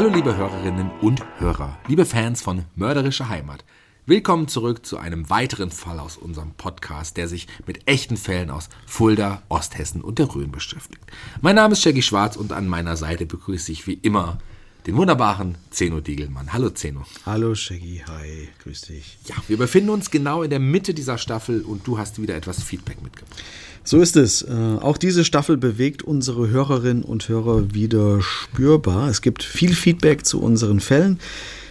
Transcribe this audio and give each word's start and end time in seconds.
Hallo 0.00 0.14
liebe 0.14 0.34
Hörerinnen 0.34 0.90
und 1.02 1.22
Hörer, 1.36 1.78
liebe 1.86 2.06
Fans 2.06 2.40
von 2.40 2.64
Mörderische 2.74 3.28
Heimat. 3.28 3.66
Willkommen 4.06 4.48
zurück 4.48 4.86
zu 4.86 4.96
einem 4.96 5.28
weiteren 5.28 5.70
Fall 5.70 5.98
aus 5.98 6.16
unserem 6.16 6.52
Podcast, 6.52 7.18
der 7.18 7.28
sich 7.28 7.48
mit 7.66 7.86
echten 7.86 8.16
Fällen 8.16 8.48
aus 8.48 8.70
Fulda, 8.86 9.42
Osthessen 9.50 10.00
und 10.00 10.18
der 10.18 10.34
Rhön 10.34 10.52
beschäftigt. 10.52 11.04
Mein 11.42 11.56
Name 11.56 11.72
ist 11.72 11.82
Shaggy 11.82 12.00
Schwarz 12.00 12.36
und 12.36 12.52
an 12.52 12.66
meiner 12.66 12.96
Seite 12.96 13.26
begrüße 13.26 13.72
ich 13.72 13.86
wie 13.86 13.98
immer 14.00 14.38
den 14.86 14.96
wunderbaren 14.96 15.56
Zeno 15.68 16.00
Diegelmann. 16.00 16.54
Hallo 16.54 16.70
Zeno. 16.70 17.04
Hallo 17.26 17.54
Shaggy, 17.54 18.02
hi, 18.08 18.48
grüß 18.62 18.80
dich. 18.80 19.18
Ja, 19.26 19.34
wir 19.48 19.58
befinden 19.58 19.90
uns 19.90 20.10
genau 20.10 20.42
in 20.42 20.48
der 20.48 20.60
Mitte 20.60 20.94
dieser 20.94 21.18
Staffel 21.18 21.60
und 21.60 21.86
du 21.86 21.98
hast 21.98 22.22
wieder 22.22 22.36
etwas 22.36 22.62
Feedback 22.62 23.02
mitgebracht. 23.02 23.44
So 23.84 24.00
ist 24.00 24.16
es. 24.16 24.42
Äh, 24.42 24.76
auch 24.80 24.98
diese 24.98 25.24
Staffel 25.24 25.56
bewegt 25.56 26.02
unsere 26.02 26.48
Hörerinnen 26.48 27.02
und 27.02 27.28
Hörer 27.28 27.74
wieder 27.74 28.20
spürbar. 28.22 29.08
Es 29.08 29.22
gibt 29.22 29.42
viel 29.42 29.74
Feedback 29.74 30.26
zu 30.26 30.40
unseren 30.40 30.80
Fällen. 30.80 31.18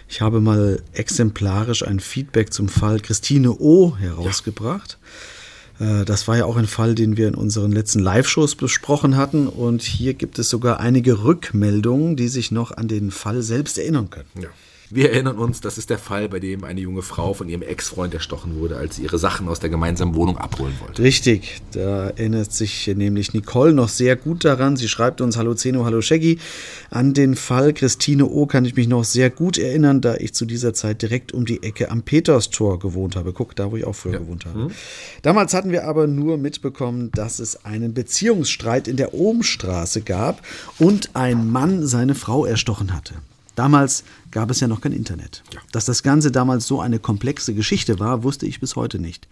Ich 0.09 0.21
habe 0.21 0.41
mal 0.41 0.81
exemplarisch 0.93 1.85
ein 1.85 1.99
Feedback 1.99 2.51
zum 2.51 2.67
Fall 2.67 2.99
Christine 2.99 3.51
O. 3.51 3.95
herausgebracht. 3.97 4.97
Ja. 5.79 6.03
Das 6.03 6.27
war 6.27 6.35
ja 6.35 6.43
auch 6.43 6.57
ein 6.57 6.67
Fall, 6.67 6.93
den 6.93 7.15
wir 7.15 7.29
in 7.29 7.35
unseren 7.35 7.71
letzten 7.71 7.99
Live-Shows 7.99 8.55
besprochen 8.55 9.15
hatten. 9.15 9.47
Und 9.47 9.81
hier 9.81 10.13
gibt 10.13 10.37
es 10.37 10.49
sogar 10.49 10.81
einige 10.81 11.23
Rückmeldungen, 11.23 12.17
die 12.17 12.27
sich 12.27 12.51
noch 12.51 12.71
an 12.71 12.89
den 12.89 13.11
Fall 13.11 13.41
selbst 13.41 13.77
erinnern 13.77 14.09
können. 14.09 14.27
Ja. 14.41 14.49
Wir 14.91 15.11
erinnern 15.11 15.37
uns, 15.37 15.61
das 15.61 15.77
ist 15.77 15.91
der 15.91 15.99
Fall, 15.99 16.29
bei 16.29 16.39
dem 16.39 16.63
eine 16.63 16.81
junge 16.81 17.03
Frau 17.03 17.35
von 17.35 17.47
ihrem 17.47 17.61
Ex-Freund 17.61 18.11
erstochen 18.15 18.59
wurde, 18.59 18.75
als 18.75 18.95
sie 18.95 19.03
ihre 19.03 19.19
Sachen 19.19 19.47
aus 19.47 19.59
der 19.59 19.69
gemeinsamen 19.69 20.15
Wohnung 20.15 20.39
abholen 20.39 20.73
wollte. 20.83 21.03
Richtig, 21.03 21.61
da 21.73 22.07
erinnert 22.07 22.51
sich 22.51 22.87
nämlich 22.87 23.35
Nicole 23.35 23.73
noch 23.73 23.89
sehr 23.89 24.15
gut 24.15 24.43
daran. 24.45 24.77
Sie 24.77 24.87
schreibt 24.87 25.21
uns 25.21 25.37
Hallo 25.37 25.53
Zeno, 25.53 25.85
Hallo 25.85 26.01
Shaggy. 26.01 26.39
An 26.89 27.13
den 27.13 27.35
Fall 27.35 27.73
Christine 27.73 28.25
O. 28.25 28.47
kann 28.47 28.65
ich 28.65 28.75
mich 28.75 28.87
noch 28.87 29.03
sehr 29.03 29.29
gut 29.29 29.59
erinnern, 29.59 30.01
da 30.01 30.15
ich 30.15 30.33
zu 30.33 30.45
dieser 30.45 30.73
Zeit 30.73 31.03
direkt 31.03 31.33
um 31.33 31.45
die 31.45 31.61
Ecke 31.61 31.91
am 31.91 32.01
Peterstor 32.01 32.79
gewohnt 32.79 33.15
habe. 33.15 33.31
Guck, 33.31 33.55
da 33.55 33.71
wo 33.71 33.77
ich 33.77 33.85
auch 33.85 33.95
früher 33.95 34.13
ja. 34.13 34.19
gewohnt 34.19 34.47
habe. 34.47 34.57
Mhm. 34.57 34.71
Damals 35.21 35.53
hatten 35.53 35.71
wir 35.71 35.87
aber 35.87 36.07
nur 36.07 36.39
mitbekommen, 36.39 37.11
dass 37.13 37.37
es 37.37 37.63
einen 37.63 37.93
Beziehungsstreit 37.93 38.87
in 38.87 38.97
der 38.97 39.13
Ohmstraße 39.13 40.01
gab 40.01 40.41
und 40.79 41.11
ein 41.13 41.47
Mann 41.47 41.85
seine 41.85 42.15
Frau 42.15 42.43
erstochen 42.43 42.91
hatte. 42.91 43.13
Damals 43.59 44.05
gab 44.31 44.51
es 44.51 44.59
ja 44.59 44.67
noch 44.67 44.81
kein 44.81 44.91
Internet. 44.91 45.43
Ja. 45.53 45.59
Dass 45.71 45.85
das 45.85 46.03
Ganze 46.03 46.31
damals 46.31 46.67
so 46.67 46.81
eine 46.81 46.99
komplexe 46.99 47.53
Geschichte 47.53 47.99
war, 47.99 48.23
wusste 48.23 48.45
ich 48.45 48.59
bis 48.59 48.75
heute 48.75 48.99
nicht. 48.99 49.27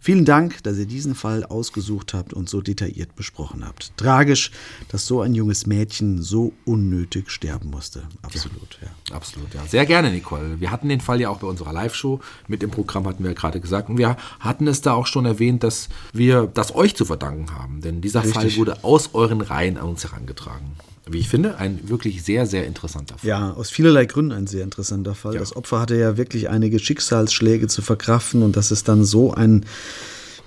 Vielen 0.00 0.24
Dank, 0.24 0.62
dass 0.62 0.78
ihr 0.78 0.86
diesen 0.86 1.14
Fall 1.16 1.44
ausgesucht 1.44 2.14
habt 2.14 2.32
und 2.32 2.48
so 2.48 2.60
detailliert 2.60 3.16
besprochen 3.16 3.66
habt. 3.66 3.92
Tragisch, 3.96 4.52
dass 4.88 5.06
so 5.06 5.22
ein 5.22 5.34
junges 5.34 5.66
Mädchen 5.66 6.22
so 6.22 6.52
unnötig 6.64 7.30
sterben 7.30 7.70
musste. 7.70 8.04
Absolut, 8.22 8.78
ja. 8.80 8.88
ja. 9.10 9.16
Absolut, 9.16 9.52
ja. 9.54 9.66
Sehr 9.66 9.86
gerne, 9.86 10.12
Nicole. 10.12 10.60
Wir 10.60 10.70
hatten 10.70 10.88
den 10.88 11.00
Fall 11.00 11.20
ja 11.20 11.30
auch 11.30 11.38
bei 11.38 11.48
unserer 11.48 11.72
Live-Show. 11.72 12.20
Mit 12.46 12.62
dem 12.62 12.70
Programm 12.70 13.08
hatten 13.08 13.24
wir 13.24 13.32
ja 13.32 13.36
gerade 13.36 13.60
gesagt. 13.60 13.88
Und 13.88 13.98
wir 13.98 14.16
hatten 14.38 14.68
es 14.68 14.82
da 14.82 14.92
auch 14.92 15.06
schon 15.06 15.26
erwähnt, 15.26 15.64
dass 15.64 15.88
wir 16.12 16.46
das 16.46 16.74
euch 16.74 16.94
zu 16.94 17.04
verdanken 17.04 17.52
haben. 17.52 17.80
Denn 17.80 18.00
dieser 18.00 18.22
Richtig. 18.22 18.34
Fall 18.34 18.56
wurde 18.56 18.84
aus 18.84 19.14
euren 19.14 19.40
Reihen 19.40 19.78
an 19.78 19.88
uns 19.88 20.04
herangetragen 20.04 20.76
wie 21.10 21.18
ich 21.18 21.28
finde, 21.28 21.56
ein 21.56 21.88
wirklich 21.88 22.22
sehr, 22.22 22.46
sehr 22.46 22.66
interessanter 22.66 23.18
Fall. 23.18 23.28
Ja, 23.28 23.52
aus 23.52 23.70
vielerlei 23.70 24.06
Gründen 24.06 24.32
ein 24.32 24.46
sehr 24.46 24.64
interessanter 24.64 25.14
Fall. 25.14 25.34
Ja. 25.34 25.40
Das 25.40 25.56
Opfer 25.56 25.80
hatte 25.80 25.96
ja 25.96 26.16
wirklich 26.16 26.48
einige 26.48 26.78
Schicksalsschläge 26.78 27.68
zu 27.68 27.82
verkraften 27.82 28.42
und 28.42 28.56
dass 28.56 28.70
es 28.70 28.84
dann 28.84 29.04
so 29.04 29.32
ein 29.32 29.64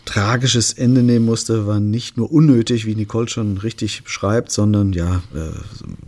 tragisches 0.05 0.73
Ende 0.73 1.03
nehmen 1.03 1.25
musste, 1.25 1.67
war 1.67 1.79
nicht 1.79 2.17
nur 2.17 2.31
unnötig, 2.31 2.85
wie 2.85 2.95
Nicole 2.95 3.29
schon 3.29 3.57
richtig 3.57 4.03
beschreibt, 4.03 4.51
sondern 4.51 4.93
ja, 4.93 5.21
äh, 5.33 5.51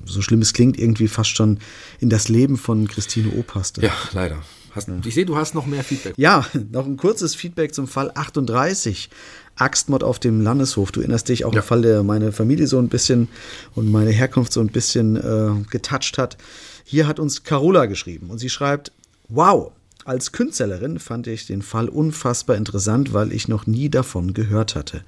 so 0.06 0.22
schlimm 0.22 0.42
es 0.42 0.54
klingt, 0.54 0.80
irgendwie 0.80 1.08
fast 1.08 1.36
schon 1.36 1.60
in 2.00 2.10
das 2.10 2.28
Leben 2.28 2.58
von 2.58 2.88
Christine 2.88 3.30
O 3.38 3.44
passte. 3.44 3.82
Ja, 3.82 3.94
leider. 4.14 4.42
Hast, 4.72 4.90
ich 5.06 5.14
sehe, 5.14 5.26
du 5.26 5.36
hast 5.36 5.54
noch 5.54 5.68
mehr 5.68 5.84
Feedback. 5.84 6.16
Ja, 6.18 6.48
noch 6.72 6.88
ein 6.88 6.98
kurzes 6.98 7.36
Feedback 7.36 7.76
zum 7.76 7.88
Fall 7.88 8.12
38. 8.14 9.10
Axtmord 9.56 10.04
auf 10.04 10.20
dem 10.20 10.42
Landeshof. 10.42 10.92
Du 10.92 11.02
erinnerst 11.02 11.30
dich 11.30 11.46
auch 11.46 11.54
ja. 11.54 11.62
ein 11.62 11.66
Fall, 11.66 11.82
der 11.82 12.04
meine 12.04 12.32
Familie 12.32 12.68
so 12.68 12.80
ein 12.80 12.90
bisschen 12.90 13.28
und 13.76 13.92
meine 13.92 14.12
Herkunft 14.12 14.54
so 14.54 14.62
ein 14.62 14.68
bisschen 14.68 15.16
äh, 15.16 15.64
getoucht 15.70 16.18
hat. 16.18 16.38
Hier 16.84 17.08
hat 17.08 17.20
uns 17.20 17.44
Carola 17.44 17.86
geschrieben 17.86 18.30
und 18.30 18.40
sie 18.40 18.50
schreibt: 18.50 18.92
Wow, 19.30 19.72
als 20.06 20.32
Künstlerin 20.32 21.00
fand 21.00 21.28
ich 21.28 21.48
den 21.48 21.62
Fall 21.62 21.88
unfassbar 21.88 22.58
interessant, 22.58 23.14
weil 23.14 23.32
ich 23.32 23.48
noch 23.48 23.68
nie 23.68 23.90
davon 23.90 24.34
gehört 24.34 24.76
hatte. 24.76 25.04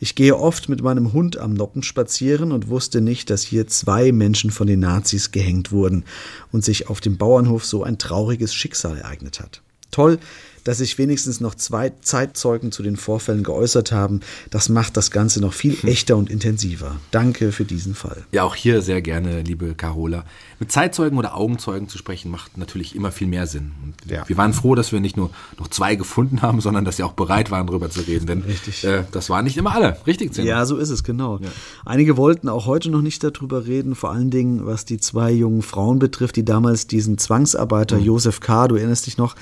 Ich 0.00 0.14
gehe 0.14 0.36
oft 0.36 0.68
mit 0.68 0.82
meinem 0.82 1.12
Hund 1.12 1.38
am 1.38 1.54
Noppen 1.54 1.82
spazieren 1.82 2.52
und 2.52 2.68
wusste 2.68 3.00
nicht, 3.00 3.30
dass 3.30 3.42
hier 3.42 3.66
zwei 3.68 4.12
Menschen 4.12 4.50
von 4.50 4.66
den 4.66 4.80
Nazis 4.80 5.30
gehängt 5.30 5.72
wurden 5.72 6.04
und 6.52 6.64
sich 6.64 6.88
auf 6.88 7.00
dem 7.00 7.16
Bauernhof 7.16 7.64
so 7.64 7.84
ein 7.84 7.96
trauriges 7.96 8.54
Schicksal 8.54 8.98
ereignet 8.98 9.40
hat. 9.40 9.62
Toll, 9.90 10.18
dass 10.64 10.78
sich 10.78 10.98
wenigstens 10.98 11.40
noch 11.40 11.54
zwei 11.54 11.92
Zeitzeugen 12.00 12.72
zu 12.72 12.82
den 12.82 12.96
Vorfällen 12.96 13.44
geäußert 13.44 13.92
haben. 13.92 14.20
Das 14.50 14.68
macht 14.68 14.96
das 14.96 15.10
Ganze 15.10 15.40
noch 15.40 15.52
viel 15.52 15.80
hm. 15.80 15.88
echter 15.88 16.16
und 16.16 16.30
intensiver. 16.30 16.96
Danke 17.10 17.52
für 17.52 17.64
diesen 17.64 17.94
Fall. 17.94 18.24
Ja, 18.32 18.42
auch 18.42 18.54
hier 18.54 18.82
sehr 18.82 19.02
gerne, 19.02 19.42
liebe 19.42 19.74
Carola. 19.74 20.24
Mit 20.58 20.72
Zeitzeugen 20.72 21.18
oder 21.18 21.36
Augenzeugen 21.36 21.88
zu 21.88 21.98
sprechen, 21.98 22.30
macht 22.30 22.56
natürlich 22.56 22.96
immer 22.96 23.12
viel 23.12 23.26
mehr 23.26 23.46
Sinn. 23.46 23.72
Ja. 24.06 24.26
Wir 24.28 24.36
waren 24.36 24.52
froh, 24.52 24.74
dass 24.74 24.92
wir 24.92 25.00
nicht 25.00 25.16
nur 25.16 25.30
noch 25.58 25.68
zwei 25.68 25.94
gefunden 25.94 26.42
haben, 26.42 26.60
sondern 26.60 26.84
dass 26.84 26.96
sie 26.96 27.02
auch 27.02 27.12
bereit 27.12 27.50
waren, 27.50 27.66
darüber 27.66 27.90
zu 27.90 28.00
reden. 28.00 28.26
Denn 28.26 28.42
Richtig. 28.42 28.84
Äh, 28.84 29.04
das 29.12 29.30
waren 29.30 29.44
nicht 29.44 29.56
immer 29.56 29.74
alle. 29.74 29.98
Richtig, 30.06 30.32
Zimmer. 30.32 30.48
Ja, 30.48 30.66
so 30.66 30.76
ist 30.76 30.90
es, 30.90 31.04
genau. 31.04 31.38
Ja. 31.38 31.48
Einige 31.84 32.16
wollten 32.16 32.48
auch 32.48 32.66
heute 32.66 32.90
noch 32.90 33.02
nicht 33.02 33.22
darüber 33.22 33.66
reden, 33.66 33.94
vor 33.94 34.10
allen 34.12 34.30
Dingen, 34.30 34.64
was 34.66 34.84
die 34.84 34.98
zwei 34.98 35.30
jungen 35.30 35.62
Frauen 35.62 35.98
betrifft, 35.98 36.36
die 36.36 36.44
damals 36.44 36.86
diesen 36.86 37.18
Zwangsarbeiter 37.18 37.96
mhm. 37.96 38.04
Josef 38.04 38.40
K., 38.40 38.68
du 38.68 38.76
erinnerst 38.76 39.06
dich 39.06 39.18
noch, 39.18 39.34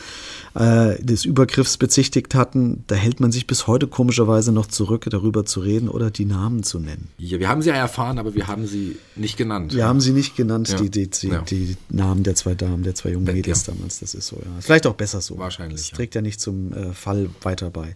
äh, 0.54 1.02
des 1.02 1.25
Übergriffs 1.25 1.76
bezichtigt 1.76 2.34
hatten. 2.34 2.84
Da 2.87 2.94
hält 2.94 3.20
man 3.20 3.32
sich 3.32 3.46
bis 3.46 3.66
heute 3.66 3.87
komischerweise 3.87 4.52
noch 4.52 4.66
zurück, 4.66 5.06
darüber 5.10 5.44
zu 5.44 5.60
reden 5.60 5.88
oder 5.88 6.10
die 6.10 6.25
Namen 6.25 6.62
zu 6.62 6.78
nennen. 6.78 7.08
Ja, 7.19 7.38
wir 7.38 7.49
haben 7.49 7.62
sie 7.62 7.70
ja 7.70 7.75
erfahren, 7.76 8.19
aber 8.19 8.34
wir 8.34 8.46
haben 8.49 8.66
sie 8.66 8.96
nicht 9.16 9.37
genannt. 9.37 9.75
Wir 9.75 9.87
haben 9.87 10.00
sie 10.00 10.12
nicht 10.12 10.37
genannt, 10.37 10.69
Ja. 10.69 10.76
die, 10.76 10.90
die, 10.90 11.08
die, 11.08 11.28
Ja. 11.28 11.40
die 11.43 11.76
Namen 11.88 12.22
der 12.22 12.34
zwei 12.34 12.54
Damen, 12.54 12.82
der 12.82 12.94
zwei 12.94 13.10
jungen 13.10 13.26
Ja. 13.26 13.32
Mädels 13.32 13.64
damals. 13.64 14.00
Das 14.00 14.14
ist 14.14 14.26
so, 14.26 14.37
ja. 14.37 14.43
Vielleicht 14.60 14.87
auch 14.87 14.94
besser 14.94 15.20
so. 15.20 15.38
Wahrscheinlich, 15.38 15.81
Das 15.88 15.90
trägt 15.96 16.14
ja 16.14 16.20
nicht 16.20 16.40
zum 16.40 16.72
äh, 16.72 16.93
Fall 16.93 17.28
weiter 17.43 17.70
bei. 17.70 17.94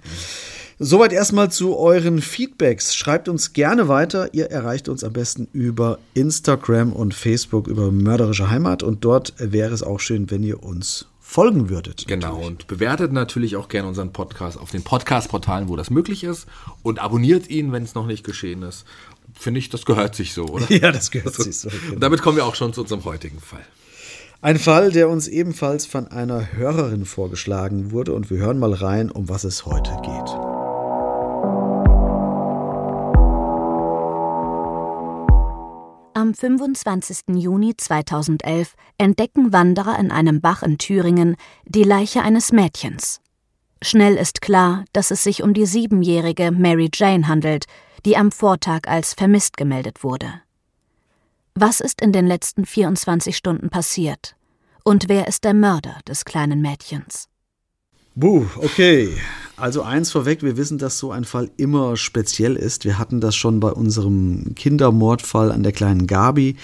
Soweit 0.78 1.12
erstmal 1.12 1.50
zu 1.50 1.76
euren 1.76 2.20
Feedbacks. 2.20 2.94
Schreibt 2.94 3.28
uns 3.30 3.54
gerne 3.54 3.88
weiter. 3.88 4.34
Ihr 4.34 4.50
erreicht 4.50 4.88
uns 4.90 5.04
am 5.04 5.12
besten 5.14 5.48
über 5.54 5.98
Instagram 6.12 6.92
und 6.92 7.14
Facebook 7.14 7.66
über 7.66 7.90
Mörderische 7.90 8.50
Heimat. 8.50 8.82
Und 8.82 9.04
dort 9.04 9.32
wäre 9.38 9.72
es 9.72 9.82
auch 9.82 10.00
schön, 10.00 10.30
wenn 10.30 10.42
ihr 10.42 10.62
uns 10.62 11.06
folgen 11.28 11.68
würdet. 11.68 12.06
Genau, 12.06 12.38
und 12.38 12.68
bewertet 12.68 13.12
natürlich 13.12 13.56
auch 13.56 13.68
gerne 13.68 13.88
unseren 13.88 14.12
Podcast 14.12 14.58
auf 14.58 14.70
den 14.70 14.84
Podcast-Portalen, 14.84 15.68
wo 15.68 15.74
das 15.74 15.90
möglich 15.90 16.22
ist. 16.22 16.46
Und 16.84 17.00
abonniert 17.00 17.50
ihn, 17.50 17.72
wenn 17.72 17.82
es 17.82 17.94
noch 17.94 18.06
nicht 18.06 18.24
geschehen 18.24 18.62
ist. 18.62 18.84
Finde 19.34 19.58
ich, 19.58 19.68
das 19.68 19.84
gehört 19.84 20.14
sich 20.14 20.32
so, 20.32 20.46
oder? 20.46 20.70
Ja, 20.70 20.92
das 20.92 21.10
gehört 21.10 21.34
sich 21.34 21.58
so. 21.58 21.68
Und 21.92 22.00
damit 22.00 22.22
kommen 22.22 22.36
wir 22.36 22.46
auch 22.46 22.54
schon 22.54 22.72
zu 22.72 22.82
unserem 22.82 23.04
heutigen 23.04 23.40
Fall. 23.40 23.66
Ein 24.40 24.58
Fall, 24.58 24.92
der 24.92 25.08
uns 25.08 25.26
ebenfalls 25.26 25.84
von 25.84 26.06
einer 26.06 26.52
Hörerin 26.52 27.04
vorgeschlagen 27.04 27.90
wurde. 27.90 28.14
Und 28.14 28.30
wir 28.30 28.38
hören 28.38 28.60
mal 28.60 28.72
rein, 28.72 29.10
um 29.10 29.28
was 29.28 29.42
es 29.42 29.66
heute 29.66 29.90
geht. 30.02 30.55
Am 36.16 36.32
25. 36.32 37.36
Juni 37.36 37.76
2011 37.76 38.74
entdecken 38.96 39.52
Wanderer 39.52 39.98
in 39.98 40.10
einem 40.10 40.40
Bach 40.40 40.62
in 40.62 40.78
Thüringen 40.78 41.36
die 41.66 41.82
Leiche 41.82 42.22
eines 42.22 42.52
Mädchens. 42.52 43.20
Schnell 43.82 44.16
ist 44.16 44.40
klar, 44.40 44.86
dass 44.94 45.10
es 45.10 45.22
sich 45.22 45.42
um 45.42 45.52
die 45.52 45.66
siebenjährige 45.66 46.52
Mary 46.52 46.88
Jane 46.90 47.28
handelt, 47.28 47.66
die 48.06 48.16
am 48.16 48.32
Vortag 48.32 48.86
als 48.86 49.12
vermisst 49.12 49.58
gemeldet 49.58 50.02
wurde. 50.02 50.40
Was 51.54 51.80
ist 51.80 52.00
in 52.00 52.12
den 52.12 52.26
letzten 52.26 52.64
24 52.64 53.36
Stunden 53.36 53.68
passiert? 53.68 54.36
Und 54.84 55.10
wer 55.10 55.28
ist 55.28 55.44
der 55.44 55.52
Mörder 55.52 55.98
des 56.08 56.24
kleinen 56.24 56.62
Mädchens? 56.62 57.28
Buh, 58.16 58.46
okay. 58.56 59.10
Also 59.58 59.82
eins 59.82 60.10
vorweg, 60.10 60.42
wir 60.42 60.56
wissen, 60.56 60.78
dass 60.78 60.98
so 60.98 61.12
ein 61.12 61.24
Fall 61.24 61.50
immer 61.58 61.98
speziell 61.98 62.56
ist. 62.56 62.86
Wir 62.86 62.98
hatten 62.98 63.20
das 63.20 63.36
schon 63.36 63.60
bei 63.60 63.70
unserem 63.70 64.54
Kindermordfall 64.54 65.52
an 65.52 65.62
der 65.62 65.72
kleinen 65.72 66.06
Gabi. 66.06 66.56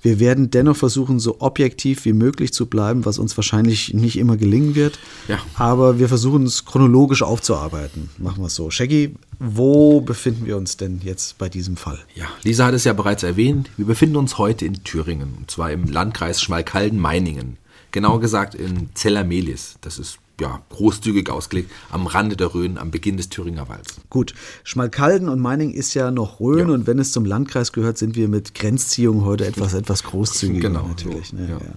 Wir 0.00 0.20
werden 0.20 0.50
dennoch 0.50 0.76
versuchen, 0.76 1.18
so 1.18 1.40
objektiv 1.40 2.04
wie 2.04 2.12
möglich 2.12 2.52
zu 2.52 2.66
bleiben, 2.66 3.04
was 3.04 3.18
uns 3.18 3.36
wahrscheinlich 3.36 3.94
nicht 3.94 4.16
immer 4.16 4.36
gelingen 4.36 4.76
wird. 4.76 5.00
Ja. 5.26 5.38
Aber 5.54 5.98
wir 5.98 6.08
versuchen 6.08 6.44
es 6.44 6.64
chronologisch 6.64 7.22
aufzuarbeiten. 7.22 8.10
Machen 8.18 8.42
wir 8.42 8.46
es 8.46 8.54
so. 8.54 8.70
Shaggy, 8.70 9.16
wo 9.40 10.00
befinden 10.00 10.46
wir 10.46 10.56
uns 10.56 10.76
denn 10.76 11.00
jetzt 11.02 11.36
bei 11.38 11.48
diesem 11.48 11.76
Fall? 11.76 11.98
Ja, 12.14 12.26
Lisa 12.44 12.66
hat 12.66 12.74
es 12.74 12.84
ja 12.84 12.92
bereits 12.92 13.24
erwähnt. 13.24 13.70
Wir 13.76 13.86
befinden 13.86 14.16
uns 14.16 14.38
heute 14.38 14.66
in 14.66 14.84
Thüringen, 14.84 15.34
und 15.36 15.50
zwar 15.50 15.72
im 15.72 15.84
Landkreis 15.84 16.40
Schmalkalden-Meiningen. 16.42 17.56
Genauer 17.90 18.20
gesagt 18.20 18.54
in 18.54 18.88
Zellermelis. 18.94 19.76
Das 19.82 19.98
ist 19.98 20.18
ja 20.40 20.60
großzügig 20.70 21.30
ausgelegt 21.30 21.70
am 21.90 22.06
Rande 22.06 22.36
der 22.36 22.54
Rhön, 22.54 22.78
am 22.78 22.90
Beginn 22.90 23.16
des 23.16 23.28
Thüringer 23.28 23.68
Walds. 23.68 23.96
Gut, 24.10 24.34
Schmalkalden 24.64 25.28
und 25.28 25.40
Meining 25.40 25.72
ist 25.72 25.94
ja 25.94 26.10
noch 26.10 26.40
Rhön 26.40 26.68
Ja. 26.68 26.74
und 26.74 26.86
wenn 26.86 26.98
es 26.98 27.12
zum 27.12 27.24
Landkreis 27.24 27.72
gehört, 27.72 27.98
sind 27.98 28.16
wir 28.16 28.28
mit 28.28 28.54
Grenzziehung 28.54 29.24
heute 29.24 29.46
etwas, 29.46 29.74
etwas 29.74 30.02
großzügiger 30.02 30.68
Genau, 30.68 30.86
natürlich. 30.88 31.28
so, 31.28 31.36
ne, 31.36 31.42
ja. 31.48 31.56
ja. 31.58 31.72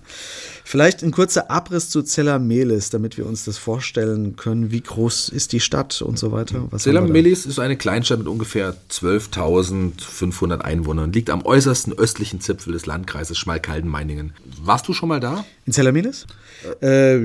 Vielleicht 0.64 1.04
ein 1.04 1.12
kurzer 1.12 1.52
Abriss 1.52 1.90
zu 1.90 2.02
Zellermelis, 2.02 2.90
damit 2.90 3.18
wir 3.18 3.28
uns 3.28 3.46
das 3.46 3.58
vorstellen 3.58 4.36
können. 4.36 4.72
Wie 4.72 4.82
groß 4.82 5.30
ist 5.30 5.52
die 5.52 5.60
Stadt 5.60 6.02
und 6.02 6.18
so 6.18 6.32
weiter? 6.32 6.66
Was? 6.72 6.84
Zellermelis 6.84 7.46
ist 7.46 7.60
eine 7.60 7.78
Kleinstadt 7.78 8.18
mit 8.20 8.28
ungefähr 8.28 8.76
12.500 8.90 10.62
Einwohnern, 10.62 11.12
liegt 11.14 11.30
am 11.30 11.46
äußersten 11.46 11.94
östlichen 11.94 12.42
Zipfel 12.42 12.74
des 12.74 12.86
Landkreises 12.86 13.38
Schmalkalden-Meiningen. 13.38 14.34
Warst 14.64 14.88
du 14.88 14.94
schon 14.94 15.10
mal 15.10 15.20
da? 15.20 15.46
In 15.66 15.74
Zellermelis? 15.74 16.28
Äh, 16.82 17.16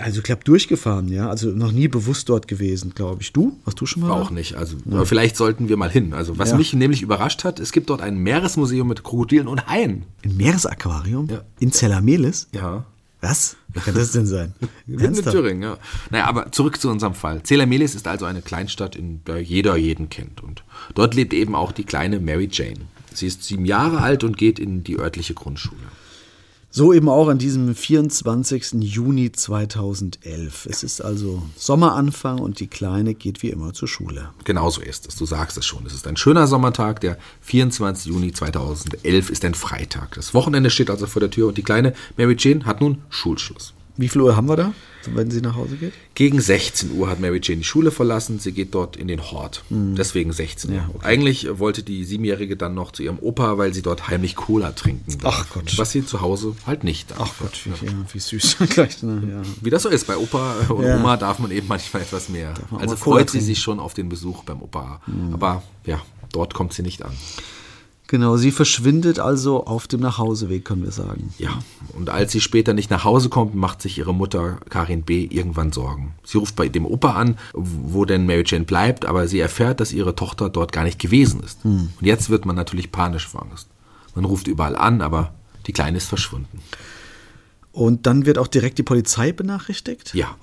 also 0.00 0.18
ich 0.18 0.22
glaube 0.24 0.42
durchgefahren, 0.44 1.08
ja. 1.08 1.28
Also 1.28 1.50
noch 1.50 1.70
nie 1.72 1.86
bewusst 1.88 2.28
dort 2.30 2.48
gewesen, 2.48 2.94
glaube 2.94 3.22
ich. 3.22 3.32
Du? 3.32 3.58
Warst 3.64 3.78
du 3.80 3.86
schon 3.86 4.02
mal? 4.02 4.10
Auch 4.10 4.28
da? 4.28 4.34
nicht. 4.34 4.54
Also 4.54 4.76
aber 4.90 5.04
vielleicht 5.04 5.36
sollten 5.36 5.68
wir 5.68 5.76
mal 5.76 5.90
hin. 5.90 6.14
Also 6.14 6.38
was 6.38 6.50
Ja. 6.50 6.56
mich 6.56 6.72
nämlich 6.72 7.02
überrascht 7.02 7.44
hat, 7.44 7.60
es 7.60 7.72
gibt 7.72 7.90
dort 7.90 8.00
ein 8.00 8.16
Meeresmuseum 8.18 8.88
mit 8.88 9.02
Krokodilen 9.02 9.48
und 9.48 9.66
Haien. 9.66 10.04
Ein 10.24 10.36
Meeresaquarium? 10.36 11.28
Ja. 11.28 11.42
In 11.60 11.72
Zellermelis? 11.72 12.48
Ja. 12.52 12.86
Was? 13.20 13.56
Wie 13.72 13.80
kann 13.80 13.94
das 13.94 14.12
denn 14.12 14.26
sein? 14.26 14.54
In? 14.86 15.14
Thüringen, 15.14 15.62
ja. 15.62 15.78
Naja, 16.10 16.26
aber 16.26 16.52
zurück 16.52 16.80
zu 16.80 16.88
unserem 16.90 17.14
Fall. 17.14 17.42
Zelamelis 17.42 17.94
ist 17.94 18.06
also 18.06 18.24
eine 18.24 18.40
Kleinstadt, 18.42 18.94
in 18.94 19.24
der 19.24 19.42
jeder 19.42 19.76
jeden 19.76 20.08
kennt. 20.10 20.42
Und 20.42 20.62
dort 20.94 21.14
lebt 21.14 21.32
eben 21.34 21.54
auch 21.54 21.72
die 21.72 21.84
kleine 21.84 22.20
Mary 22.20 22.48
Jane. 22.50 22.80
Sie 23.12 23.26
ist 23.26 23.44
sieben 23.44 23.64
Jahre 23.64 24.00
alt 24.00 24.22
und 24.22 24.36
geht 24.36 24.58
in 24.58 24.84
die 24.84 24.98
örtliche 24.98 25.34
Grundschule. 25.34 25.80
So 26.78 26.92
eben 26.92 27.08
auch 27.08 27.28
an 27.28 27.38
diesem 27.38 27.74
24. 27.74 28.74
Juni 28.82 29.32
2011. 29.32 30.66
Es 30.70 30.82
ist 30.82 31.00
also 31.00 31.42
Sommeranfang 31.56 32.38
und 32.38 32.60
die 32.60 32.66
Kleine 32.66 33.14
geht 33.14 33.42
wie 33.42 33.48
immer 33.48 33.72
zur 33.72 33.88
Schule. 33.88 34.28
Genauso 34.44 34.82
ist 34.82 35.08
es, 35.08 35.16
du 35.16 35.24
sagst 35.24 35.56
es 35.56 35.64
schon. 35.64 35.86
Es 35.86 35.94
ist 35.94 36.06
ein 36.06 36.18
schöner 36.18 36.46
Sommertag, 36.46 37.00
der 37.00 37.16
24. 37.40 38.12
Juni 38.12 38.30
2011 38.30 39.30
ist 39.30 39.46
ein 39.46 39.54
Freitag. 39.54 40.16
Das 40.16 40.34
Wochenende 40.34 40.68
steht 40.68 40.90
also 40.90 41.06
vor 41.06 41.20
der 41.20 41.30
Tür 41.30 41.48
und 41.48 41.56
die 41.56 41.62
kleine 41.62 41.94
Mary 42.18 42.36
Jane 42.38 42.66
hat 42.66 42.82
nun 42.82 42.98
Schulschluss. 43.08 43.72
Wie 43.96 44.08
viel 44.10 44.20
Uhr 44.20 44.36
haben 44.36 44.50
wir 44.50 44.56
da, 44.56 44.74
wenn 45.14 45.30
sie 45.30 45.40
nach 45.40 45.54
Hause 45.56 45.76
geht? 45.76 45.92
Gegen 46.14 46.40
16 46.40 46.92
Uhr 46.92 47.08
hat 47.08 47.20
Mary 47.20 47.40
Jane 47.42 47.58
die 47.58 47.64
Schule 47.64 47.90
verlassen. 47.90 48.38
Sie 48.38 48.52
geht 48.52 48.74
dort 48.74 48.96
in 48.96 49.08
den 49.08 49.30
Hort. 49.30 49.64
Deswegen 49.70 50.32
16 50.32 50.70
Uhr. 50.70 50.76
Ja, 50.76 50.90
okay. 50.92 51.06
Eigentlich 51.06 51.58
wollte 51.58 51.82
die 51.82 52.04
Siebenjährige 52.04 52.56
dann 52.56 52.74
noch 52.74 52.92
zu 52.92 53.02
ihrem 53.02 53.18
Opa, 53.18 53.58
weil 53.58 53.74
sie 53.74 53.82
dort 53.82 54.08
heimlich 54.08 54.36
Cola 54.36 54.72
trinken 54.72 55.18
darf. 55.18 55.46
Ach 55.48 55.54
Gott. 55.54 55.78
Was 55.78 55.90
sie 55.92 56.04
zu 56.04 56.20
Hause 56.20 56.54
halt 56.66 56.84
nicht 56.84 57.10
darf. 57.10 57.20
Ach 57.20 57.40
Gott, 57.40 57.60
wie, 57.64 57.86
ja, 57.86 57.92
wie 58.12 58.18
süß. 58.18 58.56
Gleich, 58.70 59.02
ne? 59.02 59.22
ja. 59.30 59.42
Wie 59.60 59.70
das 59.70 59.82
so 59.82 59.88
ist, 59.88 60.06
bei 60.06 60.16
Opa 60.16 60.54
und 60.68 60.84
Ja. 60.84 60.96
Oma 60.96 61.16
darf 61.16 61.38
man 61.38 61.50
eben 61.50 61.66
manchmal 61.68 62.02
etwas 62.02 62.28
mehr. 62.28 62.54
man 62.70 62.80
Also 62.80 62.96
freut 62.96 63.30
sie 63.30 63.40
sich 63.40 63.58
schon 63.60 63.80
auf 63.80 63.94
den 63.94 64.08
Besuch 64.08 64.44
beim 64.44 64.62
Opa. 64.62 65.00
Aber 65.32 65.62
ja, 65.84 66.00
dort 66.32 66.54
kommt 66.54 66.72
sie 66.72 66.82
nicht 66.82 67.02
an. 67.02 67.12
Genau, 68.08 68.36
sie 68.36 68.52
verschwindet 68.52 69.18
also 69.18 69.66
auf 69.66 69.88
dem 69.88 70.00
Nachhauseweg, 70.00 70.64
können 70.64 70.84
wir 70.84 70.92
sagen. 70.92 71.34
Ja, 71.38 71.58
und 71.92 72.08
als 72.08 72.32
sie 72.32 72.40
später 72.40 72.72
nicht 72.72 72.90
nach 72.90 73.04
Hause 73.04 73.28
kommt, 73.28 73.54
macht 73.54 73.82
sich 73.82 73.98
ihre 73.98 74.14
Mutter 74.14 74.58
Karin 74.68 75.02
B. 75.02 75.24
irgendwann 75.24 75.72
Sorgen. 75.72 76.14
Sie 76.24 76.38
ruft 76.38 76.54
bei 76.54 76.68
dem 76.68 76.86
Opa 76.86 77.12
an, 77.12 77.36
wo 77.52 78.04
denn 78.04 78.26
Mary 78.26 78.44
Jane 78.46 78.64
bleibt, 78.64 79.06
aber 79.06 79.26
sie 79.26 79.40
erfährt, 79.40 79.80
dass 79.80 79.92
ihre 79.92 80.14
Tochter 80.14 80.48
dort 80.50 80.70
gar 80.72 80.84
nicht 80.84 81.00
gewesen 81.00 81.40
ist. 81.40 81.64
Und 81.64 81.90
jetzt 82.00 82.30
wird 82.30 82.46
man 82.46 82.54
natürlich 82.54 82.92
panisch 82.92 83.26
vor 83.26 83.42
Angst. 83.42 83.68
Man 84.14 84.24
ruft 84.24 84.46
überall 84.46 84.76
an, 84.76 85.02
aber 85.02 85.34
die 85.66 85.72
Kleine 85.72 85.96
ist 85.96 86.08
verschwunden. 86.08 86.60
Und 87.76 88.06
dann 88.06 88.24
wird 88.24 88.38
auch 88.38 88.46
direkt 88.46 88.78
die 88.78 88.82
Polizei 88.82 89.32
benachrichtigt? 89.32 90.14
Ja, 90.14 90.34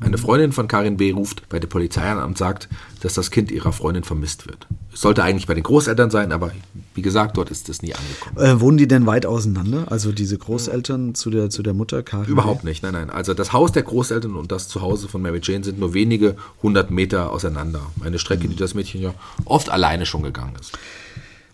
eine 0.00 0.16
Freundin 0.16 0.52
von 0.52 0.68
Karin 0.68 0.96
B. 0.96 1.12
ruft 1.12 1.46
bei 1.50 1.60
der 1.60 1.68
Polizei 1.68 2.00
an 2.00 2.16
und 2.24 2.38
sagt, 2.38 2.66
dass 3.02 3.12
das 3.12 3.30
Kind 3.30 3.50
ihrer 3.50 3.72
Freundin 3.74 4.04
vermisst 4.04 4.48
wird. 4.48 4.66
Es 4.90 5.02
sollte 5.02 5.22
eigentlich 5.22 5.46
bei 5.46 5.52
den 5.52 5.64
Großeltern 5.64 6.10
sein, 6.10 6.32
aber 6.32 6.50
wie 6.94 7.02
gesagt, 7.02 7.36
dort 7.36 7.50
ist 7.50 7.68
es 7.68 7.82
nie 7.82 7.92
angekommen. 7.94 8.38
Äh, 8.38 8.62
wohnen 8.62 8.78
die 8.78 8.88
denn 8.88 9.04
weit 9.04 9.26
auseinander? 9.26 9.92
Also 9.92 10.12
diese 10.12 10.38
Großeltern 10.38 11.14
zu 11.14 11.28
der, 11.28 11.50
zu 11.50 11.62
der 11.62 11.74
Mutter, 11.74 12.02
Karin? 12.02 12.24
Überhaupt 12.24 12.64
nicht, 12.64 12.82
nein, 12.82 12.94
nein. 12.94 13.10
Also 13.10 13.34
das 13.34 13.52
Haus 13.52 13.70
der 13.72 13.82
Großeltern 13.82 14.34
und 14.34 14.50
das 14.50 14.68
Zuhause 14.68 15.08
von 15.08 15.20
Mary 15.20 15.40
Jane 15.42 15.64
sind 15.64 15.78
nur 15.78 15.92
wenige 15.92 16.36
hundert 16.62 16.90
Meter 16.90 17.32
auseinander. 17.32 17.82
Eine 18.02 18.18
Strecke, 18.18 18.48
die 18.48 18.56
das 18.56 18.72
Mädchen 18.72 19.02
ja 19.02 19.12
oft 19.44 19.68
alleine 19.68 20.06
schon 20.06 20.22
gegangen 20.22 20.54
ist. 20.58 20.72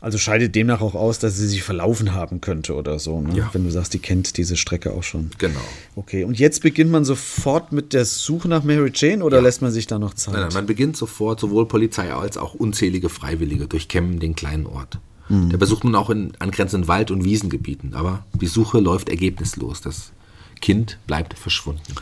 Also 0.04 0.18
scheidet 0.18 0.54
demnach 0.54 0.82
auch 0.82 0.94
aus, 0.94 1.18
dass 1.18 1.38
sie 1.38 1.46
sich 1.46 1.62
verlaufen 1.62 2.12
haben 2.12 2.42
könnte 2.42 2.74
oder 2.74 2.98
so, 2.98 3.22
ne? 3.22 3.38
Ja. 3.38 3.48
wenn 3.54 3.64
du 3.64 3.70
sagst, 3.70 3.94
die 3.94 3.98
kennt 3.98 4.36
diese 4.36 4.54
Strecke 4.54 4.92
auch 4.92 5.02
schon. 5.02 5.30
Genau. 5.38 5.58
Okay, 5.96 6.24
und 6.24 6.38
jetzt 6.38 6.60
beginnt 6.60 6.90
man 6.90 7.06
sofort 7.06 7.72
mit 7.72 7.94
der 7.94 8.04
Suche 8.04 8.46
nach 8.46 8.64
Mary 8.64 8.92
Jane 8.94 9.24
oder 9.24 9.40
lässt 9.40 9.62
man 9.62 9.72
sich 9.72 9.86
da 9.86 9.98
noch 9.98 10.12
Zeit? 10.12 10.34
Nein, 10.34 10.42
nein, 10.42 10.52
man 10.52 10.66
beginnt 10.66 10.98
sofort, 10.98 11.40
sowohl 11.40 11.66
Polizei 11.66 12.12
als 12.12 12.36
auch 12.36 12.52
unzählige 12.52 13.08
Freiwillige 13.08 13.66
durchkämmen 13.66 14.20
den 14.20 14.34
kleinen 14.34 14.66
Ort. 14.66 14.98
Der 15.30 15.56
besucht 15.56 15.84
nun 15.84 15.94
auch 15.94 16.10
in 16.10 16.32
angrenzenden 16.38 16.86
Wald- 16.86 17.10
und 17.10 17.24
Wiesengebieten, 17.24 17.94
aber 17.94 18.26
die 18.34 18.46
Suche 18.46 18.80
läuft 18.80 19.08
ergebnislos. 19.08 19.80
Das 19.80 20.12
Kind 20.60 20.98
bleibt 21.06 21.32
verschwunden. 21.38 21.94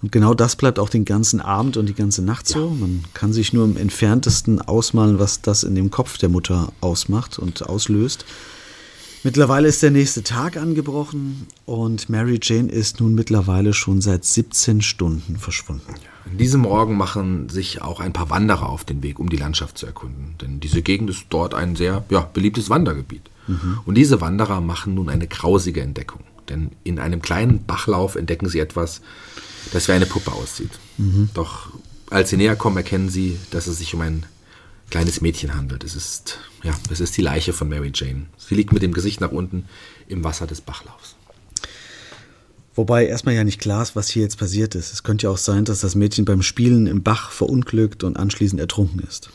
Und 0.00 0.12
genau 0.12 0.34
das 0.34 0.56
bleibt 0.56 0.78
auch 0.78 0.88
den 0.88 1.04
ganzen 1.04 1.40
Abend 1.40 1.76
und 1.76 1.86
die 1.86 1.94
ganze 1.94 2.22
Nacht 2.22 2.46
so. 2.46 2.70
Man 2.70 3.04
kann 3.14 3.32
sich 3.32 3.52
nur 3.52 3.64
im 3.64 3.76
entferntesten 3.76 4.60
ausmalen, 4.60 5.18
was 5.18 5.42
das 5.42 5.64
in 5.64 5.74
dem 5.74 5.90
Kopf 5.90 6.18
der 6.18 6.28
Mutter 6.28 6.72
ausmacht 6.80 7.38
und 7.38 7.68
auslöst. 7.68 8.24
Mittlerweile 9.24 9.66
ist 9.66 9.82
der 9.82 9.90
nächste 9.90 10.22
Tag 10.22 10.56
angebrochen 10.56 11.48
und 11.66 12.08
Mary 12.08 12.38
Jane 12.40 12.70
ist 12.70 13.00
nun 13.00 13.16
mittlerweile 13.16 13.74
schon 13.74 14.00
seit 14.00 14.24
17 14.24 14.80
Stunden 14.80 15.36
verschwunden. 15.36 15.94
An 16.30 16.38
diesem 16.38 16.60
Morgen 16.60 16.96
machen 16.96 17.48
sich 17.48 17.82
auch 17.82 17.98
ein 17.98 18.12
paar 18.12 18.30
Wanderer 18.30 18.68
auf 18.68 18.84
den 18.84 19.02
Weg, 19.02 19.18
um 19.18 19.28
die 19.28 19.36
Landschaft 19.36 19.76
zu 19.76 19.86
erkunden. 19.86 20.36
Denn 20.40 20.60
diese 20.60 20.82
Gegend 20.82 21.10
ist 21.10 21.24
dort 21.30 21.54
ein 21.54 21.74
sehr 21.74 22.04
ja, 22.10 22.20
beliebtes 22.32 22.70
Wandergebiet. 22.70 23.22
Und 23.86 23.94
diese 23.94 24.20
Wanderer 24.20 24.60
machen 24.60 24.94
nun 24.94 25.08
eine 25.08 25.26
grausige 25.26 25.80
Entdeckung. 25.80 26.20
Denn 26.48 26.70
in 26.84 26.98
einem 26.98 27.22
kleinen 27.22 27.64
Bachlauf 27.64 28.14
entdecken 28.14 28.48
sie 28.48 28.58
etwas, 28.58 29.00
das 29.72 29.88
wie 29.88 29.92
eine 29.92 30.06
Puppe 30.06 30.32
aussieht. 30.32 30.70
Mhm. 30.96 31.30
Doch 31.34 31.70
als 32.10 32.30
sie 32.30 32.36
näher 32.36 32.56
kommen, 32.56 32.76
erkennen 32.76 33.08
sie, 33.08 33.38
dass 33.50 33.66
es 33.66 33.78
sich 33.78 33.94
um 33.94 34.00
ein 34.00 34.26
kleines 34.90 35.20
Mädchen 35.20 35.54
handelt. 35.54 35.84
Es 35.84 35.94
ist, 35.94 36.38
ja, 36.62 36.72
es 36.90 37.00
ist 37.00 37.16
die 37.16 37.22
Leiche 37.22 37.52
von 37.52 37.68
Mary 37.68 37.92
Jane. 37.94 38.26
Sie 38.38 38.54
liegt 38.54 38.72
mit 38.72 38.82
dem 38.82 38.94
Gesicht 38.94 39.20
nach 39.20 39.32
unten 39.32 39.64
im 40.08 40.24
Wasser 40.24 40.46
des 40.46 40.60
Bachlaufs. 40.60 41.16
Wobei 42.74 43.06
erstmal 43.06 43.34
ja 43.34 43.44
nicht 43.44 43.60
klar 43.60 43.82
ist, 43.82 43.96
was 43.96 44.08
hier 44.08 44.22
jetzt 44.22 44.38
passiert 44.38 44.74
ist. 44.76 44.92
Es 44.92 45.02
könnte 45.02 45.24
ja 45.24 45.30
auch 45.30 45.38
sein, 45.38 45.64
dass 45.64 45.80
das 45.80 45.96
Mädchen 45.96 46.24
beim 46.24 46.42
Spielen 46.42 46.86
im 46.86 47.02
Bach 47.02 47.32
verunglückt 47.32 48.04
und 48.04 48.16
anschließend 48.16 48.60
ertrunken 48.60 49.00
ist. 49.00 49.30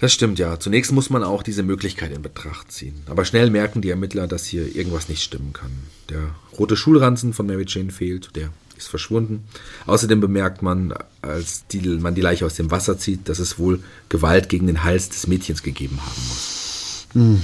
Das 0.00 0.12
stimmt 0.12 0.40
ja. 0.40 0.58
Zunächst 0.58 0.90
muss 0.90 1.08
man 1.08 1.22
auch 1.22 1.44
diese 1.44 1.62
Möglichkeit 1.62 2.10
in 2.10 2.20
Betracht 2.20 2.72
ziehen. 2.72 2.96
Aber 3.06 3.24
schnell 3.24 3.50
merken 3.50 3.80
die 3.80 3.90
Ermittler, 3.90 4.26
dass 4.26 4.44
hier 4.44 4.74
irgendwas 4.74 5.08
nicht 5.08 5.22
stimmen 5.22 5.52
kann. 5.52 5.70
Der 6.10 6.34
rote 6.58 6.76
Schulranzen 6.76 7.32
von 7.32 7.46
Mary 7.46 7.64
Jane 7.66 7.92
fehlt, 7.92 8.34
der 8.34 8.50
ist 8.76 8.88
verschwunden. 8.88 9.44
Außerdem 9.86 10.20
bemerkt 10.20 10.62
man, 10.62 10.94
als 11.22 11.66
die, 11.68 11.80
man 11.80 12.14
die 12.14 12.20
Leiche 12.20 12.46
aus 12.46 12.54
dem 12.54 12.70
Wasser 12.70 12.98
zieht, 12.98 13.28
dass 13.28 13.38
es 13.38 13.58
wohl 13.58 13.82
Gewalt 14.08 14.48
gegen 14.48 14.66
den 14.66 14.84
Hals 14.84 15.08
des 15.08 15.26
Mädchens 15.26 15.62
gegeben 15.62 15.98
haben 16.00 16.22
muss. 16.28 17.06
Hm. 17.12 17.40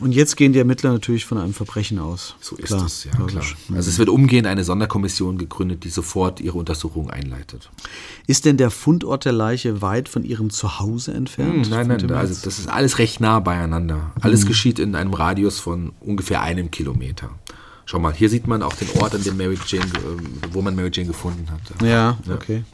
Und 0.00 0.12
jetzt 0.12 0.36
gehen 0.36 0.52
die 0.52 0.58
Ermittler 0.58 0.92
natürlich 0.92 1.24
von 1.24 1.38
einem 1.38 1.54
Verbrechen 1.54 1.98
aus. 1.98 2.34
So 2.40 2.56
ist 2.56 2.66
klar, 2.66 2.84
es, 2.84 3.04
ja, 3.04 3.12
klar. 3.12 3.44
Also 3.74 3.88
es 3.88 3.98
wird 3.98 4.08
umgehend 4.08 4.46
eine 4.46 4.64
Sonderkommission 4.64 5.38
gegründet, 5.38 5.84
die 5.84 5.88
sofort 5.88 6.40
ihre 6.40 6.58
Untersuchung 6.58 7.10
einleitet. 7.10 7.70
Ist 8.26 8.44
denn 8.44 8.56
der 8.56 8.70
Fundort 8.70 9.24
der 9.24 9.32
Leiche 9.32 9.80
weit 9.80 10.08
von 10.08 10.24
ihrem 10.24 10.50
Zuhause 10.50 11.14
entfernt? 11.14 11.64
Hm, 11.64 11.70
nein, 11.70 11.86
nein, 11.88 12.10
also 12.12 12.34
das 12.44 12.58
ist 12.58 12.68
alles 12.68 12.98
recht 12.98 13.20
nah 13.20 13.40
beieinander. 13.40 14.12
Alles 14.20 14.42
hm. 14.42 14.48
geschieht 14.48 14.78
in 14.78 14.94
einem 14.94 15.14
Radius 15.14 15.58
von 15.60 15.92
ungefähr 16.00 16.42
einem 16.42 16.70
Kilometer. 16.70 17.30
Schau 17.86 18.00
mal, 18.00 18.12
hier 18.12 18.28
sieht 18.28 18.46
man 18.48 18.62
auch 18.62 18.74
den 18.74 18.88
Ort, 19.00 19.14
an 19.14 19.22
dem 19.22 19.36
Mary 19.36 19.56
Jane, 19.64 19.86
äh, 19.86 20.52
wo 20.52 20.60
man 20.60 20.74
Mary 20.74 20.90
Jane 20.92 21.06
gefunden 21.06 21.46
hat. 21.50 21.82
Ja, 21.82 22.18
ja. 22.26 22.34
okay. 22.34 22.64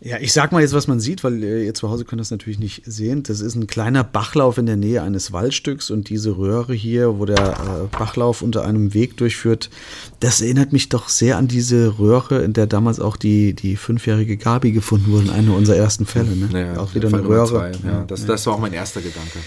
Ja, 0.00 0.18
ich 0.20 0.32
sag 0.32 0.52
mal 0.52 0.60
jetzt, 0.60 0.74
was 0.74 0.86
man 0.86 1.00
sieht, 1.00 1.24
weil 1.24 1.42
äh, 1.42 1.64
ihr 1.64 1.74
zu 1.74 1.90
Hause 1.90 2.04
könnt 2.04 2.20
das 2.20 2.30
natürlich 2.30 2.60
nicht 2.60 2.82
sehen. 2.84 3.24
Das 3.24 3.40
ist 3.40 3.56
ein 3.56 3.66
kleiner 3.66 4.04
Bachlauf 4.04 4.56
in 4.56 4.66
der 4.66 4.76
Nähe 4.76 5.02
eines 5.02 5.32
Waldstücks 5.32 5.90
und 5.90 6.08
diese 6.08 6.36
Röhre 6.36 6.72
hier, 6.72 7.18
wo 7.18 7.24
der 7.24 7.36
äh, 7.38 7.96
Bachlauf 7.96 8.42
unter 8.42 8.64
einem 8.64 8.94
Weg 8.94 9.16
durchführt, 9.16 9.70
das 10.20 10.40
erinnert 10.40 10.72
mich 10.72 10.88
doch 10.88 11.08
sehr 11.08 11.36
an 11.36 11.48
diese 11.48 11.98
Röhre, 11.98 12.42
in 12.44 12.52
der 12.52 12.68
damals 12.68 13.00
auch 13.00 13.16
die, 13.16 13.54
die 13.54 13.76
fünfjährige 13.76 14.36
Gabi 14.36 14.70
gefunden 14.70 15.10
wurde, 15.10 15.32
eine 15.32 15.52
unserer 15.52 15.76
ersten 15.76 16.06
Fälle. 16.06 16.36
Ne? 16.36 16.48
Ja, 16.52 16.80
auch 16.80 16.94
wieder 16.94 17.08
eine 17.08 17.26
Röhre. 17.26 17.72
Zwei, 17.72 17.88
ja, 17.88 18.04
das, 18.06 18.24
das 18.24 18.46
war 18.46 18.54
auch 18.54 18.60
mein 18.60 18.74
erster 18.74 19.00
Gedanke. 19.00 19.40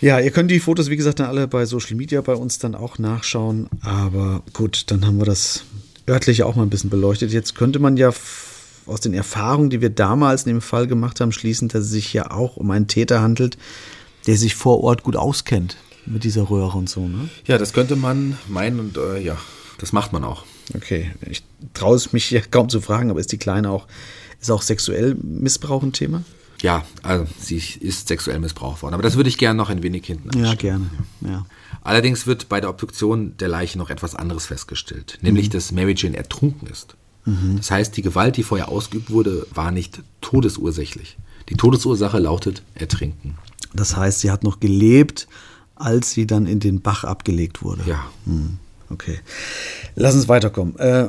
Ja, 0.00 0.20
ihr 0.20 0.30
könnt 0.30 0.50
die 0.50 0.60
Fotos, 0.60 0.90
wie 0.90 0.96
gesagt, 0.96 1.18
dann 1.18 1.26
alle 1.26 1.48
bei 1.48 1.66
Social 1.66 1.96
Media 1.96 2.20
bei 2.20 2.34
uns 2.34 2.58
dann 2.58 2.76
auch 2.76 2.98
nachschauen. 2.98 3.68
Aber 3.80 4.42
gut, 4.52 4.84
dann 4.90 5.04
haben 5.04 5.18
wir 5.18 5.24
das 5.24 5.64
örtliche 6.08 6.46
auch 6.46 6.54
mal 6.54 6.62
ein 6.62 6.70
bisschen 6.70 6.90
beleuchtet. 6.90 7.32
Jetzt 7.32 7.56
könnte 7.56 7.80
man 7.80 7.96
ja 7.96 8.12
aus 8.86 9.00
den 9.00 9.12
Erfahrungen, 9.12 9.70
die 9.70 9.80
wir 9.80 9.90
damals 9.90 10.46
in 10.46 10.54
dem 10.54 10.60
Fall 10.60 10.86
gemacht 10.86 11.20
haben, 11.20 11.32
schließen, 11.32 11.68
dass 11.68 11.84
es 11.84 11.90
sich 11.90 12.12
ja 12.12 12.30
auch 12.30 12.56
um 12.56 12.70
einen 12.70 12.86
Täter 12.86 13.20
handelt, 13.20 13.58
der 14.26 14.36
sich 14.36 14.54
vor 14.54 14.82
Ort 14.84 15.02
gut 15.02 15.16
auskennt 15.16 15.76
mit 16.06 16.24
dieser 16.24 16.48
Röhre 16.48 16.78
und 16.78 16.88
so. 16.88 17.06
Ne? 17.06 17.28
Ja, 17.46 17.58
das 17.58 17.72
könnte 17.72 17.96
man 17.96 18.38
meinen 18.46 18.80
und 18.80 18.96
äh, 18.96 19.18
ja, 19.18 19.36
das 19.78 19.92
macht 19.92 20.12
man 20.12 20.24
auch. 20.24 20.44
Okay, 20.74 21.10
ich 21.28 21.42
traue 21.74 21.96
es 21.96 22.12
mich 22.12 22.30
ja 22.30 22.40
kaum 22.40 22.68
zu 22.68 22.80
fragen, 22.80 23.10
aber 23.10 23.20
ist 23.20 23.32
die 23.32 23.38
Kleine 23.38 23.70
auch, 23.70 23.86
ist 24.40 24.50
auch 24.50 24.62
sexuell 24.62 25.16
Missbrauch 25.22 25.82
ein 25.82 25.92
Thema? 25.92 26.22
Ja, 26.62 26.84
also 27.02 27.26
sie 27.38 27.56
ist 27.56 28.08
sexuell 28.08 28.40
missbraucht 28.40 28.82
worden. 28.82 28.94
Aber 28.94 29.02
das 29.02 29.16
würde 29.16 29.28
ich 29.28 29.38
gerne 29.38 29.56
noch 29.56 29.70
ein 29.70 29.82
wenig 29.82 30.06
hinten 30.06 30.30
anschauen. 30.30 30.44
Ja, 30.44 30.54
gerne. 30.54 30.90
Ja. 31.20 31.46
Allerdings 31.82 32.26
wird 32.26 32.48
bei 32.48 32.60
der 32.60 32.70
Obduktion 32.70 33.36
der 33.38 33.48
Leiche 33.48 33.78
noch 33.78 33.90
etwas 33.90 34.14
anderes 34.14 34.46
festgestellt, 34.46 35.18
nämlich 35.22 35.48
mhm. 35.48 35.52
dass 35.52 35.72
Mary 35.72 35.94
Jane 35.96 36.16
ertrunken 36.16 36.68
ist. 36.68 36.96
Mhm. 37.24 37.56
Das 37.58 37.70
heißt, 37.70 37.96
die 37.96 38.02
Gewalt, 38.02 38.36
die 38.36 38.42
vorher 38.42 38.68
ausgeübt 38.68 39.10
wurde, 39.10 39.46
war 39.54 39.70
nicht 39.70 40.02
todesursächlich. 40.20 41.16
Die 41.48 41.56
Todesursache 41.56 42.18
lautet 42.18 42.62
Ertrinken. 42.74 43.38
Das 43.72 43.96
heißt, 43.96 44.20
sie 44.20 44.30
hat 44.30 44.44
noch 44.44 44.60
gelebt, 44.60 45.28
als 45.76 46.10
sie 46.10 46.26
dann 46.26 46.46
in 46.46 46.60
den 46.60 46.80
Bach 46.80 47.04
abgelegt 47.04 47.62
wurde. 47.62 47.82
Ja. 47.86 48.04
Mhm. 48.26 48.58
Okay. 48.90 49.20
Lass 49.94 50.14
uns 50.14 50.28
weiterkommen. 50.28 50.76
Äh, 50.78 51.08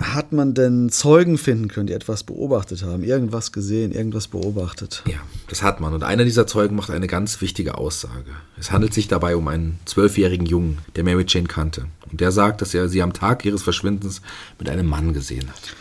hat 0.00 0.32
man 0.32 0.54
denn 0.54 0.88
Zeugen 0.88 1.36
finden 1.36 1.68
können, 1.68 1.86
die 1.86 1.92
etwas 1.92 2.24
beobachtet 2.24 2.82
haben, 2.82 3.04
irgendwas 3.04 3.52
gesehen, 3.52 3.92
irgendwas 3.92 4.28
beobachtet? 4.28 5.02
Ja, 5.06 5.18
das 5.48 5.62
hat 5.62 5.80
man. 5.80 5.92
Und 5.92 6.02
einer 6.02 6.24
dieser 6.24 6.46
Zeugen 6.46 6.74
macht 6.74 6.90
eine 6.90 7.06
ganz 7.06 7.40
wichtige 7.40 7.76
Aussage. 7.76 8.30
Es 8.58 8.72
handelt 8.72 8.94
sich 8.94 9.08
dabei 9.08 9.36
um 9.36 9.46
einen 9.48 9.78
zwölfjährigen 9.84 10.46
Jungen, 10.46 10.78
der 10.96 11.04
Mary 11.04 11.24
Jane 11.28 11.48
kannte. 11.48 11.86
Und 12.10 12.20
der 12.20 12.32
sagt, 12.32 12.62
dass 12.62 12.74
er 12.74 12.88
sie 12.88 13.02
am 13.02 13.12
Tag 13.12 13.44
ihres 13.44 13.62
Verschwindens 13.62 14.22
mit 14.58 14.68
einem 14.68 14.86
Mann 14.86 15.12
gesehen 15.12 15.48
hat. 15.48 15.76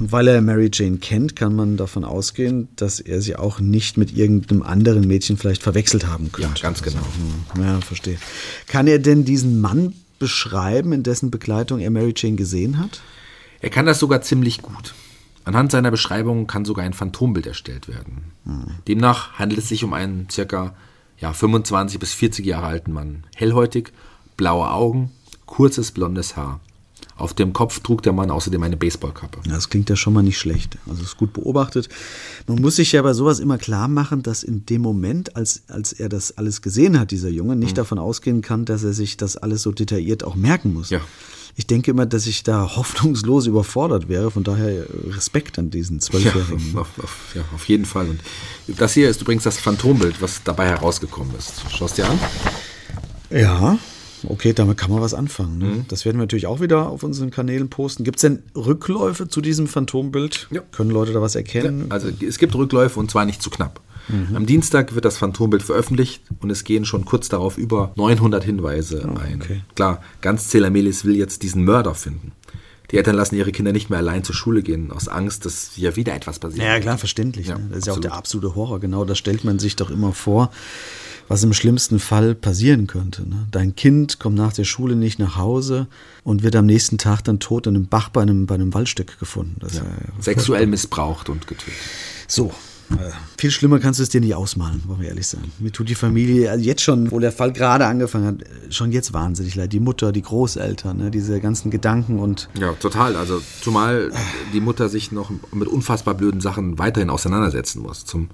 Und 0.00 0.10
weil 0.10 0.26
er 0.26 0.40
Mary 0.40 0.70
Jane 0.72 0.98
kennt, 0.98 1.36
kann 1.36 1.54
man 1.54 1.76
davon 1.76 2.04
ausgehen, 2.04 2.66
dass 2.74 2.98
er 2.98 3.22
sie 3.22 3.36
auch 3.36 3.60
nicht 3.60 3.96
mit 3.96 4.16
irgendeinem 4.16 4.64
anderen 4.64 5.06
Mädchen 5.06 5.36
vielleicht 5.36 5.62
verwechselt 5.62 6.08
haben 6.08 6.32
könnte. 6.32 6.50
Ja, 6.56 6.60
ganz 6.60 6.82
genau. 6.82 7.06
Also, 7.50 7.62
ja, 7.62 7.80
verstehe. 7.80 8.18
Kann 8.66 8.88
er 8.88 8.98
denn 8.98 9.24
diesen 9.24 9.60
Mann 9.60 9.94
beschreiben, 10.18 10.92
in 10.92 11.04
dessen 11.04 11.30
Begleitung 11.30 11.78
er 11.78 11.90
Mary 11.90 12.12
Jane 12.16 12.34
gesehen 12.34 12.80
hat? 12.80 13.00
Er 13.64 13.70
kann 13.70 13.86
das 13.86 13.98
sogar 13.98 14.20
ziemlich 14.20 14.60
gut. 14.60 14.92
Anhand 15.44 15.72
seiner 15.72 15.90
Beschreibung 15.90 16.46
kann 16.46 16.66
sogar 16.66 16.84
ein 16.84 16.92
Phantombild 16.92 17.46
erstellt 17.46 17.88
werden. 17.88 18.32
Hm. 18.44 18.66
Demnach 18.86 19.38
handelt 19.38 19.58
es 19.58 19.70
sich 19.70 19.84
um 19.84 19.94
einen 19.94 20.28
circa 20.30 20.74
ja, 21.18 21.32
25 21.32 21.98
bis 21.98 22.12
40 22.12 22.44
Jahre 22.44 22.66
alten 22.66 22.92
Mann. 22.92 23.24
Hellhäutig, 23.34 23.94
blaue 24.36 24.70
Augen, 24.70 25.12
kurzes 25.46 25.92
blondes 25.92 26.36
Haar. 26.36 26.60
Auf 27.16 27.32
dem 27.32 27.54
Kopf 27.54 27.80
trug 27.80 28.02
der 28.02 28.12
Mann 28.12 28.30
außerdem 28.30 28.62
eine 28.62 28.76
Baseballkappe. 28.76 29.38
Das 29.48 29.70
klingt 29.70 29.88
ja 29.88 29.96
schon 29.96 30.12
mal 30.12 30.22
nicht 30.22 30.38
schlecht. 30.38 30.76
Also 30.86 31.02
ist 31.02 31.16
gut 31.16 31.32
beobachtet. 31.32 31.88
Man 32.46 32.60
muss 32.60 32.76
sich 32.76 32.92
ja 32.92 33.00
bei 33.00 33.14
sowas 33.14 33.40
immer 33.40 33.56
klar 33.56 33.88
machen, 33.88 34.22
dass 34.22 34.42
in 34.42 34.66
dem 34.66 34.82
Moment, 34.82 35.36
als, 35.36 35.62
als 35.68 35.94
er 35.94 36.10
das 36.10 36.36
alles 36.36 36.60
gesehen 36.60 37.00
hat, 37.00 37.12
dieser 37.12 37.30
Junge, 37.30 37.56
nicht 37.56 37.70
mhm. 37.70 37.76
davon 37.76 37.98
ausgehen 37.98 38.42
kann, 38.42 38.66
dass 38.66 38.84
er 38.84 38.92
sich 38.92 39.16
das 39.16 39.38
alles 39.38 39.62
so 39.62 39.72
detailliert 39.72 40.22
auch 40.22 40.34
merken 40.34 40.74
muss. 40.74 40.90
Ja 40.90 41.00
ich 41.56 41.66
denke 41.66 41.90
immer, 41.90 42.06
dass 42.06 42.26
ich 42.26 42.42
da 42.42 42.70
hoffnungslos 42.76 43.46
überfordert 43.46 44.08
wäre. 44.08 44.30
Von 44.30 44.44
daher 44.44 44.86
Respekt 45.08 45.58
an 45.58 45.70
diesen 45.70 46.00
Zwölfjährigen. 46.00 46.74
Ja, 46.74 46.86
ja, 47.34 47.44
auf 47.54 47.64
jeden 47.66 47.84
Fall. 47.84 48.08
Und 48.08 48.20
das 48.66 48.94
hier 48.94 49.08
ist 49.08 49.22
übrigens 49.22 49.44
das 49.44 49.58
Phantombild, 49.58 50.20
was 50.20 50.42
dabei 50.42 50.68
herausgekommen 50.68 51.34
ist. 51.36 51.62
Schaust 51.70 51.98
dir 51.98 52.08
an? 52.08 52.18
Ja, 53.30 53.78
okay, 54.28 54.52
damit 54.52 54.76
kann 54.76 54.90
man 54.90 55.00
was 55.00 55.14
anfangen. 55.14 55.58
Ne? 55.58 55.64
Mhm. 55.64 55.84
Das 55.88 56.04
werden 56.04 56.16
wir 56.16 56.22
natürlich 56.22 56.46
auch 56.46 56.60
wieder 56.60 56.88
auf 56.88 57.02
unseren 57.02 57.30
Kanälen 57.30 57.68
posten. 57.68 58.04
Gibt 58.04 58.16
es 58.16 58.22
denn 58.22 58.42
Rückläufe 58.56 59.28
zu 59.28 59.40
diesem 59.40 59.66
Phantombild? 59.66 60.48
Ja. 60.50 60.62
Können 60.72 60.90
Leute 60.90 61.12
da 61.12 61.20
was 61.20 61.34
erkennen? 61.34 61.86
Ja, 61.88 61.94
also 61.94 62.08
es 62.26 62.38
gibt 62.38 62.54
Rückläufe 62.54 62.98
und 62.98 63.10
zwar 63.10 63.24
nicht 63.24 63.42
zu 63.42 63.50
knapp. 63.50 63.80
Mhm. 64.08 64.36
Am 64.36 64.46
Dienstag 64.46 64.94
wird 64.94 65.04
das 65.04 65.16
Phantombild 65.16 65.62
veröffentlicht 65.62 66.22
und 66.40 66.50
es 66.50 66.64
gehen 66.64 66.84
schon 66.84 67.04
kurz 67.04 67.28
darauf 67.28 67.58
über 67.58 67.92
900 67.96 68.44
Hinweise 68.44 69.08
oh, 69.08 69.18
ein. 69.18 69.40
Okay. 69.42 69.62
Klar, 69.74 70.02
ganz 70.20 70.48
Zelamelis 70.48 71.04
will 71.04 71.16
jetzt 71.16 71.42
diesen 71.42 71.64
Mörder 71.64 71.94
finden. 71.94 72.32
Die 72.90 72.98
Eltern 72.98 73.16
lassen 73.16 73.36
ihre 73.36 73.52
Kinder 73.52 73.72
nicht 73.72 73.88
mehr 73.88 73.98
allein 73.98 74.24
zur 74.24 74.34
Schule 74.34 74.62
gehen, 74.62 74.90
aus 74.90 75.08
Angst, 75.08 75.46
dass 75.46 75.76
ja 75.76 75.96
wieder 75.96 76.14
etwas 76.14 76.38
passiert. 76.38 76.64
Ja, 76.64 76.78
klar, 76.80 76.98
verständlich. 76.98 77.48
Ja, 77.48 77.58
ne? 77.58 77.68
Das 77.70 77.78
ist 77.78 77.88
absolut. 77.88 78.04
ja 78.04 78.10
auch 78.10 78.12
der 78.12 78.18
absolute 78.18 78.54
Horror. 78.54 78.80
Genau, 78.80 79.04
das 79.04 79.18
stellt 79.18 79.44
man 79.44 79.58
sich 79.58 79.76
doch 79.76 79.90
immer 79.90 80.12
vor, 80.12 80.50
was 81.28 81.42
im 81.42 81.54
schlimmsten 81.54 81.98
Fall 81.98 82.34
passieren 82.34 82.86
könnte. 82.86 83.28
Ne? 83.28 83.46
Dein 83.50 83.74
Kind 83.74 84.18
kommt 84.18 84.36
nach 84.36 84.52
der 84.52 84.64
Schule 84.64 84.96
nicht 84.96 85.18
nach 85.18 85.36
Hause 85.36 85.86
und 86.22 86.42
wird 86.42 86.56
am 86.56 86.66
nächsten 86.66 86.98
Tag 86.98 87.22
dann 87.22 87.40
tot 87.40 87.66
in 87.66 87.74
einem 87.74 87.86
Bach 87.86 88.10
bei 88.10 88.22
einem, 88.22 88.46
bei 88.46 88.54
einem 88.54 88.74
Waldstück 88.74 89.18
gefunden. 89.18 89.56
Ja. 89.72 89.78
Ja 89.78 89.84
Sexuell 90.20 90.66
missbraucht 90.66 91.30
und 91.30 91.46
getötet. 91.46 91.74
So, 92.28 92.52
viel 93.38 93.50
schlimmer 93.50 93.78
kannst 93.78 93.98
du 93.98 94.02
es 94.02 94.08
dir 94.08 94.20
nicht 94.20 94.34
ausmalen, 94.34 94.82
wollen 94.86 95.00
wir 95.00 95.08
ehrlich 95.08 95.26
sein. 95.26 95.44
Mir 95.58 95.72
tut 95.72 95.88
die 95.88 95.94
Familie 95.94 96.50
also 96.50 96.64
jetzt 96.64 96.82
schon, 96.82 97.10
wo 97.10 97.18
der 97.18 97.32
Fall 97.32 97.52
gerade 97.52 97.86
angefangen 97.86 98.26
hat, 98.26 98.72
schon 98.72 98.92
jetzt 98.92 99.12
wahnsinnig 99.12 99.54
leid. 99.54 99.72
Die 99.72 99.80
Mutter, 99.80 100.12
die 100.12 100.22
Großeltern, 100.22 100.96
ne, 100.96 101.10
diese 101.10 101.40
ganzen 101.40 101.70
Gedanken 101.70 102.18
und. 102.18 102.48
Ja, 102.58 102.72
total. 102.72 103.16
Also, 103.16 103.40
zumal 103.60 104.12
die 104.52 104.60
Mutter 104.60 104.88
sich 104.88 105.12
noch 105.12 105.30
mit 105.52 105.68
unfassbar 105.68 106.14
blöden 106.14 106.40
Sachen 106.40 106.78
weiterhin 106.78 107.10
auseinandersetzen 107.10 107.82
muss. 107.82 108.04
Zum 108.04 108.30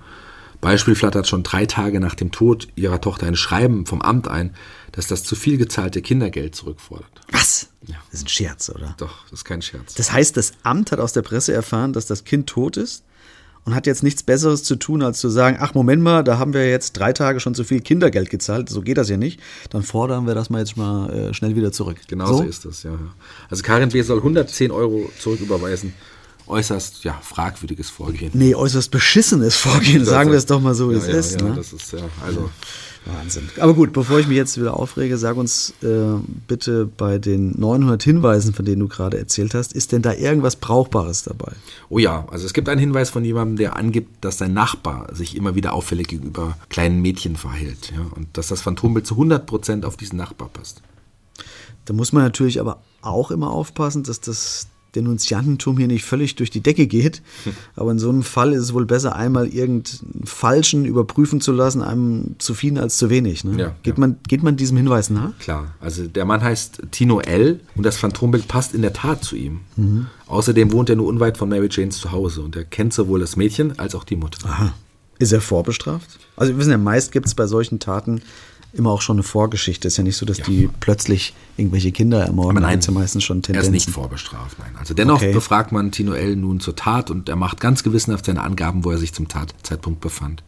Beispiel 0.60 0.94
flattert 0.94 1.26
schon 1.26 1.42
drei 1.42 1.66
Tage 1.66 2.00
nach 2.00 2.14
dem 2.14 2.32
Tod 2.32 2.68
ihrer 2.76 3.00
Tochter 3.00 3.26
ein 3.26 3.36
Schreiben 3.36 3.86
vom 3.86 4.02
Amt 4.02 4.28
ein, 4.28 4.54
dass 4.92 5.06
das 5.06 5.24
zu 5.24 5.34
viel 5.34 5.56
gezahlte 5.56 6.02
Kindergeld 6.02 6.54
zurückfordert. 6.54 7.20
Was? 7.30 7.68
Ja. 7.86 7.96
Das 8.10 8.20
ist 8.20 8.26
ein 8.26 8.28
Scherz, 8.28 8.68
oder? 8.70 8.94
Doch, 8.98 9.24
das 9.30 9.40
ist 9.40 9.44
kein 9.44 9.62
Scherz. 9.62 9.94
Das 9.94 10.12
heißt, 10.12 10.36
das 10.36 10.52
Amt 10.62 10.92
hat 10.92 11.00
aus 11.00 11.12
der 11.12 11.22
Presse 11.22 11.52
erfahren, 11.52 11.92
dass 11.92 12.06
das 12.06 12.24
Kind 12.24 12.46
tot 12.46 12.76
ist? 12.76 13.04
Und 13.64 13.74
hat 13.74 13.86
jetzt 13.86 14.02
nichts 14.02 14.22
Besseres 14.22 14.62
zu 14.64 14.76
tun, 14.76 15.02
als 15.02 15.20
zu 15.20 15.28
sagen, 15.28 15.58
ach 15.60 15.74
Moment 15.74 16.02
mal, 16.02 16.22
da 16.24 16.38
haben 16.38 16.54
wir 16.54 16.68
jetzt 16.68 16.92
drei 16.92 17.12
Tage 17.12 17.40
schon 17.40 17.54
zu 17.54 17.64
viel 17.64 17.80
Kindergeld 17.80 18.30
gezahlt, 18.30 18.68
so 18.68 18.82
geht 18.82 18.98
das 18.98 19.08
ja 19.08 19.16
nicht, 19.16 19.40
dann 19.70 19.82
fordern 19.82 20.26
wir 20.26 20.34
das 20.34 20.50
mal 20.50 20.60
jetzt 20.60 20.76
mal 20.76 21.10
äh, 21.10 21.34
schnell 21.34 21.56
wieder 21.56 21.72
zurück. 21.72 21.98
Genau 22.08 22.26
so? 22.26 22.36
so 22.38 22.42
ist 22.44 22.64
das, 22.64 22.82
ja. 22.82 22.98
Also 23.48 23.62
Karin 23.62 23.90
B. 23.90 24.02
soll 24.02 24.18
110 24.18 24.70
Euro 24.70 25.10
zurücküberweisen 25.18 25.92
äußerst 26.50 27.04
ja, 27.04 27.18
fragwürdiges 27.22 27.90
Vorgehen. 27.90 28.32
Nee, 28.34 28.54
äußerst 28.54 28.90
beschissenes 28.90 29.56
Vorgehen, 29.56 30.04
sagen 30.04 30.30
wir 30.30 30.38
es 30.38 30.46
doch 30.46 30.60
mal 30.60 30.74
so, 30.74 30.90
wie 30.90 30.94
ja, 30.94 31.00
es 31.00 31.06
ja, 31.06 31.14
ist. 31.14 31.40
Ja, 31.40 31.48
ne? 31.48 31.54
das 31.54 31.72
ist 31.72 31.92
ja, 31.92 32.00
also. 32.24 32.50
Wahnsinn. 33.12 33.48
Aber 33.58 33.74
gut, 33.74 33.92
bevor 33.92 34.18
ich 34.18 34.26
mich 34.26 34.36
jetzt 34.36 34.58
wieder 34.58 34.78
aufrege, 34.78 35.16
sag 35.18 35.36
uns 35.36 35.74
äh, 35.82 36.18
bitte 36.46 36.86
bei 36.86 37.18
den 37.18 37.58
900 37.58 38.02
Hinweisen, 38.02 38.54
von 38.54 38.64
denen 38.64 38.80
du 38.80 38.88
gerade 38.88 39.18
erzählt 39.18 39.54
hast, 39.54 39.72
ist 39.72 39.92
denn 39.92 40.02
da 40.02 40.12
irgendwas 40.12 40.56
Brauchbares 40.56 41.24
dabei? 41.24 41.52
Oh 41.88 41.98
ja, 41.98 42.26
also 42.30 42.46
es 42.46 42.52
gibt 42.52 42.68
einen 42.68 42.80
Hinweis 42.80 43.10
von 43.10 43.24
jemandem, 43.24 43.56
der 43.56 43.76
angibt, 43.76 44.24
dass 44.24 44.38
sein 44.38 44.52
Nachbar 44.52 45.14
sich 45.14 45.36
immer 45.36 45.54
wieder 45.54 45.72
auffällig 45.72 46.08
gegenüber 46.08 46.56
kleinen 46.68 47.00
Mädchen 47.00 47.36
verhält. 47.36 47.92
Ja, 47.92 48.06
und 48.16 48.28
dass 48.34 48.48
das 48.48 48.62
Phantombild 48.62 49.06
zu 49.06 49.14
100 49.14 49.46
Prozent 49.46 49.84
auf 49.84 49.96
diesen 49.96 50.16
Nachbar 50.16 50.48
passt. 50.48 50.82
Da 51.84 51.94
muss 51.94 52.12
man 52.12 52.22
natürlich 52.22 52.60
aber 52.60 52.82
auch 53.02 53.30
immer 53.30 53.50
aufpassen, 53.50 54.02
dass 54.02 54.20
das 54.20 54.68
Denunziantentum 54.94 55.78
hier 55.78 55.86
nicht 55.86 56.04
völlig 56.04 56.34
durch 56.36 56.50
die 56.50 56.60
Decke 56.60 56.86
geht. 56.86 57.22
Aber 57.76 57.90
in 57.92 57.98
so 57.98 58.08
einem 58.08 58.22
Fall 58.22 58.52
ist 58.52 58.62
es 58.62 58.74
wohl 58.74 58.86
besser, 58.86 59.16
einmal 59.16 59.48
irgendeinen 59.48 60.24
Falschen 60.24 60.84
überprüfen 60.84 61.40
zu 61.40 61.52
lassen, 61.52 61.82
einem 61.82 62.36
zu 62.38 62.54
viel 62.54 62.78
als 62.78 62.98
zu 62.98 63.10
wenig. 63.10 63.44
Ne? 63.44 63.58
Ja, 63.58 63.76
geht, 63.82 63.94
ja. 63.94 64.00
Man, 64.00 64.16
geht 64.28 64.42
man 64.42 64.56
diesem 64.56 64.76
Hinweis 64.76 65.10
nach? 65.10 65.36
Klar, 65.38 65.74
also 65.80 66.06
der 66.06 66.24
Mann 66.24 66.42
heißt 66.42 66.82
Tino 66.90 67.20
L. 67.20 67.60
und 67.74 67.84
das 67.84 67.96
Phantombild 67.96 68.48
passt 68.48 68.74
in 68.74 68.82
der 68.82 68.92
Tat 68.92 69.24
zu 69.24 69.36
ihm. 69.36 69.60
Außerdem 70.26 70.72
wohnt 70.72 70.90
er 70.90 70.96
nur 70.96 71.06
unweit 71.06 71.38
von 71.38 71.48
Mary 71.48 71.68
Janes 71.70 71.98
Zuhause 71.98 72.42
und 72.42 72.54
er 72.54 72.64
kennt 72.64 72.92
sowohl 72.92 73.20
das 73.20 73.36
Mädchen 73.36 73.78
als 73.78 73.94
auch 73.94 74.04
die 74.04 74.16
Mutter. 74.16 74.48
Aha. 74.48 74.74
Ist 75.18 75.32
er 75.32 75.40
vorbestraft? 75.40 76.18
Also 76.36 76.52
wir 76.52 76.58
wissen 76.58 76.70
ja, 76.70 76.78
meist 76.78 77.12
gibt 77.12 77.26
es 77.26 77.34
bei 77.34 77.46
solchen 77.46 77.78
Taten 77.78 78.22
immer 78.72 78.90
auch 78.90 79.02
schon 79.02 79.16
eine 79.16 79.22
Vorgeschichte. 79.22 79.88
Ist 79.88 79.96
ja 79.96 80.04
nicht 80.04 80.16
so, 80.16 80.24
dass 80.26 80.38
die 80.38 80.68
plötzlich 80.80 81.34
irgendwelche 81.56 81.92
Kinder 81.92 82.24
ermorden. 82.24 82.56
Aber 82.58 82.66
nein, 82.66 82.80
ja 82.80 82.90
meistens 82.92 83.24
schon 83.24 83.38
Er 83.38 83.42
Tendenzen. 83.42 83.74
ist 83.74 83.86
nicht 83.86 83.94
vorbestraft, 83.94 84.58
nein. 84.58 84.72
Also 84.78 84.94
dennoch 84.94 85.16
Okay. 85.16 85.32
befragt 85.32 85.72
man 85.72 85.90
Tino 85.92 86.12
L. 86.12 86.36
nun 86.36 86.60
zur 86.60 86.76
Tat 86.76 87.10
und 87.10 87.28
er 87.28 87.36
macht 87.36 87.60
ganz 87.60 87.82
gewissenhaft 87.82 88.26
seine 88.26 88.42
Angaben, 88.42 88.84
wo 88.84 88.90
er 88.90 88.98
sich 88.98 89.12
zum 89.12 89.28
Tatzeitpunkt 89.28 90.00
befand. 90.00 90.42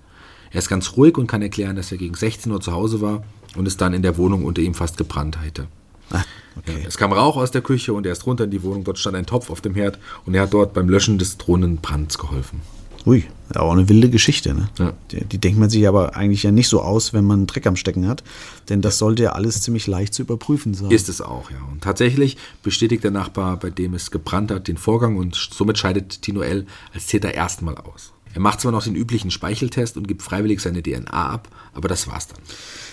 Er 0.51 0.59
ist 0.59 0.69
ganz 0.69 0.97
ruhig 0.97 1.17
und 1.19 1.27
kann 1.27 1.43
erklären, 1.43 1.77
dass 1.77 1.91
er 1.93 1.99
gegen 1.99 2.15
16 2.15 2.53
Uhr 2.53 2.61
zu 2.61 2.73
Hause 2.73 3.01
war 3.01 3.23
und 3.57 3.67
es 3.67 3.77
dann 3.77 3.95
in 3.95 4.03
der 4.03 4.17
Wohnung 4.19 4.45
unter 4.45 4.61
ihm 4.63 4.75
fast 4.75 4.97
gebrannt 4.99 5.39
hätte. 5.43 5.67
Ah, 6.11 6.23
okay. 6.59 6.85
Es 6.87 6.99
kam 6.99 7.13
Rauch 7.13 7.37
aus 7.37 7.51
der 7.51 7.63
Küche 7.63 7.95
und 7.95 8.05
er 8.05 8.13
ist 8.13 8.27
runter 8.27 8.45
in 8.45 8.51
die 8.51 8.63
Wohnung. 8.63 8.85
Dort 8.85 8.99
stand 8.99 9.17
ein 9.17 9.25
Topf 9.27 9.49
auf 9.49 9.63
dem 9.63 9.75
Herd 9.75 9.99
und 10.27 10.35
er 10.35 10.43
hat 10.43 10.53
dort 10.53 10.75
beim 10.75 10.89
Löschen 10.91 11.17
des 11.19 11.39
drohenden 11.39 11.79
Brands 11.79 12.19
geholfen. 12.19 12.61
Ui, 13.05 13.25
auch 13.55 13.73
eine 13.73 13.89
wilde 13.89 14.09
Geschichte. 14.11 14.55
Ne? 14.55 14.69
Ja. 14.79 14.93
Die, 15.11 15.25
die 15.25 15.39
denkt 15.39 15.59
man 15.59 15.71
sich 15.71 15.87
aber 15.89 16.17
eigentlich 16.17 16.45
ja 16.45 16.53
nicht 16.53 16.69
so 16.69 16.81
aus, 16.81 17.13
wenn 17.13 17.25
man 17.25 17.41
einen 17.41 17.47
Dreck 17.47 17.67
am 17.67 17.77
Stecken 17.77 18.07
hat. 18.07 18.23
Denn 18.69 18.81
das 18.81 18.99
sollte 18.99 19.25
ja 19.25 19.33
alles 19.33 19.61
ziemlich 19.61 19.87
leicht 19.87 20.15
zu 20.15 20.23
überprüfen 20.23 20.75
sein. 20.75 20.91
Ist 20.91 21.09
es 21.09 21.21
auch, 21.21 21.51
ja. 21.51 21.59
Und 21.71 21.83
tatsächlich 21.83 22.37
bestätigt 22.63 23.05
der 23.05 23.11
Nachbar, 23.11 23.57
bei 23.57 23.71
dem 23.71 23.95
es 23.95 24.11
gebrannt 24.11 24.51
hat, 24.51 24.69
den 24.69 24.77
Vorgang 24.77 25.17
und 25.17 25.35
somit 25.35 25.79
scheidet 25.79 26.23
Tino 26.23 26.43
L. 26.43 26.67
als 26.95 27.07
Täter 27.07 27.35
erstmal 27.35 27.77
aus. 27.77 28.12
Er 28.35 28.41
macht 28.41 28.61
zwar 28.61 28.73
noch 28.73 28.85
den 28.85 28.95
üblichen 28.95 29.31
Speicheltest 29.31 29.97
und 29.97 30.09
gibt 30.09 30.23
freiwillig 30.23 30.61
seine 30.61 30.83
DNA 30.83 31.11
ab, 31.11 31.49
aber 31.75 31.89
das 31.89 32.09
war's 32.09 32.29
dann. 32.29 32.39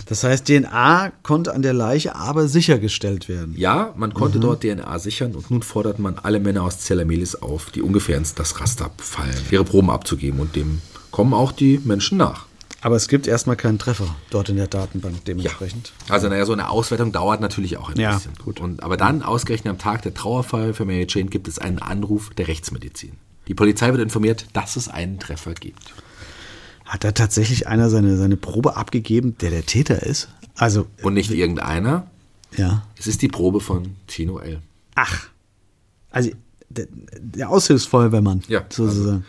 Das 0.08 0.24
heißt, 0.24 0.46
DNA 0.46 1.12
konnte 1.24 1.54
an 1.54 1.62
der 1.62 1.74
Leiche 1.74 2.16
aber 2.16 2.48
sichergestellt 2.48 3.30
werden. 3.30 3.54
Ja, 3.58 3.94
man 3.98 4.14
konnte 4.14 4.40
dort 4.40 4.64
DNA 4.64 5.00
sichern 5.00 5.36
und 5.36 5.50
nun 5.52 5.62
fordert 5.62 6.00
man 6.00 6.18
alle 6.18 6.40
Männer 6.40 6.64
aus 6.64 6.80
Zellamelis 6.80 7.36
auf, 7.36 7.72
die 7.72 7.82
ungefähr 7.82 8.18
ins 8.18 8.34
das 8.36 8.60
Raster 8.60 8.92
fallen, 8.98 9.36
ihre 9.52 9.64
Proben 9.64 9.90
abzugeben 9.90 10.40
und 10.40 10.56
dem 10.56 10.82
kommen 11.12 11.34
auch 11.34 11.52
die 11.52 11.80
Menschen 11.84 12.18
nach. 12.18 12.46
Aber 12.82 12.96
es 12.96 13.10
gibt 13.10 13.28
erstmal 13.28 13.58
keinen 13.58 13.78
Treffer 13.78 14.16
dort 14.30 14.48
in 14.48 14.56
der 14.56 14.68
Datenbank 14.68 15.26
dementsprechend. 15.26 15.92
Also 16.08 16.30
naja, 16.30 16.46
so 16.46 16.54
eine 16.54 16.70
Auswertung 16.70 17.12
dauert 17.12 17.42
natürlich 17.42 17.76
auch 17.78 17.90
ein 17.90 18.00
Ja, 18.00 18.14
bisschen. 18.16 18.32
gut. 18.44 18.62
Und, 18.62 18.84
aber 18.84 18.96
dann, 18.96 19.22
ausgerechnet 19.22 19.72
am 19.72 19.78
Tag 19.80 20.02
der 20.04 20.14
Trauerfeier 20.14 20.74
für 20.74 20.86
Mary 20.86 21.06
Jane, 21.10 21.30
gibt 21.30 21.50
es 21.50 21.60
einen 21.60 21.80
Anruf 21.80 22.30
der 22.38 22.48
Rechtsmedizin. 22.48 23.12
Die 23.50 23.56
Polizei 23.56 23.90
wird 23.92 24.02
informiert, 24.02 24.46
dass 24.54 24.78
es 24.78 24.88
einen 24.88 25.20
Treffer 25.20 25.54
gibt. 25.56 25.94
Hat 26.86 27.04
da 27.04 27.12
tatsächlich 27.12 27.68
einer 27.68 27.90
seine, 27.90 28.16
seine 28.16 28.38
Probe 28.38 28.78
abgegeben, 28.78 29.38
der 29.40 29.50
der 29.50 29.66
Täter 29.66 30.04
ist? 30.04 30.30
Also, 30.56 30.88
Und 31.02 31.16
nicht 31.16 31.32
irgendeiner, 31.32 32.08
ja. 32.56 32.86
es 32.98 33.08
ist 33.08 33.22
die 33.22 33.28
Probe 33.28 33.60
von 33.60 33.96
Tino 34.08 34.40
L. 34.40 34.60
Ach. 34.96 35.28
Also, 36.12 36.32
der, 36.70 36.88
der 37.20 37.50
Aushilfsfeuerwehrmann, 37.50 38.44
Ja, 38.48 38.64
sozusagen. 38.70 39.26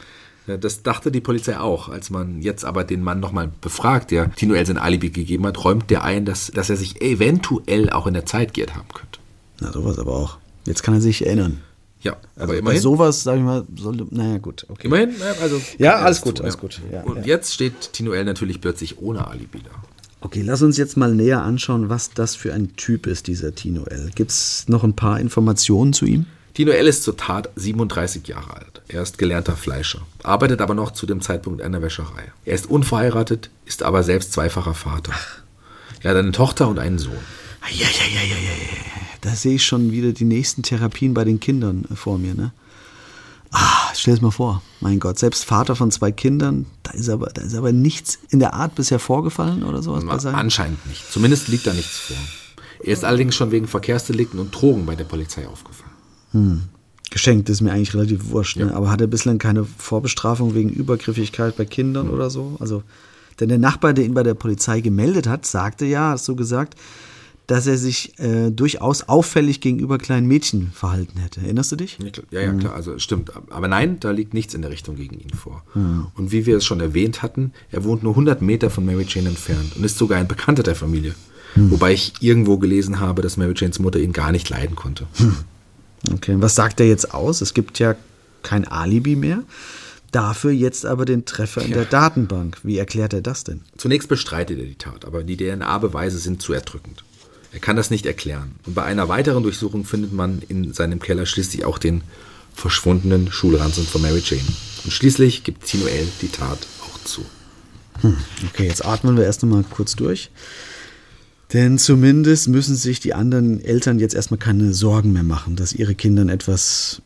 Ja, 0.46 0.56
Das 0.56 0.82
dachte 0.82 1.10
die 1.10 1.20
Polizei 1.20 1.58
auch. 1.58 1.88
Als 1.88 2.10
man 2.10 2.42
jetzt 2.42 2.64
aber 2.64 2.84
den 2.84 3.02
Mann 3.02 3.20
nochmal 3.20 3.50
befragt, 3.60 4.10
der 4.10 4.34
Tino 4.34 4.54
L 4.54 4.66
sein 4.66 4.78
Alibi 4.78 5.10
gegeben 5.10 5.46
hat, 5.46 5.64
räumt 5.64 5.90
der 5.90 6.04
ein, 6.04 6.24
dass, 6.24 6.48
dass 6.48 6.68
er 6.68 6.76
sich 6.76 7.00
eventuell 7.00 7.88
auch 7.90 8.06
in 8.06 8.14
der 8.14 8.26
Zeit 8.26 8.52
geirrt 8.54 8.74
haben 8.74 8.88
könnte. 8.92 9.20
Na, 9.60 9.72
sowas 9.72 9.98
aber 9.98 10.14
auch. 10.14 10.38
Jetzt 10.66 10.82
kann 10.82 10.94
er 10.94 11.00
sich 11.00 11.24
erinnern. 11.24 11.62
Ja, 12.02 12.12
aber 12.12 12.20
Also 12.42 12.52
Bei 12.52 12.58
immerhin. 12.58 12.80
sowas, 12.80 13.22
sag 13.22 13.36
ich 13.36 13.42
mal, 13.42 13.64
sollte. 13.76 14.06
Naja, 14.10 14.38
gut. 14.38 14.64
Okay. 14.68 14.86
Immerhin, 14.86 15.10
ja, 15.18 15.32
also. 15.42 15.60
Ja, 15.78 15.96
alles 15.96 16.20
gut, 16.22 16.40
alles 16.40 16.56
gut. 16.58 16.80
Ja, 16.92 17.02
Und 17.02 17.18
ja. 17.18 17.22
jetzt 17.24 17.52
steht 17.52 17.92
Tino 17.92 18.12
L 18.12 18.24
natürlich 18.24 18.60
plötzlich 18.60 18.98
ohne 18.98 19.26
Alibi 19.28 19.60
da. 19.62 19.70
Okay, 20.22 20.42
lass 20.42 20.62
uns 20.62 20.76
jetzt 20.76 20.96
mal 20.96 21.14
näher 21.14 21.42
anschauen, 21.42 21.88
was 21.88 22.10
das 22.10 22.36
für 22.36 22.52
ein 22.52 22.76
Typ 22.76 23.06
ist, 23.06 23.26
dieser 23.26 23.54
Tino 23.54 23.84
L. 23.84 24.10
Gibt 24.14 24.30
es 24.30 24.64
noch 24.68 24.84
ein 24.84 24.94
paar 24.96 25.18
Informationen 25.20 25.92
zu 25.92 26.04
ihm? 26.06 26.26
Tino 26.54 26.72
L. 26.72 26.86
ist 26.88 27.04
zur 27.04 27.16
Tat 27.16 27.48
37 27.56 28.26
Jahre 28.28 28.54
alt. 28.54 28.82
Er 28.88 29.02
ist 29.02 29.18
gelernter 29.18 29.56
Fleischer, 29.56 30.00
arbeitet 30.22 30.60
aber 30.60 30.74
noch 30.74 30.90
zu 30.90 31.06
dem 31.06 31.20
Zeitpunkt 31.20 31.60
in 31.60 31.72
der 31.72 31.80
Wäscherei. 31.80 32.32
Er 32.44 32.54
ist 32.54 32.68
unverheiratet, 32.68 33.50
ist 33.66 33.82
aber 33.82 34.02
selbst 34.02 34.32
zweifacher 34.32 34.74
Vater. 34.74 35.12
Er 36.02 36.10
hat 36.10 36.16
eine 36.18 36.32
Tochter 36.32 36.68
und 36.68 36.78
einen 36.78 36.98
Sohn. 36.98 37.12
Ja, 37.68 37.86
ja, 37.86 38.06
ja, 38.14 38.22
ja, 38.22 38.36
ja, 38.36 38.52
ja. 38.52 38.90
Da 39.20 39.34
sehe 39.34 39.56
ich 39.56 39.64
schon 39.64 39.92
wieder 39.92 40.12
die 40.12 40.24
nächsten 40.24 40.62
Therapien 40.62 41.14
bei 41.14 41.24
den 41.24 41.40
Kindern 41.40 41.84
äh, 41.90 41.94
vor 41.94 42.18
mir, 42.18 42.34
ne? 42.34 42.52
Ah, 43.52 43.90
stell 43.94 44.14
es 44.14 44.20
mal 44.20 44.30
vor. 44.30 44.62
Mein 44.80 45.00
Gott, 45.00 45.18
selbst 45.18 45.44
Vater 45.44 45.74
von 45.74 45.90
zwei 45.90 46.12
Kindern, 46.12 46.66
da 46.84 46.92
ist 46.92 47.08
aber, 47.08 47.26
da 47.26 47.42
ist 47.42 47.54
aber 47.54 47.72
nichts 47.72 48.18
in 48.30 48.38
der 48.38 48.54
Art 48.54 48.76
bisher 48.76 49.00
vorgefallen 49.00 49.64
oder 49.64 49.82
sowas 49.82 50.04
bei 50.04 50.18
seinem? 50.18 50.36
Anscheinend 50.36 50.86
nicht. 50.86 51.10
Zumindest 51.10 51.48
liegt 51.48 51.66
da 51.66 51.72
nichts 51.72 51.98
vor. 51.98 52.16
Er 52.82 52.92
ist 52.92 53.04
allerdings 53.04 53.34
schon 53.34 53.50
wegen 53.50 53.66
Verkehrsdelikten 53.66 54.38
und 54.38 54.52
Drogen 54.52 54.86
bei 54.86 54.94
der 54.94 55.04
Polizei 55.04 55.46
aufgefallen. 55.48 56.68
Geschenkt 57.10 57.48
ist 57.50 57.60
mir 57.60 57.72
eigentlich 57.72 57.92
relativ 57.92 58.30
wurscht, 58.30 58.56
ne? 58.56 58.72
aber 58.72 58.90
hat 58.90 59.00
er 59.00 59.08
bislang 59.08 59.38
keine 59.38 59.64
Vorbestrafung 59.64 60.54
wegen 60.54 60.70
Übergriffigkeit 60.70 61.56
bei 61.56 61.64
Kindern 61.64 62.08
oder 62.08 62.30
so? 62.30 62.56
Also, 62.60 62.84
denn 63.40 63.48
der 63.48 63.58
Nachbar, 63.58 63.92
der 63.92 64.04
ihn 64.04 64.14
bei 64.14 64.22
der 64.22 64.34
Polizei 64.34 64.80
gemeldet 64.80 65.26
hat, 65.26 65.44
sagte 65.44 65.86
ja, 65.86 66.10
hast 66.10 66.28
du 66.28 66.36
gesagt, 66.36 66.76
dass 67.50 67.66
er 67.66 67.76
sich 67.76 68.16
äh, 68.20 68.52
durchaus 68.52 69.08
auffällig 69.08 69.60
gegenüber 69.60 69.98
kleinen 69.98 70.28
Mädchen 70.28 70.70
verhalten 70.72 71.18
hätte. 71.18 71.40
Erinnerst 71.40 71.72
du 71.72 71.76
dich? 71.76 71.98
Ja, 72.30 72.42
ja, 72.42 72.52
klar, 72.52 72.74
also 72.74 72.96
stimmt. 73.00 73.32
Aber 73.50 73.66
nein, 73.66 73.98
da 73.98 74.12
liegt 74.12 74.34
nichts 74.34 74.54
in 74.54 74.62
der 74.62 74.70
Richtung 74.70 74.94
gegen 74.94 75.18
ihn 75.18 75.30
vor. 75.30 75.64
Hm. 75.72 76.06
Und 76.14 76.30
wie 76.30 76.46
wir 76.46 76.58
es 76.58 76.64
schon 76.64 76.78
erwähnt 76.78 77.22
hatten, 77.22 77.52
er 77.72 77.82
wohnt 77.82 78.04
nur 78.04 78.12
100 78.12 78.40
Meter 78.40 78.70
von 78.70 78.86
Mary 78.86 79.04
Jane 79.08 79.30
entfernt 79.30 79.74
und 79.74 79.82
ist 79.82 79.98
sogar 79.98 80.20
ein 80.20 80.28
Bekannter 80.28 80.62
der 80.62 80.76
Familie. 80.76 81.16
Hm. 81.54 81.72
Wobei 81.72 81.92
ich 81.92 82.12
irgendwo 82.20 82.56
gelesen 82.56 83.00
habe, 83.00 83.20
dass 83.20 83.36
Mary 83.36 83.54
Janes 83.56 83.80
Mutter 83.80 83.98
ihn 83.98 84.12
gar 84.12 84.30
nicht 84.30 84.48
leiden 84.48 84.76
konnte. 84.76 85.08
Okay, 86.14 86.34
und 86.34 86.42
was 86.42 86.54
sagt 86.54 86.78
er 86.78 86.86
jetzt 86.86 87.12
aus? 87.12 87.40
Es 87.40 87.52
gibt 87.52 87.80
ja 87.80 87.96
kein 88.42 88.64
Alibi 88.64 89.16
mehr. 89.16 89.42
Dafür 90.12 90.52
jetzt 90.52 90.86
aber 90.86 91.04
den 91.04 91.24
Treffer 91.24 91.62
in 91.62 91.72
der 91.72 91.84
Datenbank. 91.84 92.58
Wie 92.62 92.78
erklärt 92.78 93.12
er 93.12 93.22
das 93.22 93.42
denn? 93.42 93.62
Zunächst 93.76 94.08
bestreitet 94.08 94.58
er 94.58 94.66
die 94.66 94.76
Tat, 94.76 95.04
aber 95.04 95.24
die 95.24 95.36
DNA-Beweise 95.36 96.18
sind 96.18 96.40
zu 96.42 96.52
erdrückend. 96.52 97.02
Er 97.52 97.60
kann 97.60 97.76
das 97.76 97.90
nicht 97.90 98.06
erklären. 98.06 98.52
Und 98.66 98.74
bei 98.74 98.84
einer 98.84 99.08
weiteren 99.08 99.42
Durchsuchung 99.42 99.84
findet 99.84 100.12
man 100.12 100.42
in 100.48 100.72
seinem 100.72 101.00
Keller 101.00 101.26
schließlich 101.26 101.64
auch 101.64 101.78
den 101.78 102.02
verschwundenen 102.54 103.32
Schulranzen 103.32 103.84
von 103.84 104.02
Mary 104.02 104.22
Jane. 104.24 104.42
Und 104.84 104.92
schließlich 104.92 105.44
gibt 105.44 105.64
Tino 105.66 105.86
L. 105.86 106.06
die 106.22 106.28
Tat 106.28 106.58
auch 106.82 107.04
zu. 107.04 107.24
Okay, 108.48 108.66
jetzt 108.66 108.84
atmen 108.84 109.16
wir 109.16 109.24
erst 109.24 109.42
einmal 109.42 109.64
kurz 109.64 109.96
durch. 109.96 110.30
Denn 111.52 111.78
zumindest 111.78 112.48
müssen 112.48 112.76
sich 112.76 113.00
die 113.00 113.12
anderen 113.12 113.60
Eltern 113.62 113.98
jetzt 113.98 114.14
erstmal 114.14 114.38
keine 114.38 114.72
Sorgen 114.72 115.12
mehr 115.12 115.24
machen, 115.24 115.56
dass 115.56 115.72
ihre 115.72 115.96
Kindern 115.96 116.28
etwas 116.28 117.02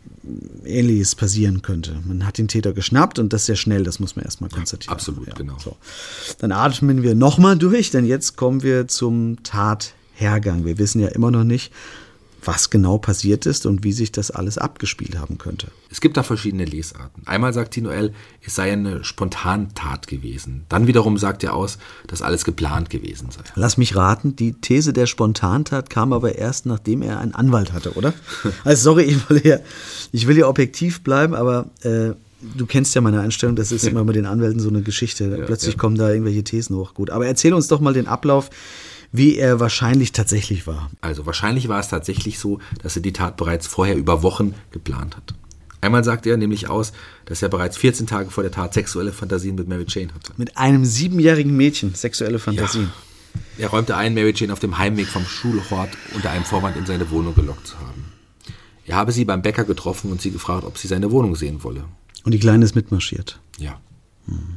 Ähnliches 0.64 1.14
passieren 1.14 1.62
könnte. 1.62 1.96
Man 2.06 2.26
hat 2.26 2.36
den 2.36 2.48
Täter 2.48 2.72
geschnappt 2.72 3.18
und 3.18 3.32
das 3.32 3.46
sehr 3.46 3.56
schnell, 3.56 3.84
das 3.84 4.00
muss 4.00 4.16
man 4.16 4.24
erstmal 4.24 4.50
konstatieren. 4.50 4.92
absolut, 4.92 5.34
genau. 5.34 5.56
So. 5.58 5.76
Dann 6.38 6.52
atmen 6.52 7.02
wir 7.02 7.14
nochmal 7.14 7.56
durch, 7.56 7.90
denn 7.90 8.04
jetzt 8.04 8.36
kommen 8.36 8.62
wir 8.62 8.86
zum 8.86 9.42
Tathergang. 9.42 10.03
Wir 10.18 10.78
wissen 10.78 11.00
ja 11.00 11.08
immer 11.08 11.30
noch 11.30 11.44
nicht, 11.44 11.72
was 12.46 12.70
genau 12.70 12.98
passiert 12.98 13.46
ist 13.46 13.66
und 13.66 13.84
wie 13.84 13.92
sich 13.92 14.12
das 14.12 14.30
alles 14.30 14.58
abgespielt 14.58 15.18
haben 15.18 15.38
könnte. 15.38 15.68
Es 15.90 16.00
gibt 16.00 16.16
da 16.16 16.22
verschiedene 16.22 16.64
Lesarten. 16.64 17.26
Einmal 17.26 17.52
sagt 17.52 17.74
Tino 17.74 17.90
L., 17.90 18.12
es 18.44 18.54
sei 18.54 18.72
eine 18.72 19.04
Spontantat 19.04 20.06
gewesen. 20.06 20.64
Dann 20.68 20.86
wiederum 20.86 21.18
sagt 21.18 21.44
er 21.44 21.54
aus, 21.54 21.78
dass 22.06 22.22
alles 22.22 22.44
geplant 22.44 22.90
gewesen 22.90 23.28
sei. 23.30 23.42
Lass 23.54 23.76
mich 23.76 23.96
raten, 23.96 24.36
die 24.36 24.52
These 24.52 24.92
der 24.92 25.06
Spontantat 25.06 25.90
kam 25.90 26.12
aber 26.12 26.36
erst, 26.36 26.66
nachdem 26.66 27.02
er 27.02 27.20
einen 27.20 27.34
Anwalt 27.34 27.72
hatte, 27.72 27.92
oder? 27.92 28.12
Also 28.64 28.90
sorry, 28.90 29.04
ich 29.04 29.30
will 29.30 29.40
ja, 29.44 29.58
ich 30.12 30.26
will 30.26 30.36
ja 30.36 30.48
objektiv 30.48 31.02
bleiben, 31.02 31.34
aber 31.34 31.70
äh, 31.82 32.12
du 32.56 32.66
kennst 32.66 32.94
ja 32.94 33.00
meine 33.00 33.20
Einstellung, 33.20 33.56
das 33.56 33.72
ist 33.72 33.86
immer 33.86 34.04
mit 34.04 34.16
den 34.16 34.26
Anwälten 34.26 34.60
so 34.60 34.68
eine 34.68 34.82
Geschichte. 34.82 35.42
Plötzlich 35.46 35.74
ja. 35.74 35.80
kommen 35.80 35.96
da 35.96 36.10
irgendwelche 36.10 36.44
Thesen 36.44 36.76
hoch. 36.76 36.94
Gut, 36.94 37.10
aber 37.10 37.26
erzähl 37.26 37.54
uns 37.54 37.68
doch 37.68 37.80
mal 37.80 37.94
den 37.94 38.06
Ablauf, 38.06 38.50
wie 39.14 39.36
er 39.36 39.60
wahrscheinlich 39.60 40.10
tatsächlich 40.10 40.66
war. 40.66 40.90
Also 41.00 41.24
wahrscheinlich 41.24 41.68
war 41.68 41.78
es 41.78 41.86
tatsächlich 41.86 42.40
so, 42.40 42.58
dass 42.82 42.96
er 42.96 43.02
die 43.02 43.12
Tat 43.12 43.36
bereits 43.36 43.68
vorher 43.68 43.96
über 43.96 44.24
Wochen 44.24 44.54
geplant 44.72 45.16
hat. 45.16 45.34
Einmal 45.80 46.02
sagt 46.02 46.26
er 46.26 46.36
nämlich 46.36 46.68
aus, 46.68 46.92
dass 47.24 47.40
er 47.40 47.48
bereits 47.48 47.76
14 47.76 48.08
Tage 48.08 48.30
vor 48.30 48.42
der 48.42 48.50
Tat 48.50 48.74
sexuelle 48.74 49.12
Fantasien 49.12 49.54
mit 49.54 49.68
Mary 49.68 49.84
Jane 49.86 50.12
hatte. 50.12 50.32
Mit 50.36 50.56
einem 50.56 50.84
siebenjährigen 50.84 51.56
Mädchen 51.56 51.94
sexuelle 51.94 52.40
Fantasien. 52.40 52.90
Ja. 53.56 53.64
Er 53.64 53.68
räumte 53.68 53.96
ein, 53.96 54.14
Mary 54.14 54.32
Jane 54.34 54.52
auf 54.52 54.58
dem 54.58 54.78
Heimweg 54.78 55.06
vom 55.06 55.24
Schulhort 55.24 55.90
unter 56.16 56.30
einem 56.30 56.44
Vorwand 56.44 56.76
in 56.76 56.84
seine 56.84 57.08
Wohnung 57.12 57.36
gelockt 57.36 57.68
zu 57.68 57.78
haben. 57.78 58.06
Er 58.84 58.96
habe 58.96 59.12
sie 59.12 59.24
beim 59.24 59.42
Bäcker 59.42 59.62
getroffen 59.62 60.10
und 60.10 60.22
sie 60.22 60.32
gefragt, 60.32 60.64
ob 60.64 60.76
sie 60.76 60.88
seine 60.88 61.12
Wohnung 61.12 61.36
sehen 61.36 61.62
wolle. 61.62 61.84
Und 62.24 62.32
die 62.32 62.40
Kleine 62.40 62.64
ist 62.64 62.74
mitmarschiert. 62.74 63.38
Ja. 63.58 63.78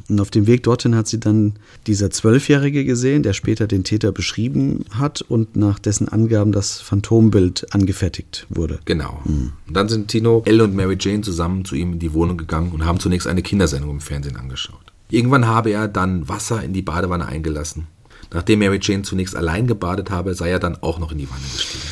Und 0.08 0.22
auf 0.22 0.32
dem 0.32 0.48
Weg 0.48 0.64
dorthin 0.64 0.96
hat 0.96 1.08
sie 1.08 1.20
dann 1.20 1.56
dieser 1.88 2.10
Zwölfjährige 2.10 2.86
gesehen, 2.86 3.22
der 3.22 3.34
später 3.34 3.68
den 3.68 3.84
Täter 3.84 4.14
beschrieben 4.14 4.86
hat 4.92 5.22
und 5.22 5.58
nach 5.58 5.78
dessen 5.78 6.08
Angaben 6.08 6.54
das 6.54 6.80
Phantombild 6.80 7.74
angefertigt 7.74 8.48
wurde. 8.50 8.80
Genau. 8.86 9.22
Und 9.26 9.52
dann 9.68 9.90
sind 9.90 10.08
Tino, 10.08 10.42
Elle 10.46 10.64
und 10.64 10.74
Mary 10.74 10.96
Jane 11.00 11.22
zusammen 11.22 11.66
zu 11.66 11.76
ihm 11.76 11.94
in 11.94 12.00
die 12.00 12.14
Wohnung 12.14 12.38
gegangen 12.38 12.72
und 12.72 12.86
haben 12.86 13.00
zunächst 13.00 13.28
eine 13.28 13.42
Kindersendung 13.42 13.92
im 13.92 14.00
Fernsehen 14.00 14.38
angeschaut. 14.38 14.94
Irgendwann 15.10 15.48
habe 15.48 15.72
er 15.72 15.88
dann 15.88 16.30
Wasser 16.30 16.64
in 16.64 16.72
die 16.72 16.82
Badewanne 16.82 17.26
eingelassen. 17.26 17.88
Nachdem 18.34 18.60
Mary 18.60 18.80
Jane 18.82 19.04
zunächst 19.04 19.36
allein 19.36 19.68
gebadet 19.68 20.10
habe, 20.10 20.34
sei 20.34 20.50
er 20.50 20.60
dann 20.60 20.82
auch 20.82 21.00
noch 21.00 21.12
in 21.12 21.18
die 21.18 21.30
Wanne 21.30 21.44
gestiegen. 21.54 21.84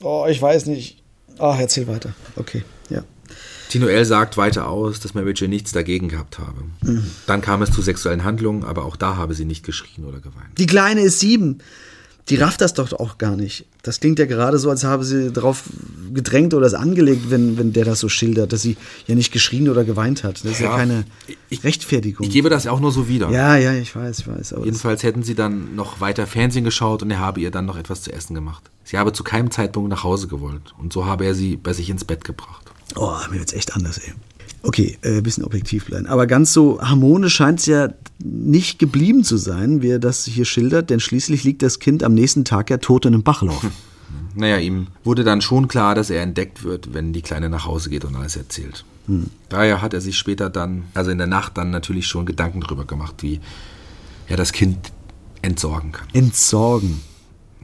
Oh, 0.00 0.26
ich 0.28 0.40
weiß 0.40 0.66
nicht. 0.66 1.02
Ach, 1.38 1.58
erzähl 1.58 1.86
weiter. 1.86 2.14
Okay, 2.36 2.64
ja. 2.88 3.02
Tino 3.68 3.86
L. 3.86 4.04
sagt 4.04 4.36
weiter 4.36 4.68
aus, 4.68 5.00
dass 5.00 5.14
Mary 5.14 5.32
Jane 5.36 5.50
nichts 5.50 5.72
dagegen 5.72 6.08
gehabt 6.08 6.38
habe. 6.38 6.62
Dann 7.26 7.40
kam 7.40 7.62
es 7.62 7.70
zu 7.70 7.82
sexuellen 7.82 8.24
Handlungen, 8.24 8.64
aber 8.64 8.84
auch 8.84 8.96
da 8.96 9.16
habe 9.16 9.34
sie 9.34 9.44
nicht 9.44 9.64
geschrien 9.64 10.04
oder 10.06 10.18
geweint. 10.18 10.56
Die 10.58 10.66
Kleine 10.66 11.02
ist 11.02 11.20
sieben. 11.20 11.58
Die 12.30 12.36
rafft 12.36 12.60
das 12.60 12.74
doch 12.74 12.92
auch 12.92 13.16
gar 13.16 13.36
nicht. 13.36 13.64
Das 13.82 14.00
klingt 14.00 14.18
ja 14.18 14.26
gerade 14.26 14.58
so, 14.58 14.68
als 14.68 14.84
habe 14.84 15.02
sie 15.02 15.32
darauf 15.32 15.62
gedrängt 16.12 16.52
oder 16.52 16.66
es 16.66 16.74
angelegt, 16.74 17.30
wenn, 17.30 17.56
wenn 17.56 17.72
der 17.72 17.86
das 17.86 18.00
so 18.00 18.10
schildert, 18.10 18.52
dass 18.52 18.60
sie 18.60 18.76
ja 19.06 19.14
nicht 19.14 19.32
geschrien 19.32 19.66
oder 19.70 19.82
geweint 19.84 20.24
hat. 20.24 20.44
Das 20.44 20.52
ist 20.52 20.60
ja, 20.60 20.66
Ja, 20.70 20.76
keine 20.76 21.04
ich- 21.48 21.64
Rechtfertigung. 21.64 22.26
Ich 22.26 22.32
gebe 22.32 22.50
das 22.50 22.66
auch 22.66 22.80
nur 22.80 22.92
so 22.92 23.08
wieder. 23.08 23.30
ja, 23.30 23.56
ja, 23.56 23.72
ich 23.72 23.96
weiß, 23.96 24.18
ich 24.20 24.28
weiß. 24.28 24.54
Jedenfalls 24.62 25.02
hätten 25.04 25.22
sie 25.22 25.34
dann 25.34 25.74
noch 25.74 26.02
weiter 26.02 26.26
Fernsehen 26.26 26.64
geschaut 26.64 27.02
und 27.02 27.10
er 27.10 27.18
habe 27.20 27.40
ihr 27.40 27.50
dann 27.50 27.64
noch 27.64 27.78
etwas 27.78 28.02
zu 28.02 28.12
essen 28.12 28.34
gemacht. 28.34 28.62
Sie 28.84 28.98
habe 28.98 29.14
zu 29.14 29.24
keinem 29.24 29.50
Zeitpunkt 29.50 29.88
nach 29.88 30.04
Hause 30.04 30.28
gewollt 30.28 30.74
und 30.78 30.92
so 30.92 31.06
habe 31.06 31.24
er 31.24 31.34
sie 31.34 31.56
bei 31.56 31.72
sich 31.72 31.88
ins 31.88 32.04
Bett 32.04 32.24
gebracht. 32.24 32.67
Oh, 32.96 33.16
mir 33.30 33.38
wird's 33.38 33.52
echt 33.52 33.74
anders, 33.74 33.98
ey. 33.98 34.12
Okay, 34.62 34.98
äh, 35.02 35.20
bisschen 35.20 35.44
objektiv 35.44 35.86
bleiben. 35.86 36.06
Aber 36.06 36.26
ganz 36.26 36.52
so 36.52 36.80
harmonisch 36.80 37.36
scheint 37.36 37.60
es 37.60 37.66
ja 37.66 37.90
nicht 38.18 38.78
geblieben 38.78 39.22
zu 39.22 39.36
sein, 39.36 39.82
wie 39.82 39.90
er 39.90 39.98
das 39.98 40.24
hier 40.24 40.44
schildert, 40.44 40.90
denn 40.90 40.98
schließlich 40.98 41.44
liegt 41.44 41.62
das 41.62 41.78
Kind 41.78 42.02
am 42.02 42.14
nächsten 42.14 42.44
Tag 42.44 42.70
ja 42.70 42.78
tot 42.78 43.06
in 43.06 43.14
einem 43.14 43.22
Bachlauf. 43.22 43.64
Naja, 44.34 44.58
ihm 44.58 44.88
wurde 45.04 45.22
dann 45.22 45.40
schon 45.40 45.68
klar, 45.68 45.94
dass 45.94 46.10
er 46.10 46.22
entdeckt 46.22 46.64
wird, 46.64 46.92
wenn 46.94 47.12
die 47.12 47.22
Kleine 47.22 47.48
nach 47.48 47.66
Hause 47.66 47.90
geht 47.90 48.04
und 48.04 48.16
alles 48.16 48.36
erzählt. 48.36 48.84
Daher 49.48 49.80
hat 49.80 49.94
er 49.94 50.02
sich 50.02 50.18
später 50.18 50.50
dann, 50.50 50.84
also 50.92 51.10
in 51.10 51.18
der 51.18 51.26
Nacht 51.26 51.56
dann 51.56 51.70
natürlich 51.70 52.06
schon 52.06 52.26
Gedanken 52.26 52.60
darüber 52.60 52.84
gemacht, 52.84 53.22
wie 53.22 53.40
er 54.26 54.36
das 54.36 54.52
Kind 54.52 54.92
entsorgen 55.40 55.92
kann. 55.92 56.08
Entsorgen. 56.12 57.00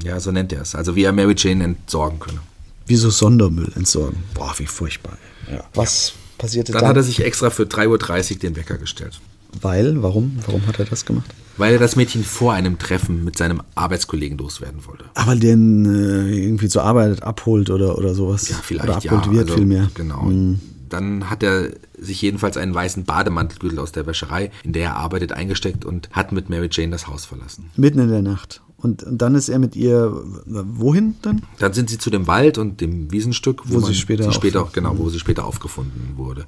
Ja, 0.02 0.18
so 0.20 0.32
nennt 0.32 0.52
er 0.52 0.62
es. 0.62 0.74
Also 0.74 0.96
wie 0.96 1.04
er 1.04 1.12
Mary 1.12 1.34
Jane 1.36 1.64
entsorgen 1.64 2.18
könne. 2.18 2.40
Wie 2.86 2.96
so 2.96 3.10
Sondermüll 3.10 3.72
entsorgen. 3.74 4.22
Boah, 4.34 4.54
wie 4.58 4.66
furchtbar. 4.66 5.18
Ja. 5.50 5.64
Was 5.74 6.14
passierte 6.38 6.72
Dann 6.72 6.82
dann? 6.82 6.90
hat 6.90 6.96
er 6.96 7.02
sich 7.02 7.24
extra 7.24 7.50
für 7.50 7.64
3.30 7.64 8.32
Uhr 8.32 8.38
den 8.38 8.56
Wecker 8.56 8.78
gestellt. 8.78 9.20
Weil, 9.60 10.02
warum? 10.02 10.38
Warum 10.46 10.66
hat 10.66 10.78
er 10.78 10.84
das 10.84 11.04
gemacht? 11.04 11.32
Weil 11.56 11.74
er 11.74 11.78
das 11.78 11.94
Mädchen 11.96 12.24
vor 12.24 12.52
einem 12.52 12.78
Treffen 12.78 13.24
mit 13.24 13.38
seinem 13.38 13.62
Arbeitskollegen 13.76 14.36
loswerden 14.38 14.84
wollte. 14.86 15.04
Aber 15.14 15.36
den 15.36 15.84
äh, 15.84 16.36
irgendwie 16.36 16.68
zur 16.68 16.82
Arbeit 16.82 17.22
abholt 17.22 17.70
oder, 17.70 17.96
oder 17.96 18.14
sowas. 18.14 18.48
Ja, 18.48 18.56
vielleicht 18.62 18.88
Oder 18.88 18.96
abholt 18.96 19.26
ja. 19.26 19.32
wird 19.32 19.44
also, 19.44 19.54
vielmehr. 19.54 19.88
Genau. 19.94 20.22
Hm. 20.22 20.60
Dann 20.88 21.30
hat 21.30 21.42
er 21.42 21.70
sich 21.98 22.20
jedenfalls 22.22 22.56
einen 22.56 22.74
weißen 22.74 23.04
Bademantelgürtel 23.04 23.78
aus 23.78 23.92
der 23.92 24.06
Wäscherei, 24.06 24.50
in 24.64 24.72
der 24.72 24.84
er 24.84 24.96
arbeitet, 24.96 25.32
eingesteckt 25.32 25.84
und 25.84 26.10
hat 26.12 26.32
mit 26.32 26.48
Mary 26.48 26.68
Jane 26.70 26.90
das 26.90 27.06
Haus 27.06 27.24
verlassen. 27.24 27.70
Mitten 27.76 28.00
in 28.00 28.08
der 28.08 28.22
Nacht. 28.22 28.60
Und, 28.84 29.02
und 29.02 29.16
dann 29.18 29.34
ist 29.34 29.48
er 29.48 29.58
mit 29.58 29.76
ihr 29.76 30.12
wohin 30.44 31.14
dann? 31.22 31.42
Dann 31.58 31.72
sind 31.72 31.88
sie 31.88 31.96
zu 31.96 32.10
dem 32.10 32.26
Wald 32.26 32.58
und 32.58 32.82
dem 32.82 33.10
Wiesenstück, 33.10 33.62
wo, 33.64 33.80
Wo 33.80 33.86
sie 33.86 33.94
später 33.94 34.30
später 34.30 34.60
aufgefunden 34.60 34.90
genau, 34.92 35.02
wo 35.02 35.08
sie 35.08 35.18
später 35.18 35.46
aufgefunden 35.46 36.12
wurde. 36.16 36.44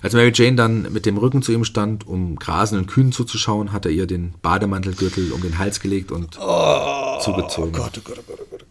Als 0.00 0.14
Mary 0.14 0.32
Jane 0.34 0.56
dann 0.56 0.92
mit 0.92 1.04
dem 1.04 1.18
Rücken 1.18 1.42
zu 1.42 1.52
ihm 1.52 1.64
stand, 1.64 2.06
um 2.06 2.36
grasenden 2.36 2.86
Kühen 2.86 3.12
zuzuschauen, 3.12 3.72
hat 3.72 3.84
er 3.84 3.92
ihr 3.92 4.06
den 4.06 4.34
Bademantelgürtel 4.40 5.32
um 5.32 5.42
den 5.42 5.58
Hals 5.58 5.80
gelegt 5.80 6.10
und 6.10 6.34
zugezogen. 6.34 7.74
oh 7.74 7.82
Gott, 7.82 7.98
oh 7.98 8.00
Gott, 8.02 8.20
oh 8.28 8.44
Gott. 8.50 8.64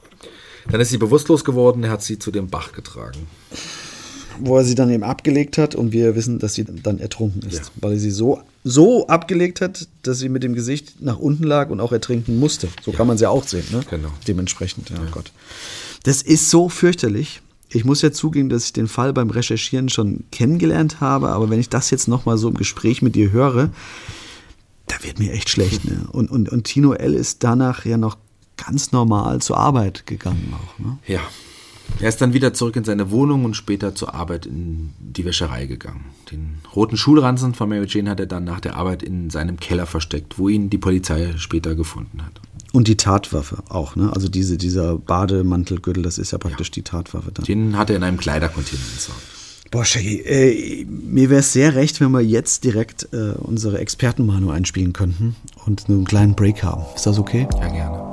Dann 0.71 0.81
ist 0.81 0.89
sie 0.89 0.97
bewusstlos 0.97 1.43
geworden, 1.43 1.83
er 1.83 1.91
hat 1.91 2.01
sie 2.01 2.17
zu 2.17 2.31
dem 2.31 2.47
Bach 2.47 2.71
getragen. 2.71 3.27
Wo 4.39 4.57
er 4.57 4.63
sie 4.63 4.75
dann 4.75 4.89
eben 4.89 5.03
abgelegt 5.03 5.59
hat 5.59 5.75
und 5.75 5.91
wir 5.91 6.15
wissen, 6.15 6.39
dass 6.39 6.55
sie 6.55 6.65
dann 6.65 6.97
ertrunken 6.97 7.43
ist. 7.43 7.57
Ja. 7.57 7.63
Weil 7.75 7.93
er 7.93 7.99
sie 7.99 8.11
so, 8.11 8.41
so 8.63 9.07
abgelegt 9.07 9.61
hat, 9.61 9.87
dass 10.03 10.19
sie 10.19 10.29
mit 10.29 10.43
dem 10.43 10.53
Gesicht 10.53 11.01
nach 11.01 11.19
unten 11.19 11.43
lag 11.43 11.69
und 11.69 11.81
auch 11.81 11.91
ertrinken 11.91 12.39
musste. 12.39 12.69
So 12.83 12.91
kann 12.91 13.07
man 13.07 13.17
sie 13.17 13.29
auch 13.29 13.45
sehen. 13.45 13.65
Ne? 13.71 13.81
Genau. 13.89 14.09
Dementsprechend, 14.27 14.89
ja, 14.89 14.97
Gott. 15.11 15.31
Das 16.03 16.21
ist 16.21 16.49
so 16.49 16.69
fürchterlich. 16.69 17.41
Ich 17.69 17.85
muss 17.85 18.01
ja 18.01 18.11
zugeben, 18.11 18.49
dass 18.49 18.65
ich 18.65 18.73
den 18.73 18.87
Fall 18.87 19.13
beim 19.13 19.29
Recherchieren 19.29 19.89
schon 19.89 20.25
kennengelernt 20.31 21.01
habe, 21.01 21.29
aber 21.29 21.49
wenn 21.49 21.59
ich 21.59 21.69
das 21.69 21.89
jetzt 21.89 22.07
nochmal 22.07 22.37
so 22.37 22.47
im 22.47 22.53
Gespräch 22.53 23.01
mit 23.01 23.15
dir 23.15 23.31
höre, 23.31 23.71
da 24.87 24.95
wird 25.01 25.19
mir 25.19 25.33
echt 25.33 25.49
schlecht. 25.49 25.83
Ne? 25.85 26.07
Und, 26.11 26.29
und, 26.29 26.49
und 26.49 26.65
Tino 26.65 26.93
L. 26.93 27.15
ist 27.15 27.43
danach 27.43 27.85
ja 27.85 27.97
noch 27.97 28.17
ganz 28.57 28.91
normal 28.91 29.41
zur 29.41 29.57
Arbeit 29.57 30.05
gegangen 30.05 30.53
auch. 30.53 30.79
Ne? 30.79 30.97
Ja. 31.07 31.21
Er 31.99 32.09
ist 32.09 32.21
dann 32.21 32.33
wieder 32.33 32.53
zurück 32.53 32.75
in 32.75 32.83
seine 32.83 33.11
Wohnung 33.11 33.45
und 33.45 33.55
später 33.55 33.95
zur 33.95 34.13
Arbeit 34.13 34.45
in 34.45 34.93
die 34.99 35.25
Wäscherei 35.25 35.65
gegangen. 35.65 36.05
Den 36.31 36.57
roten 36.75 36.97
Schulranzen 36.97 37.53
von 37.53 37.69
Mary 37.69 37.85
Jane 37.87 38.09
hat 38.09 38.19
er 38.19 38.25
dann 38.25 38.43
nach 38.43 38.59
der 38.59 38.75
Arbeit 38.75 39.03
in 39.03 39.29
seinem 39.29 39.59
Keller 39.59 39.85
versteckt, 39.85 40.37
wo 40.37 40.49
ihn 40.49 40.69
die 40.69 40.77
Polizei 40.77 41.33
später 41.37 41.75
gefunden 41.75 42.23
hat. 42.23 42.41
Und 42.71 42.87
die 42.87 42.97
Tatwaffe 42.97 43.63
auch, 43.69 43.95
ne? 43.95 44.11
Also 44.13 44.27
diese, 44.29 44.57
dieser 44.57 44.97
Bademantelgürtel, 44.97 46.01
das 46.01 46.17
ist 46.17 46.31
ja 46.31 46.39
praktisch 46.39 46.71
die 46.71 46.81
Tatwaffe 46.81 47.31
dann. 47.31 47.45
Den 47.45 47.77
hat 47.77 47.91
er 47.91 47.97
in 47.97 48.03
einem 48.03 48.17
Kleidercontainer 48.17 48.81
entsorgt. 48.93 49.21
Boah, 49.69 49.85
Shaggy, 49.85 50.21
äh, 50.21 50.85
mir 50.85 51.29
wäre 51.29 51.39
es 51.39 51.53
sehr 51.53 51.75
recht, 51.75 51.99
wenn 52.01 52.11
wir 52.11 52.21
jetzt 52.21 52.63
direkt 52.63 53.07
äh, 53.11 53.33
unsere 53.37 53.79
Expertenmeinung 53.79 54.51
einspielen 54.51 54.93
könnten 54.93 55.35
und 55.65 55.89
einen 55.89 56.05
kleinen 56.05 56.35
Break 56.35 56.63
haben. 56.63 56.83
Ist 56.95 57.05
das 57.05 57.17
okay? 57.17 57.47
Ja, 57.59 57.69
gerne. 57.69 58.12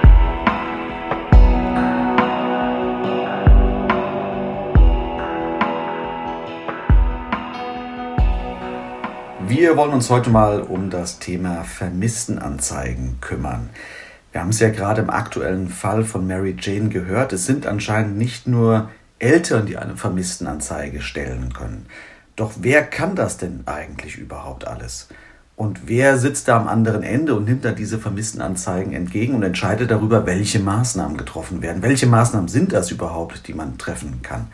Wir 9.53 9.75
wollen 9.75 9.91
uns 9.91 10.09
heute 10.09 10.29
mal 10.29 10.61
um 10.61 10.89
das 10.89 11.19
Thema 11.19 11.65
Vermisstenanzeigen 11.65 13.17
kümmern. 13.19 13.69
Wir 14.31 14.39
haben 14.39 14.51
es 14.51 14.61
ja 14.61 14.69
gerade 14.69 15.01
im 15.01 15.09
aktuellen 15.09 15.67
Fall 15.67 16.05
von 16.05 16.25
Mary 16.25 16.55
Jane 16.57 16.87
gehört. 16.87 17.33
Es 17.33 17.47
sind 17.47 17.67
anscheinend 17.67 18.17
nicht 18.17 18.47
nur 18.47 18.89
Eltern, 19.19 19.65
die 19.65 19.75
eine 19.75 19.97
Vermisstenanzeige 19.97 21.01
stellen 21.01 21.51
können. 21.51 21.87
Doch 22.37 22.53
wer 22.61 22.81
kann 22.81 23.17
das 23.17 23.35
denn 23.35 23.63
eigentlich 23.65 24.15
überhaupt 24.15 24.65
alles? 24.65 25.09
Und 25.57 25.81
wer 25.85 26.17
sitzt 26.17 26.47
da 26.47 26.55
am 26.55 26.69
anderen 26.69 27.03
Ende 27.03 27.35
und 27.35 27.43
nimmt 27.43 27.65
da 27.65 27.73
diese 27.73 27.99
Vermisstenanzeigen 27.99 28.93
entgegen 28.93 29.35
und 29.35 29.43
entscheidet 29.43 29.91
darüber, 29.91 30.25
welche 30.25 30.61
Maßnahmen 30.61 31.17
getroffen 31.17 31.61
werden? 31.61 31.83
Welche 31.83 32.07
Maßnahmen 32.07 32.47
sind 32.47 32.71
das 32.71 32.89
überhaupt, 32.89 33.49
die 33.49 33.53
man 33.53 33.77
treffen 33.77 34.21
kann? 34.21 34.47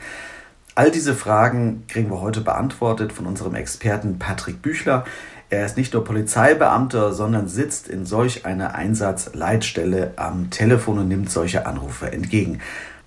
All 0.78 0.92
diese 0.92 1.16
Fragen 1.16 1.86
kriegen 1.88 2.12
wir 2.12 2.22
heute 2.22 2.42
beantwortet 2.42 3.12
von 3.12 3.26
unserem 3.26 3.56
Experten 3.56 4.20
Patrick 4.20 4.62
Büchler. 4.62 5.06
Er 5.50 5.66
ist 5.66 5.76
nicht 5.76 5.92
nur 5.92 6.04
Polizeibeamter, 6.04 7.14
sondern 7.14 7.48
sitzt 7.48 7.88
in 7.88 8.06
solch 8.06 8.46
einer 8.46 8.76
Einsatzleitstelle 8.76 10.12
am 10.18 10.52
Telefon 10.52 11.00
und 11.00 11.08
nimmt 11.08 11.32
solche 11.32 11.66
Anrufe 11.66 12.12
entgegen. 12.12 12.60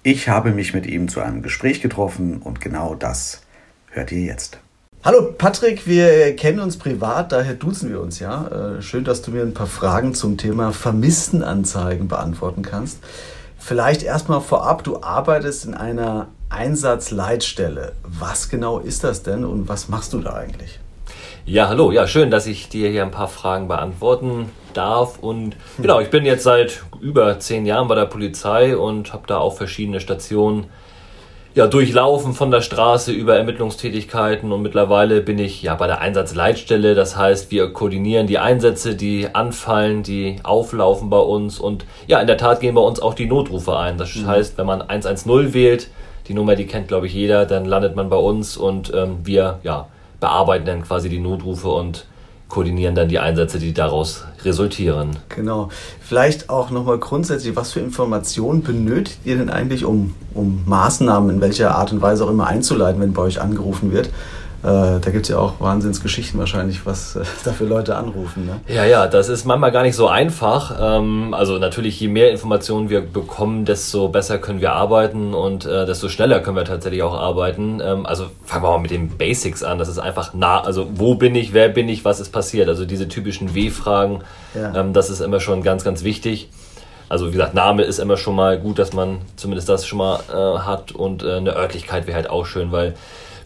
Ich 0.02 0.28
habe 0.28 0.50
mich 0.50 0.74
mit 0.74 0.84
ihm 0.84 1.08
zu 1.08 1.20
einem 1.20 1.42
Gespräch 1.42 1.80
getroffen 1.80 2.42
und 2.42 2.60
genau 2.60 2.96
das 2.96 3.42
hört 3.92 4.10
ihr 4.10 4.22
jetzt. 4.22 4.58
Hallo 5.04 5.30
Patrick, 5.38 5.86
wir 5.86 6.34
kennen 6.34 6.58
uns 6.58 6.76
privat, 6.76 7.30
daher 7.30 7.54
duzen 7.54 7.88
wir 7.88 8.00
uns 8.00 8.18
ja. 8.18 8.48
Äh, 8.48 8.82
Schön, 8.82 9.04
dass 9.04 9.22
du 9.22 9.30
mir 9.30 9.42
ein 9.42 9.54
paar 9.54 9.68
Fragen 9.68 10.12
zum 10.14 10.38
Thema 10.38 10.72
Vermisstenanzeigen 10.72 12.08
beantworten 12.08 12.62
kannst. 12.62 12.98
Vielleicht 13.58 14.02
erstmal 14.02 14.40
vorab, 14.40 14.82
du 14.82 15.04
arbeitest 15.04 15.66
in 15.66 15.74
einer 15.74 16.26
Einsatzleitstelle. 16.50 17.92
Was 18.02 18.48
genau 18.48 18.78
ist 18.78 19.04
das 19.04 19.22
denn 19.22 19.44
und 19.44 19.68
was 19.68 19.88
machst 19.88 20.12
du 20.12 20.18
da 20.18 20.34
eigentlich? 20.34 20.78
Ja, 21.46 21.68
hallo. 21.68 21.90
Ja, 21.90 22.06
schön, 22.06 22.30
dass 22.30 22.46
ich 22.46 22.68
dir 22.68 22.90
hier 22.90 23.02
ein 23.02 23.10
paar 23.10 23.28
Fragen 23.28 23.68
beantworten 23.68 24.50
darf. 24.74 25.18
Und 25.20 25.56
genau, 25.78 26.00
ich 26.00 26.10
bin 26.10 26.24
jetzt 26.24 26.42
seit 26.42 26.82
über 27.00 27.38
zehn 27.38 27.66
Jahren 27.66 27.88
bei 27.88 27.94
der 27.94 28.06
Polizei 28.06 28.76
und 28.76 29.12
habe 29.12 29.24
da 29.26 29.38
auch 29.38 29.56
verschiedene 29.56 30.00
Stationen 30.00 30.66
ja, 31.54 31.66
durchlaufen 31.66 32.34
von 32.34 32.50
der 32.50 32.60
Straße 32.60 33.10
über 33.10 33.36
Ermittlungstätigkeiten 33.36 34.52
und 34.52 34.62
mittlerweile 34.62 35.20
bin 35.20 35.38
ich 35.38 35.62
ja 35.62 35.74
bei 35.74 35.88
der 35.88 36.00
Einsatzleitstelle. 36.00 36.94
Das 36.94 37.16
heißt, 37.16 37.50
wir 37.50 37.72
koordinieren 37.72 38.28
die 38.28 38.38
Einsätze, 38.38 38.94
die 38.94 39.34
anfallen, 39.34 40.04
die 40.04 40.36
auflaufen 40.44 41.10
bei 41.10 41.18
uns 41.18 41.58
und 41.58 41.84
ja, 42.06 42.20
in 42.20 42.28
der 42.28 42.36
Tat 42.36 42.60
gehen 42.60 42.76
bei 42.76 42.80
uns 42.80 43.00
auch 43.00 43.14
die 43.14 43.26
Notrufe 43.26 43.76
ein. 43.76 43.98
Das 43.98 44.14
mhm. 44.14 44.26
heißt, 44.26 44.58
wenn 44.58 44.66
man 44.66 44.82
110 44.82 45.52
wählt, 45.52 45.88
die 46.30 46.34
Nummer, 46.34 46.54
die 46.54 46.66
kennt 46.66 46.86
glaube 46.86 47.08
ich 47.08 47.12
jeder, 47.12 47.44
dann 47.44 47.64
landet 47.64 47.96
man 47.96 48.08
bei 48.08 48.16
uns 48.16 48.56
und 48.56 48.92
ähm, 48.94 49.16
wir 49.24 49.58
ja, 49.64 49.88
bearbeiten 50.20 50.64
dann 50.64 50.82
quasi 50.82 51.08
die 51.08 51.18
Notrufe 51.18 51.68
und 51.70 52.06
koordinieren 52.48 52.94
dann 52.94 53.08
die 53.08 53.18
Einsätze, 53.18 53.58
die 53.58 53.74
daraus 53.74 54.24
resultieren. 54.44 55.16
Genau. 55.28 55.70
Vielleicht 56.00 56.48
auch 56.48 56.70
nochmal 56.70 56.98
grundsätzlich, 56.98 57.56
was 57.56 57.72
für 57.72 57.80
Informationen 57.80 58.62
benötigt 58.62 59.18
ihr 59.24 59.38
denn 59.38 59.50
eigentlich, 59.50 59.84
um, 59.84 60.14
um 60.32 60.62
Maßnahmen 60.66 61.30
in 61.30 61.40
welcher 61.40 61.74
Art 61.74 61.92
und 61.92 62.00
Weise 62.00 62.24
auch 62.24 62.30
immer 62.30 62.46
einzuleiten, 62.46 63.00
wenn 63.00 63.12
bei 63.12 63.22
euch 63.22 63.40
angerufen 63.40 63.90
wird? 63.90 64.10
Äh, 64.62 65.00
da 65.00 65.10
gibt 65.10 65.22
es 65.22 65.28
ja 65.28 65.38
auch 65.38 65.58
Wahnsinnsgeschichten 65.58 66.38
wahrscheinlich, 66.38 66.84
was 66.84 67.16
äh, 67.16 67.22
da 67.44 67.52
für 67.52 67.64
Leute 67.64 67.96
anrufen. 67.96 68.44
Ne? 68.44 68.60
Ja, 68.68 68.84
ja, 68.84 69.06
das 69.06 69.30
ist 69.30 69.46
manchmal 69.46 69.72
gar 69.72 69.82
nicht 69.82 69.96
so 69.96 70.06
einfach. 70.06 70.76
Ähm, 70.78 71.32
also 71.32 71.58
natürlich, 71.58 71.98
je 71.98 72.08
mehr 72.08 72.30
Informationen 72.30 72.90
wir 72.90 73.00
bekommen, 73.00 73.64
desto 73.64 74.08
besser 74.08 74.38
können 74.38 74.60
wir 74.60 74.72
arbeiten 74.72 75.32
und 75.32 75.64
äh, 75.64 75.86
desto 75.86 76.10
schneller 76.10 76.40
können 76.40 76.56
wir 76.56 76.66
tatsächlich 76.66 77.02
auch 77.02 77.14
arbeiten. 77.14 77.80
Ähm, 77.82 78.04
also 78.04 78.26
fangen 78.44 78.62
wir 78.64 78.70
mal 78.70 78.78
mit 78.78 78.90
den 78.90 79.08
Basics 79.16 79.62
an. 79.62 79.78
Das 79.78 79.88
ist 79.88 79.98
einfach 79.98 80.34
nah, 80.34 80.60
also 80.60 80.88
wo 80.94 81.14
bin 81.14 81.34
ich, 81.34 81.54
wer 81.54 81.70
bin 81.70 81.88
ich, 81.88 82.04
was 82.04 82.20
ist 82.20 82.30
passiert? 82.30 82.68
Also 82.68 82.84
diese 82.84 83.08
typischen 83.08 83.54
W-Fragen, 83.54 84.20
ja. 84.54 84.74
ähm, 84.74 84.92
das 84.92 85.08
ist 85.08 85.20
immer 85.20 85.40
schon 85.40 85.62
ganz, 85.62 85.84
ganz 85.84 86.04
wichtig. 86.04 86.50
Also 87.08 87.28
wie 87.28 87.32
gesagt, 87.32 87.54
Name 87.54 87.82
ist 87.82 87.98
immer 87.98 88.16
schon 88.16 88.36
mal 88.36 88.58
gut, 88.58 88.78
dass 88.78 88.92
man 88.92 89.18
zumindest 89.36 89.68
das 89.68 89.86
schon 89.86 89.98
mal 89.98 90.20
äh, 90.28 90.58
hat 90.60 90.92
und 90.92 91.24
äh, 91.24 91.36
eine 91.36 91.56
Örtlichkeit 91.56 92.06
wäre 92.06 92.14
halt 92.14 92.30
auch 92.30 92.44
schön, 92.46 92.70
weil 92.72 92.94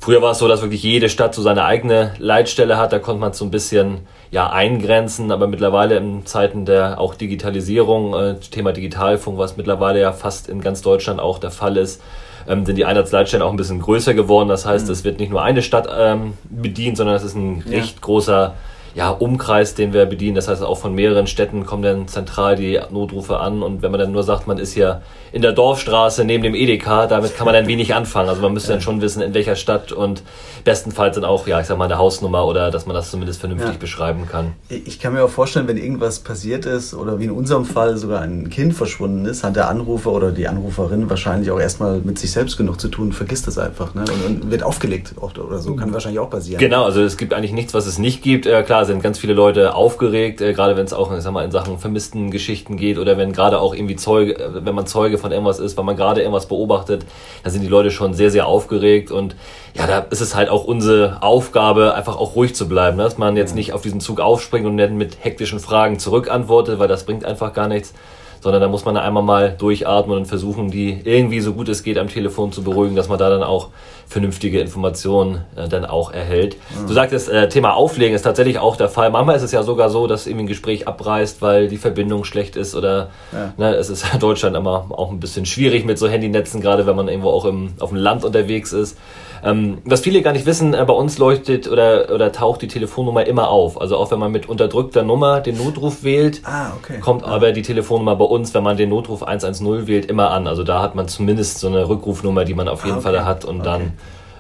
Früher 0.05 0.21
war 0.21 0.33
es 0.33 0.39
so, 0.39 0.49
dass 0.49 0.61
wirklich 0.61 0.83
jede 0.83 1.09
Stadt 1.09 1.35
so 1.35 1.41
seine 1.41 1.65
eigene 1.65 2.13
Leitstelle 2.19 2.77
hat. 2.77 2.93
Da 2.93 2.99
konnte 2.99 3.23
man 3.23 3.31
es 3.31 3.39
so 3.39 3.47
ein 3.47 3.51
bisschen 3.51 4.01
ja, 4.31 4.51
eingrenzen. 4.51 5.33
Aber 5.33 5.47
mittlerweile 5.47 5.97
in 5.97 6.27
Zeiten 6.27 6.67
der 6.67 7.01
auch 7.01 7.15
Digitalisierung, 7.15 8.13
äh, 8.13 8.35
Thema 8.35 8.75
Digitalfunk, 8.75 9.39
was 9.39 9.57
mittlerweile 9.57 10.03
ja 10.03 10.13
fast 10.13 10.51
in 10.51 10.61
ganz 10.61 10.83
Deutschland 10.83 11.21
auch 11.21 11.39
der 11.39 11.51
Fall 11.51 11.79
ist, 11.79 12.03
ähm, 12.47 12.67
sind 12.67 12.77
die 12.77 12.85
Einsatzleitstellen 12.85 13.43
auch 13.43 13.51
ein 13.51 13.57
bisschen 13.57 13.81
größer 13.81 14.13
geworden. 14.13 14.51
Das 14.51 14.67
heißt, 14.67 14.89
mhm. 14.89 14.93
es 14.93 15.05
wird 15.05 15.21
nicht 15.21 15.31
nur 15.31 15.43
eine 15.43 15.63
Stadt 15.63 15.89
ähm, 15.91 16.35
bedient, 16.51 16.99
sondern 16.99 17.17
es 17.17 17.23
ist 17.23 17.35
ein 17.35 17.63
ja. 17.65 17.79
recht 17.79 18.03
großer 18.03 18.53
ja, 18.95 19.09
Umkreis, 19.09 19.75
den 19.75 19.95
wir 19.95 20.05
bedienen. 20.05 20.35
Das 20.35 20.49
heißt, 20.49 20.63
auch 20.63 20.77
von 20.77 20.95
mehreren 20.95 21.27
Städten 21.27 21.65
kommen 21.65 21.83
dann 21.83 22.09
zentral 22.09 22.57
die 22.57 22.79
Notrufe 22.91 23.41
an. 23.41 23.63
Und 23.63 23.81
wenn 23.81 23.91
man 23.91 24.01
dann 24.01 24.13
nur 24.13 24.23
sagt, 24.23 24.47
man 24.47 24.59
ist 24.59 24.75
hier 24.75 25.01
in 25.35 25.43
der 25.43 25.53
Dorfstraße 25.53 26.25
neben 26.25 26.45
dem 26.45 26.55
Edeka, 26.55 27.09
damit 27.09 27.37
kann 27.37 27.45
man 27.45 27.55
dann 27.55 27.67
wenig 27.67 27.93
anfangen. 27.93 28.29
Also 28.29 28.41
man 28.41 28.53
müsste 28.53 28.69
ja. 28.69 28.77
dann 28.77 28.83
schon 28.83 29.01
wissen, 29.01 29.21
in 29.21 29.35
welcher 29.35 29.57
Stadt 29.57 29.91
und 29.91 30.23
bestenfalls 30.63 31.17
dann 31.17 31.25
auch, 31.25 31.49
ja, 31.49 31.61
ich 31.61 31.67
sag 31.67 31.77
mal, 31.77 31.87
eine 31.87 31.99
Hausnummer 31.99 32.47
oder 32.47 32.71
dass 32.71 32.87
man 32.87 32.95
das 32.95 33.11
zumindest 33.11 33.41
vernünftig 33.41 33.73
ja. 33.73 33.79
beschreiben 33.79 34.29
kann. 34.31 34.53
Ich 34.69 35.01
kann 35.01 35.13
mir 35.13 35.25
auch 35.25 35.31
vorstellen, 35.31 35.67
wenn 35.67 35.77
irgendwas 35.77 36.21
passiert 36.21 36.67
ist 36.67 36.95
oder 36.95 37.19
wie 37.19 37.25
in 37.25 37.33
unserem 37.33 37.65
Fall 37.65 37.97
sogar 37.97 38.21
ein 38.21 38.49
Kind 38.49 38.75
verschwunden 38.75 39.27
ist, 39.27 39.43
hat 39.43 39.57
der 39.57 39.69
Anrufer 39.69 40.13
oder 40.13 40.31
die 40.31 40.47
Anruferin 40.47 41.11
wahrscheinlich 41.11 41.51
auch 41.51 41.59
erstmal 41.59 41.99
mit 41.99 42.17
sich 42.17 42.31
selbst 42.31 42.57
genug 42.57 42.81
zu 42.81 42.87
tun, 42.87 43.13
vergisst 43.13 43.49
das 43.49 43.59
einfach 43.59 43.93
ne? 43.93 44.05
und, 44.29 44.43
und 44.45 44.51
wird 44.53 44.63
aufgelegt 44.63 45.15
oder 45.17 45.59
so. 45.59 45.75
Kann 45.75 45.93
wahrscheinlich 45.93 46.21
auch 46.21 46.31
passieren. 46.31 46.61
Genau, 46.61 46.85
also 46.85 47.03
es 47.03 47.17
gibt 47.17 47.35
eigentlich 47.35 47.53
nichts, 47.53 47.75
was 47.75 47.87
es 47.87 47.99
nicht 47.99 48.23
gibt. 48.23 48.47
Äh, 48.47 48.63
klar 48.63 48.85
sind 48.85 49.03
ganz 49.03 49.19
viele 49.19 49.35
Leute 49.35 49.75
aufgeregt, 49.75 50.41
äh, 50.41 50.53
gerade 50.53 50.77
wenn 50.77 50.85
es 50.85 50.93
auch, 50.93 51.13
ich 51.13 51.23
sag 51.25 51.33
mal, 51.33 51.45
in 51.45 51.51
Sachen 51.51 51.79
vermissten 51.79 52.31
Geschichten 52.31 52.77
geht 52.77 52.99
oder 52.99 53.19
wenn 53.19 53.33
gerade 53.33 53.59
auch 53.59 53.75
irgendwie 53.75 53.97
Zeuge, 53.97 54.39
äh, 54.39 54.65
wenn 54.65 54.77
man 54.77 54.87
Zeuge 54.87 55.24
von 55.25 55.33
irgendwas 55.33 55.59
ist, 55.59 55.79
weil 55.79 55.85
man 55.85 55.97
gerade 55.97 56.21
irgendwas 56.21 56.47
beobachtet, 56.47 57.07
dann 57.43 57.51
sind 57.51 57.63
die 57.63 57.69
Leute 57.69 57.91
schon 57.91 58.13
sehr, 58.13 58.31
sehr 58.31 58.47
aufgeregt 58.47 59.11
und 59.11 59.37
ja, 59.75 59.87
da 59.87 60.01
ist 60.11 60.21
es 60.21 60.35
halt 60.35 60.51
auch 60.51 60.65
unsere 60.65 61.23
Aufgabe, 61.23 61.95
einfach 61.95 62.19
auch 62.19 62.37
ruhig 62.37 62.55
zu 62.55 62.69
bleiben, 62.69 62.99
ne? 62.99 63.05
dass 63.05 63.17
man 63.17 63.35
jetzt 63.35 63.55
nicht 63.55 63.73
auf 63.73 63.81
diesen 63.81 64.01
Zug 64.01 64.21
aufspringt 64.21 64.67
und 64.67 64.77
dann 64.77 64.99
mit 64.99 65.17
hektischen 65.25 65.61
Fragen 65.61 65.99
zurückantwortet, 65.99 66.79
weil 66.79 66.89
das 66.89 67.07
bringt 67.07 67.25
einfach 67.25 67.55
gar 67.55 67.69
nichts 67.69 67.95
sondern 68.41 68.61
da 68.61 68.69
muss 68.69 68.85
man 68.85 68.99
einmal 68.99 69.23
mal 69.23 69.57
durchatmen 69.57 70.19
und 70.19 70.27
versuchen, 70.27 70.71
die 70.71 71.01
irgendwie 71.03 71.41
so 71.41 71.55
gut 71.55 71.71
es 71.71 71.83
geht 71.83 71.97
am 71.97 72.09
Telefon 72.09 72.53
zu 72.53 72.63
beruhigen, 72.63 72.95
dass 72.95 73.09
man 73.09 73.19
da 73.19 73.31
dann 73.31 73.43
auch 73.43 73.71
vernünftige 74.07 74.61
Informationen 74.61 75.45
äh, 75.57 75.69
dann 75.69 75.85
auch 75.85 76.13
erhält. 76.13 76.57
Mhm. 76.57 76.87
Du 76.87 76.93
sagtest, 76.93 77.29
äh, 77.29 77.49
Thema 77.49 77.75
Auflegen 77.75 78.15
ist 78.15 78.23
tatsächlich 78.23 78.59
auch 78.59 78.77
der 78.77 78.89
Fall. 78.89 79.11
Manchmal 79.11 79.37
ist 79.37 79.43
es 79.43 79.53
ja 79.53 79.63
sogar 79.63 79.91
so, 79.91 80.07
dass 80.07 80.27
irgendwie 80.27 80.45
ein 80.45 80.49
Gespräch 80.49 80.87
abreißt, 80.87 81.43
weil 81.43 81.69
die 81.69 81.77
Verbindung 81.77 82.25
schlecht 82.25 82.57
ist 82.57 82.75
oder 82.75 83.11
ja. 83.33 83.53
ne, 83.57 83.75
es 83.75 83.91
ist 83.91 84.05
in 84.13 84.19
Deutschland 84.25 84.57
immer 84.57 84.87
auch 84.91 85.11
ein 85.11 85.21
bisschen 85.21 85.47
schwierig 85.47 85.85
mit 85.85 85.99
so 85.99 86.09
Handynetzen, 86.09 86.61
gerade 86.61 86.87
wenn 86.87 86.97
man 86.97 87.09
irgendwo 87.09 87.31
auch 87.31 87.45
im, 87.45 87.75
auf 87.81 87.91
dem 87.91 87.99
Land 87.99 88.25
unterwegs 88.25 88.73
ist. 88.73 88.97
Ähm, 89.45 89.79
was 89.85 90.01
viele 90.01 90.23
gar 90.23 90.33
nicht 90.33 90.47
wissen, 90.47 90.73
äh, 90.73 90.83
bei 90.87 90.95
uns 90.95 91.19
leuchtet 91.19 91.69
oder, 91.69 92.11
oder 92.15 92.33
taucht 92.33 92.63
die 92.63 92.69
Telefonnummer 92.69 93.27
immer 93.27 93.49
auf. 93.51 93.79
Also 93.79 93.99
auch 93.99 94.11
wenn 94.11 94.19
man 94.19 94.33
mit 94.33 94.49
unterdrückter 94.49 95.03
Nummer 95.03 95.41
den 95.41 95.59
Notruf 95.59 96.03
wählt, 96.03 96.41
ah, 96.45 96.73
okay. 96.79 96.99
kommt 97.01 97.25
ah. 97.25 97.29
aber 97.29 97.53
die 97.53 97.61
Telefonnummer 97.61 98.17
bei 98.17 98.25
uns, 98.25 98.55
wenn 98.55 98.63
man 98.63 98.79
den 98.79 98.89
Notruf 98.89 99.23
110 99.23 99.87
wählt, 99.87 100.07
immer 100.07 100.31
an. 100.31 100.47
Also 100.47 100.65
da 100.65 100.81
hat 100.81 100.95
man 100.95 101.09
zumindest 101.09 101.59
so 101.59 101.69
eine 101.69 101.87
Rückrufnummer, 101.89 102.47
die 102.47 102.55
man 102.55 102.69
auf 102.69 102.85
jeden 102.85 102.97
ah, 102.97 103.01
okay. 103.01 103.09
Fall 103.11 103.25
hat 103.27 103.45
und 103.45 103.61
okay. 103.61 103.65
dann 103.65 103.93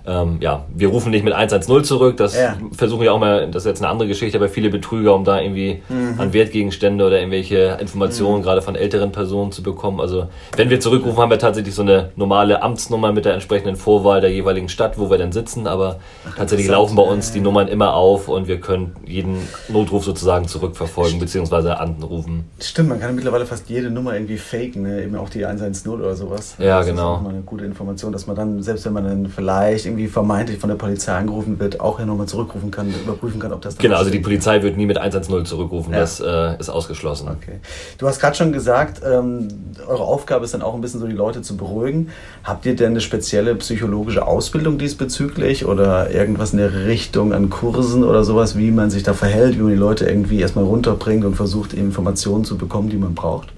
ähm, 0.06 0.36
ja, 0.40 0.66
wir 0.74 0.88
rufen 0.88 1.10
nicht 1.10 1.24
mit 1.24 1.32
110 1.32 1.84
zurück, 1.84 2.18
das 2.18 2.36
ja. 2.36 2.56
versuchen 2.72 3.02
wir 3.02 3.14
auch 3.14 3.18
mal, 3.18 3.50
das 3.50 3.62
ist 3.62 3.66
jetzt 3.66 3.82
eine 3.82 3.90
andere 3.90 4.06
Geschichte, 4.08 4.36
aber 4.36 4.48
viele 4.48 4.68
Betrüger, 4.68 5.14
um 5.14 5.24
da 5.24 5.40
irgendwie 5.40 5.82
mhm. 5.88 6.20
an 6.20 6.32
Wertgegenstände 6.34 7.06
oder 7.06 7.18
irgendwelche 7.18 7.78
Informationen 7.80 8.40
mhm. 8.40 8.42
gerade 8.42 8.60
von 8.60 8.76
älteren 8.76 9.12
Personen 9.12 9.50
zu 9.50 9.62
bekommen. 9.62 10.00
Also 10.00 10.28
wenn 10.56 10.68
wir 10.68 10.78
zurückrufen, 10.80 11.22
haben 11.22 11.30
wir 11.30 11.38
tatsächlich 11.38 11.74
so 11.74 11.82
eine 11.82 12.10
normale 12.16 12.62
Amtsnummer 12.62 13.12
mit 13.12 13.24
der 13.24 13.32
entsprechenden 13.32 13.76
Vorwahl 13.76 14.20
der 14.20 14.30
jeweiligen 14.30 14.68
Stadt, 14.68 14.98
wo 14.98 15.10
wir 15.10 15.16
dann 15.16 15.32
sitzen, 15.32 15.66
aber 15.66 16.00
Ach, 16.28 16.36
tatsächlich 16.36 16.68
laufen 16.68 16.96
bei 16.96 17.02
uns 17.02 17.32
die 17.32 17.40
Nummern 17.40 17.68
immer 17.68 17.94
auf 17.94 18.28
und 18.28 18.46
wir 18.46 18.60
können 18.60 18.96
jeden 19.06 19.38
Notruf 19.68 20.04
sozusagen 20.04 20.48
zurückverfolgen 20.48 21.18
bzw. 21.18 21.70
anrufen. 21.70 22.44
Stimmt, 22.60 22.90
man 22.90 23.00
kann 23.00 23.14
mittlerweile 23.14 23.46
fast 23.46 23.70
jede 23.70 23.90
Nummer 23.90 24.12
irgendwie 24.12 24.36
faken, 24.36 24.82
ne? 24.82 25.02
eben 25.02 25.16
auch 25.16 25.30
die 25.30 25.46
110 25.46 25.90
oder 25.92 26.14
sowas. 26.14 26.56
Ja, 26.58 26.78
das 26.78 26.88
genau. 26.88 27.02
Das 27.02 27.12
ist 27.12 27.18
auch 27.18 27.22
mal 27.22 27.30
eine 27.30 27.42
gute 27.42 27.64
Information, 27.64 28.12
dass 28.12 28.26
man 28.26 28.36
dann, 28.36 28.62
selbst 28.62 28.84
wenn 28.84 28.92
man 28.92 29.04
dann 29.04 29.26
vielleicht 29.28 29.93
irgendwie 29.94 30.08
vermeintlich 30.08 30.58
von 30.58 30.68
der 30.68 30.76
Polizei 30.76 31.12
angerufen 31.12 31.58
wird, 31.58 31.80
auch 31.80 31.98
ja 31.98 32.06
nochmal 32.06 32.26
zurückrufen 32.26 32.70
kann, 32.70 32.92
überprüfen 32.92 33.40
kann, 33.40 33.52
ob 33.52 33.62
das 33.62 33.78
Genau, 33.78 33.96
also 33.96 34.10
die 34.10 34.18
Polizei 34.18 34.62
wird 34.62 34.76
nie 34.76 34.86
mit 34.86 34.98
110 34.98 35.46
zurückrufen, 35.46 35.92
ja. 35.92 36.00
das 36.00 36.20
äh, 36.20 36.58
ist 36.58 36.68
ausgeschlossen. 36.68 37.28
Okay. 37.28 37.60
Du 37.98 38.08
hast 38.08 38.20
gerade 38.20 38.36
schon 38.36 38.52
gesagt, 38.52 39.00
ähm, 39.04 39.48
eure 39.86 40.02
Aufgabe 40.02 40.44
ist 40.44 40.54
dann 40.54 40.62
auch 40.62 40.74
ein 40.74 40.80
bisschen 40.80 41.00
so, 41.00 41.06
die 41.06 41.14
Leute 41.14 41.42
zu 41.42 41.56
beruhigen. 41.56 42.10
Habt 42.42 42.66
ihr 42.66 42.74
denn 42.74 42.90
eine 42.90 43.00
spezielle 43.00 43.54
psychologische 43.56 44.26
Ausbildung 44.26 44.78
diesbezüglich 44.78 45.64
oder 45.64 46.10
irgendwas 46.10 46.52
in 46.52 46.58
der 46.58 46.86
Richtung 46.86 47.32
an 47.32 47.50
Kursen 47.50 48.04
oder 48.04 48.24
sowas, 48.24 48.58
wie 48.58 48.70
man 48.70 48.90
sich 48.90 49.02
da 49.02 49.14
verhält, 49.14 49.56
wie 49.56 49.62
man 49.62 49.70
die 49.70 49.78
Leute 49.78 50.06
irgendwie 50.06 50.40
erstmal 50.40 50.64
runterbringt 50.64 51.24
und 51.24 51.36
versucht, 51.36 51.72
Informationen 51.72 52.44
zu 52.44 52.58
bekommen, 52.58 52.88
die 52.88 52.96
man 52.96 53.14
braucht? 53.14 53.48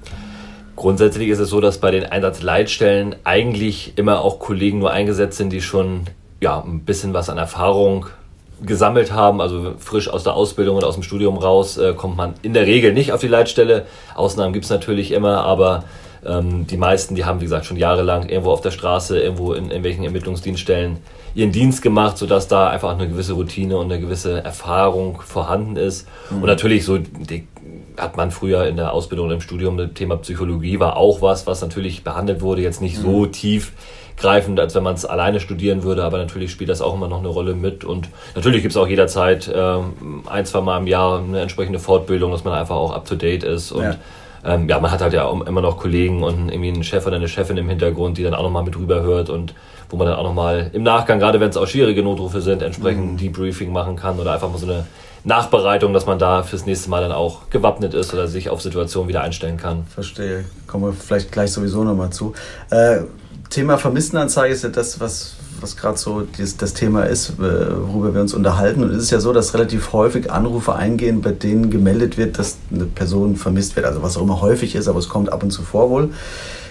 Grundsätzlich 0.77 1.31
ist 1.31 1.38
es 1.38 1.49
so, 1.49 1.62
dass 1.62 1.79
bei 1.79 1.90
den 1.90 2.05
Einsatzleitstellen 2.05 3.16
eigentlich 3.25 3.94
immer 3.96 4.20
auch 4.20 4.38
Kollegen 4.38 4.79
nur 4.79 4.90
eingesetzt 4.90 5.38
sind, 5.38 5.51
die 5.51 5.62
schon 5.62 6.03
ja, 6.40 6.61
ein 6.61 6.81
bisschen 6.81 7.14
was 7.14 7.31
an 7.31 7.38
Erfahrung 7.38 8.07
gesammelt 8.64 9.12
haben, 9.12 9.40
also 9.40 9.75
frisch 9.79 10.09
aus 10.09 10.25
der 10.25 10.35
Ausbildung 10.35 10.77
oder 10.77 10.87
aus 10.87 10.94
dem 10.94 11.03
Studium 11.03 11.37
raus, 11.37 11.77
äh, 11.77 11.92
kommt 11.94 12.16
man 12.16 12.35
in 12.42 12.55
der 12.55 12.66
Regel 12.66 12.92
nicht 12.92 13.12
auf 13.12 13.20
die 13.20 13.29
Leitstelle. 13.29 13.87
Ausnahmen 14.14 14.53
gibt 14.53 14.64
es 14.64 14.70
natürlich 14.70 15.12
immer, 15.12 15.44
aber 15.44 15.85
ähm, 16.25 16.66
die 16.66 16.79
meisten, 16.79 17.14
die 17.14 17.25
haben, 17.25 17.40
wie 17.40 17.44
gesagt, 17.44 17.66
schon 17.66 17.77
jahrelang 17.77 18.29
irgendwo 18.29 18.51
auf 18.51 18.62
der 18.62 18.70
Straße, 18.70 19.18
irgendwo 19.18 19.53
in 19.53 19.66
irgendwelchen 19.66 20.05
Ermittlungsdienststellen 20.05 20.99
ihren 21.35 21.53
Dienst 21.53 21.83
gemacht, 21.83 22.16
sodass 22.16 22.49
da 22.49 22.70
einfach 22.70 22.92
eine 22.92 23.09
gewisse 23.09 23.35
Routine 23.35 23.77
und 23.77 23.92
eine 23.92 24.01
gewisse 24.01 24.42
Erfahrung 24.42 25.20
vorhanden 25.20 25.77
ist. 25.77 26.09
Mhm. 26.31 26.38
Und 26.38 26.46
natürlich 26.46 26.87
so 26.87 26.96
die, 26.96 27.46
hat 27.99 28.16
man 28.16 28.31
früher 28.31 28.66
in 28.66 28.77
der 28.77 28.92
Ausbildung 28.92 29.27
und 29.27 29.35
im 29.35 29.40
Studium 29.40 29.77
das 29.77 29.92
Thema 29.94 30.16
Psychologie 30.16 30.81
war 30.81 30.96
auch 30.96 31.20
was, 31.20 31.46
was 31.46 31.61
natürlich 31.61 32.05
behandelt 32.05 32.40
wurde, 32.40 32.62
jetzt 32.62 32.81
nicht 32.81 32.99
mhm. 32.99 33.03
so 33.03 33.27
tief 33.27 33.72
greifend, 34.16 34.59
als 34.59 34.74
wenn 34.74 34.83
man 34.83 34.94
es 34.94 35.05
alleine 35.05 35.40
studieren 35.40 35.83
würde, 35.83 36.05
aber 36.05 36.18
natürlich 36.18 36.50
spielt 36.50 36.70
das 36.70 36.81
auch 36.81 36.94
immer 36.94 37.09
noch 37.09 37.18
eine 37.18 37.29
Rolle 37.29 37.55
mit 37.55 37.85
und 37.85 38.09
natürlich 38.35 38.62
gibt 38.62 38.72
es 38.72 38.76
auch 38.76 38.88
jederzeit 38.88 39.48
äh, 39.48 39.79
ein, 40.26 40.46
zwei 40.46 40.61
Mal 40.61 40.79
im 40.79 40.87
Jahr 40.87 41.18
eine 41.18 41.40
entsprechende 41.40 41.79
Fortbildung, 41.79 42.33
dass 42.33 42.44
man 42.44 42.55
einfach 42.55 42.76
auch 42.76 42.92
up 42.92 43.07
to 43.07 43.14
date 43.14 43.44
ist 43.44 43.72
und 43.72 43.85
ja. 43.85 43.96
Ähm, 44.44 44.68
ja, 44.68 44.79
man 44.79 44.92
hat 44.92 45.00
halt 45.00 45.12
ja 45.12 45.29
immer 45.29 45.61
noch 45.61 45.76
Kollegen 45.76 46.22
und 46.22 46.50
irgendwie 46.50 46.68
einen 46.68 46.85
Chef 46.85 47.05
oder 47.05 47.16
eine 47.16 47.26
Chefin 47.26 47.57
im 47.57 47.68
Hintergrund, 47.68 48.16
die 48.16 48.22
dann 48.22 48.35
auch 48.35 48.44
nochmal 48.44 48.62
mit 48.62 48.79
rüberhört 48.79 49.29
und 49.29 49.55
wo 49.90 49.96
man 49.96 50.07
dann 50.07 50.16
auch 50.16 50.22
nochmal 50.22 50.70
im 50.72 50.85
Nachgang, 50.85 51.18
gerade 51.18 51.40
wenn 51.40 51.50
es 51.50 51.57
auch 51.57 51.66
schwierige 51.66 52.02
Notrufe 52.02 52.40
sind, 52.40 52.62
entsprechend 52.62 53.12
mhm. 53.12 53.16
Debriefing 53.16 53.72
machen 53.72 53.96
kann 53.96 54.20
oder 54.20 54.33
einfach 54.33 54.48
mal 54.48 54.59
so 54.59 54.66
eine 54.66 54.87
Nachbereitung, 55.24 55.92
dass 55.92 56.07
man 56.07 56.20
da 56.20 56.44
fürs 56.44 56.66
nächste 56.66 56.88
Mal 56.90 57.02
dann 57.02 57.11
auch 57.11 57.50
gewappnet 57.50 57.94
ist 57.94 58.14
oder 58.14 58.29
sich 58.29 58.48
auf 58.48 58.62
Situationen 58.62 59.09
wieder 59.09 59.22
einstellen 59.22 59.57
kann. 59.57 59.85
Verstehe. 59.92 60.44
Kommen 60.68 60.85
wir 60.85 60.92
vielleicht 60.92 61.33
gleich 61.33 61.50
sowieso 61.50 61.83
nochmal 61.83 62.11
zu. 62.11 62.33
Äh, 62.70 63.00
Thema 63.50 63.78
Vermisstenanzeige 63.78 64.54
ist 64.54 64.64
ja 64.64 64.68
das, 64.68 65.00
was, 65.00 65.35
was 65.61 65.76
gerade 65.76 65.98
so 65.98 66.26
das, 66.38 66.56
das 66.56 66.74
Thema 66.74 67.04
ist, 67.04 67.30
äh, 67.38 67.42
worüber 67.42 68.14
wir 68.14 68.20
uns 68.20 68.35
unterhalten. 68.35 68.82
Und 68.82 68.90
es 68.90 69.02
ist 69.02 69.11
ja 69.11 69.20
so, 69.20 69.32
dass 69.32 69.54
relativ 69.54 69.92
häufig 69.92 70.30
Anrufe 70.30 70.74
eingehen, 70.74 71.20
bei 71.20 71.32
denen 71.32 71.70
gemeldet 71.70 72.18
wird, 72.18 72.38
dass 72.38 72.59
eine 72.72 72.85
Person 72.85 73.37
vermisst 73.37 73.76
wird. 73.76 73.87
Also 73.87 74.02
was 74.02 74.16
auch 74.16 74.22
immer 74.22 74.40
häufig 74.40 74.74
ist, 74.74 74.88
aber 74.88 74.98
es 74.98 75.09
kommt 75.09 75.32
ab 75.32 75.42
und 75.42 75.50
zu 75.50 75.62
vor 75.62 75.90
wohl. 75.90 76.11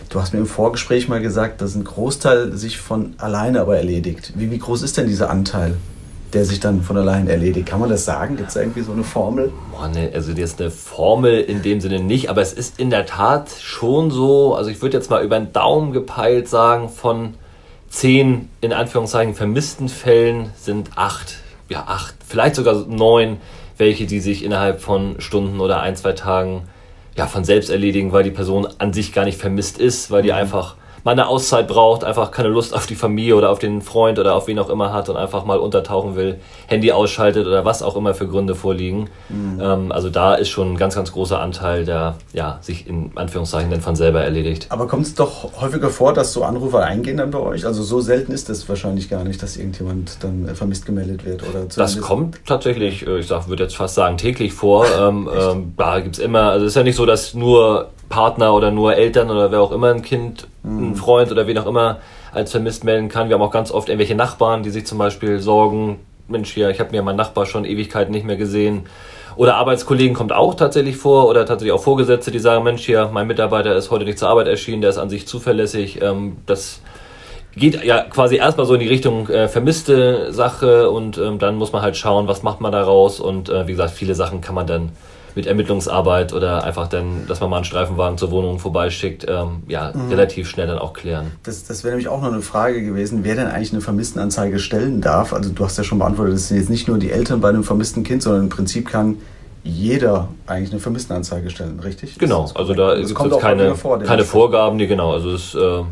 Du 0.09 0.21
hast 0.21 0.33
mir 0.33 0.39
im 0.39 0.45
Vorgespräch 0.45 1.07
mal 1.09 1.21
gesagt, 1.21 1.61
dass 1.61 1.75
ein 1.75 1.83
Großteil 1.83 2.55
sich 2.55 2.77
von 2.79 3.15
alleine 3.17 3.61
aber 3.61 3.77
erledigt. 3.77 4.33
Wie, 4.35 4.51
wie 4.51 4.59
groß 4.59 4.83
ist 4.83 4.97
denn 4.97 5.07
dieser 5.07 5.29
Anteil? 5.29 5.75
Der 6.35 6.45
sich 6.45 6.59
dann 6.59 6.81
von 6.81 6.97
allein 6.97 7.27
erledigt. 7.27 7.67
Kann 7.67 7.79
man 7.79 7.89
das 7.89 8.03
sagen? 8.03 8.35
Gibt 8.35 8.49
es 8.49 8.55
irgendwie 8.55 8.81
so 8.81 8.91
eine 8.91 9.03
Formel? 9.03 9.51
Boah, 9.71 9.87
ne, 9.87 10.11
also 10.13 10.33
jetzt 10.33 10.59
eine 10.59 10.69
Formel 10.69 11.39
in 11.39 11.61
dem 11.61 11.79
Sinne 11.79 12.01
nicht, 12.01 12.29
aber 12.29 12.41
es 12.41 12.51
ist 12.51 12.77
in 12.77 12.89
der 12.89 13.05
Tat 13.05 13.49
schon 13.61 14.11
so, 14.11 14.53
also 14.53 14.69
ich 14.69 14.81
würde 14.81 14.97
jetzt 14.97 15.09
mal 15.09 15.23
über 15.23 15.39
den 15.39 15.53
Daumen 15.53 15.93
gepeilt 15.93 16.49
sagen, 16.49 16.89
von 16.89 17.35
zehn 17.89 18.49
in 18.59 18.73
Anführungszeichen 18.73 19.33
vermissten 19.33 19.87
Fällen 19.87 20.49
sind 20.57 20.91
acht, 20.95 21.37
ja 21.69 21.85
acht, 21.87 22.15
vielleicht 22.27 22.55
sogar 22.55 22.85
neun, 22.85 23.37
welche 23.77 24.05
die 24.05 24.19
sich 24.19 24.43
innerhalb 24.43 24.81
von 24.81 25.15
Stunden 25.19 25.61
oder 25.61 25.81
ein, 25.81 25.95
zwei 25.95 26.11
Tagen 26.11 26.63
ja 27.15 27.27
von 27.27 27.45
selbst 27.45 27.69
erledigen, 27.69 28.11
weil 28.11 28.23
die 28.23 28.31
Person 28.31 28.67
an 28.77 28.91
sich 28.91 29.13
gar 29.13 29.23
nicht 29.23 29.39
vermisst 29.39 29.77
ist, 29.79 30.11
weil 30.11 30.21
die 30.21 30.31
mhm. 30.31 30.35
einfach 30.35 30.75
mal 31.05 31.11
eine 31.11 31.27
Auszeit 31.27 31.67
braucht, 31.67 32.03
einfach 32.03 32.31
keine 32.31 32.49
Lust 32.49 32.73
auf 32.73 32.87
die 32.87 32.95
Familie 32.95 33.35
oder 33.35 33.51
auf 33.51 33.59
den 33.59 33.81
Freund 33.81 34.17
oder 34.17 34.33
auf 34.33 34.47
wen 34.47 34.57
auch 34.57 34.69
immer 34.69 34.91
hat 34.91 35.07
und 35.07 35.15
einfach 35.15 35.45
mal 35.45 35.59
untertauchen 35.59 36.15
will, 36.15 36.39
Handy 36.65 36.91
ausschaltet 36.91 37.45
oder 37.45 37.63
was 37.63 37.83
auch 37.83 37.95
immer 37.95 38.15
für 38.15 38.27
Gründe 38.27 38.55
vorliegen. 38.55 39.11
Mhm. 39.29 39.61
Ähm, 39.61 39.91
also 39.91 40.09
da 40.09 40.33
ist 40.33 40.49
schon 40.49 40.73
ein 40.73 40.77
ganz, 40.77 40.95
ganz 40.95 41.11
großer 41.11 41.39
Anteil, 41.39 41.85
der 41.85 42.15
ja, 42.33 42.57
sich 42.61 42.87
in 42.87 43.11
Anführungszeichen 43.13 43.69
dann 43.69 43.81
von 43.81 43.95
selber 43.95 44.23
erledigt. 44.23 44.65
Aber 44.69 44.87
kommt 44.87 45.05
es 45.05 45.13
doch 45.13 45.61
häufiger 45.61 45.91
vor, 45.91 46.11
dass 46.11 46.33
so 46.33 46.43
Anrufe 46.43 46.83
eingehen 46.83 47.17
dann 47.17 47.29
bei 47.29 47.39
euch? 47.39 47.67
Also 47.67 47.83
so 47.83 48.01
selten 48.01 48.31
ist 48.31 48.49
es 48.49 48.67
wahrscheinlich 48.67 49.07
gar 49.07 49.23
nicht, 49.23 49.43
dass 49.43 49.57
irgendjemand 49.57 50.23
dann 50.23 50.55
vermisst 50.55 50.87
gemeldet 50.87 51.23
wird. 51.23 51.43
Oder 51.47 51.65
das 51.65 52.01
kommt 52.01 52.39
tatsächlich, 52.47 53.05
äh, 53.05 53.19
ich 53.19 53.29
würde 53.29 53.61
jetzt 53.61 53.75
fast 53.75 53.93
sagen, 53.93 54.17
täglich 54.17 54.53
vor. 54.53 54.87
ähm, 54.99 55.29
ähm, 55.39 55.73
da 55.77 55.99
gibt 55.99 56.17
es 56.17 56.23
immer, 56.23 56.49
also 56.49 56.65
es 56.65 56.71
ist 56.71 56.75
ja 56.77 56.83
nicht 56.83 56.95
so, 56.95 57.05
dass 57.05 57.35
nur 57.35 57.91
Partner 58.09 58.53
oder 58.53 58.71
nur 58.71 58.95
Eltern 58.95 59.29
oder 59.29 59.51
wer 59.51 59.61
auch 59.61 59.71
immer 59.71 59.89
ein 59.89 60.01
Kind, 60.01 60.47
mhm. 60.63 60.91
ein 60.91 60.95
Freund 60.95 61.31
oder 61.31 61.47
wen 61.47 61.57
auch 61.57 61.67
immer 61.67 61.99
als 62.31 62.51
vermisst 62.51 62.83
melden 62.83 63.09
kann. 63.09 63.29
Wir 63.29 63.35
haben 63.35 63.41
auch 63.41 63.51
ganz 63.51 63.71
oft 63.71 63.89
irgendwelche 63.89 64.15
Nachbarn, 64.15 64.63
die 64.63 64.69
sich 64.69 64.85
zum 64.85 64.97
Beispiel 64.97 65.39
sorgen, 65.39 65.99
Mensch, 66.27 66.51
hier, 66.51 66.69
ich 66.69 66.79
habe 66.79 66.91
mir 66.91 67.03
meinen 67.03 67.17
Nachbar 67.17 67.45
schon 67.45 67.65
Ewigkeiten 67.65 68.11
nicht 68.11 68.25
mehr 68.25 68.35
gesehen. 68.35 68.83
Oder 69.35 69.55
Arbeitskollegen 69.55 70.15
kommt 70.15 70.31
auch 70.31 70.55
tatsächlich 70.55 70.97
vor 70.97 71.27
oder 71.27 71.45
tatsächlich 71.45 71.73
auch 71.73 71.83
Vorgesetzte, 71.83 72.31
die 72.31 72.39
sagen, 72.39 72.63
Mensch, 72.63 72.83
hier, 72.85 73.09
mein 73.11 73.27
Mitarbeiter 73.27 73.75
ist 73.75 73.91
heute 73.91 74.05
nicht 74.05 74.17
zur 74.17 74.29
Arbeit 74.29 74.47
erschienen, 74.47 74.81
der 74.81 74.89
ist 74.89 74.97
an 74.97 75.09
sich 75.09 75.27
zuverlässig. 75.27 76.01
Ähm, 76.01 76.37
das 76.45 76.81
geht 77.55 77.83
ja 77.83 78.01
quasi 78.01 78.37
erstmal 78.37 78.65
so 78.65 78.73
in 78.73 78.79
die 78.79 78.87
Richtung 78.87 79.29
äh, 79.29 79.47
vermisste 79.47 80.31
Sache 80.33 80.89
und 80.89 81.17
ähm, 81.17 81.39
dann 81.39 81.55
muss 81.55 81.71
man 81.71 81.81
halt 81.81 81.95
schauen, 81.95 82.27
was 82.27 82.43
macht 82.43 82.61
man 82.61 82.71
daraus 82.71 83.19
und 83.19 83.49
äh, 83.49 83.67
wie 83.67 83.71
gesagt, 83.71 83.91
viele 83.91 84.15
Sachen 84.15 84.41
kann 84.41 84.55
man 84.55 84.67
dann 84.67 84.91
mit 85.35 85.45
Ermittlungsarbeit 85.45 86.33
oder 86.33 86.63
einfach 86.63 86.87
dann, 86.87 87.27
dass 87.27 87.41
man 87.41 87.49
mal 87.49 87.57
einen 87.57 87.65
Streifenwagen 87.65 88.17
zur 88.17 88.31
Wohnung 88.31 88.59
vorbeischickt, 88.59 89.25
ähm, 89.27 89.63
ja, 89.67 89.91
mhm. 89.93 90.09
relativ 90.09 90.49
schnell 90.49 90.67
dann 90.67 90.79
auch 90.79 90.93
klären. 90.93 91.31
Das, 91.43 91.65
das 91.65 91.83
wäre 91.83 91.91
nämlich 91.91 92.07
auch 92.07 92.21
noch 92.21 92.31
eine 92.31 92.41
Frage 92.41 92.83
gewesen, 92.83 93.19
wer 93.23 93.35
denn 93.35 93.47
eigentlich 93.47 93.73
eine 93.73 93.81
Vermisstenanzeige 93.81 94.59
stellen 94.59 95.01
darf. 95.01 95.33
Also 95.33 95.51
du 95.51 95.65
hast 95.65 95.77
ja 95.77 95.83
schon 95.83 95.99
beantwortet, 95.99 96.35
das 96.35 96.47
sind 96.47 96.57
jetzt 96.57 96.69
nicht 96.69 96.87
nur 96.87 96.97
die 96.97 97.11
Eltern 97.11 97.41
bei 97.41 97.49
einem 97.49 97.63
vermissten 97.63 98.03
Kind, 98.03 98.23
sondern 98.23 98.43
im 98.43 98.49
Prinzip 98.49 98.87
kann 98.89 99.17
jeder 99.63 100.29
eigentlich 100.45 100.71
eine 100.71 100.79
Vermisstenanzeige 100.79 101.49
stellen, 101.49 101.79
richtig? 101.79 102.17
Genau, 102.19 102.49
also 102.53 102.73
da 102.73 102.95
gibt 102.95 103.09
es 103.09 103.39
keine, 103.39 103.75
vor, 103.75 103.99
keine 103.99 104.23
Vorgaben, 104.23 104.77
die 104.77 104.87
genau, 104.87 105.11
also 105.11 105.31
es 105.31 105.55
äh, 105.55 105.83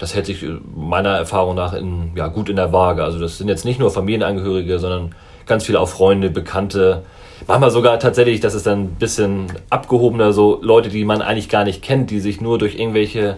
das 0.00 0.14
hält 0.14 0.26
sich 0.26 0.44
meiner 0.74 1.10
Erfahrung 1.10 1.54
nach 1.54 1.74
in, 1.74 2.12
ja, 2.16 2.28
gut 2.28 2.48
in 2.48 2.56
der 2.56 2.72
Waage. 2.72 3.04
Also 3.04 3.18
das 3.18 3.36
sind 3.36 3.48
jetzt 3.48 3.66
nicht 3.66 3.78
nur 3.78 3.90
Familienangehörige, 3.90 4.78
sondern 4.78 5.14
ganz 5.46 5.66
viele 5.66 5.78
auch 5.78 5.88
Freunde, 5.88 6.30
Bekannte, 6.30 7.02
manchmal 7.50 7.70
sogar 7.70 7.98
tatsächlich, 7.98 8.40
das 8.40 8.54
ist 8.54 8.66
dann 8.66 8.84
ein 8.84 8.94
bisschen 8.94 9.46
abgehobener, 9.70 10.32
so 10.32 10.58
Leute, 10.62 10.88
die 10.88 11.04
man 11.04 11.20
eigentlich 11.20 11.48
gar 11.48 11.64
nicht 11.64 11.82
kennt, 11.82 12.10
die 12.10 12.20
sich 12.20 12.40
nur 12.40 12.58
durch 12.58 12.76
irgendwelche 12.78 13.36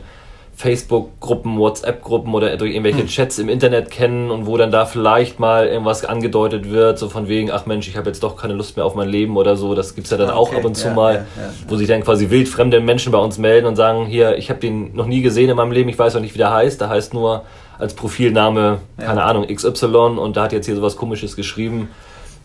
Facebook-Gruppen, 0.55 1.59
WhatsApp-Gruppen 1.59 2.35
oder 2.35 2.55
durch 2.59 2.73
irgendwelche 2.73 3.01
hm. 3.01 3.07
Chats 3.07 3.39
im 3.39 3.49
Internet 3.49 3.91
kennen 3.91 4.31
und 4.31 4.47
wo 4.47 4.59
dann 4.59 4.71
da 4.71 4.85
vielleicht 4.85 5.41
mal 5.41 5.67
irgendwas 5.67 6.05
angedeutet 6.05 6.71
wird, 6.71 6.99
so 6.99 7.09
von 7.09 7.27
wegen, 7.27 7.51
ach 7.51 7.65
Mensch, 7.65 7.89
ich 7.89 7.97
habe 7.97 8.11
jetzt 8.11 8.23
doch 8.23 8.37
keine 8.37 8.53
Lust 8.53 8.77
mehr 8.77 8.85
auf 8.85 8.95
mein 8.95 9.09
Leben 9.09 9.39
oder 9.39 9.57
so. 9.57 9.75
Das 9.75 9.95
gibt's 9.95 10.11
ja 10.11 10.19
dann 10.19 10.29
okay, 10.29 10.39
auch 10.39 10.55
ab 10.55 10.65
und 10.65 10.77
zu 10.77 10.89
ja, 10.89 10.95
mal, 10.95 11.15
ja, 11.15 11.21
ja, 11.21 11.51
wo 11.67 11.77
sich 11.77 11.89
dann 11.89 12.05
quasi 12.05 12.29
wildfremde 12.29 12.81
Menschen 12.81 13.13
bei 13.13 13.19
uns 13.19 13.39
melden 13.39 13.67
und 13.67 13.77
sagen, 13.77 14.05
hier, 14.05 14.37
ich 14.37 14.51
habe 14.51 14.61
den 14.61 14.95
noch 14.95 15.07
nie 15.07 15.23
gesehen 15.23 15.49
in 15.49 15.57
meinem 15.57 15.73
Leben, 15.73 15.89
ich 15.89 15.99
weiß 15.99 16.15
auch 16.17 16.21
nicht, 16.21 16.35
wie 16.35 16.39
der 16.39 16.53
heißt. 16.53 16.83
Der 16.83 16.91
heißt 16.91 17.15
nur 17.15 17.45
als 17.79 17.95
Profilname, 17.95 18.79
keine 18.99 19.25
Ahnung, 19.25 19.47
XY 19.47 19.87
und 20.19 20.37
da 20.37 20.45
hat 20.45 20.53
jetzt 20.53 20.67
hier 20.67 20.77
sowas 20.77 20.97
komisches 20.97 21.35
geschrieben 21.35 21.89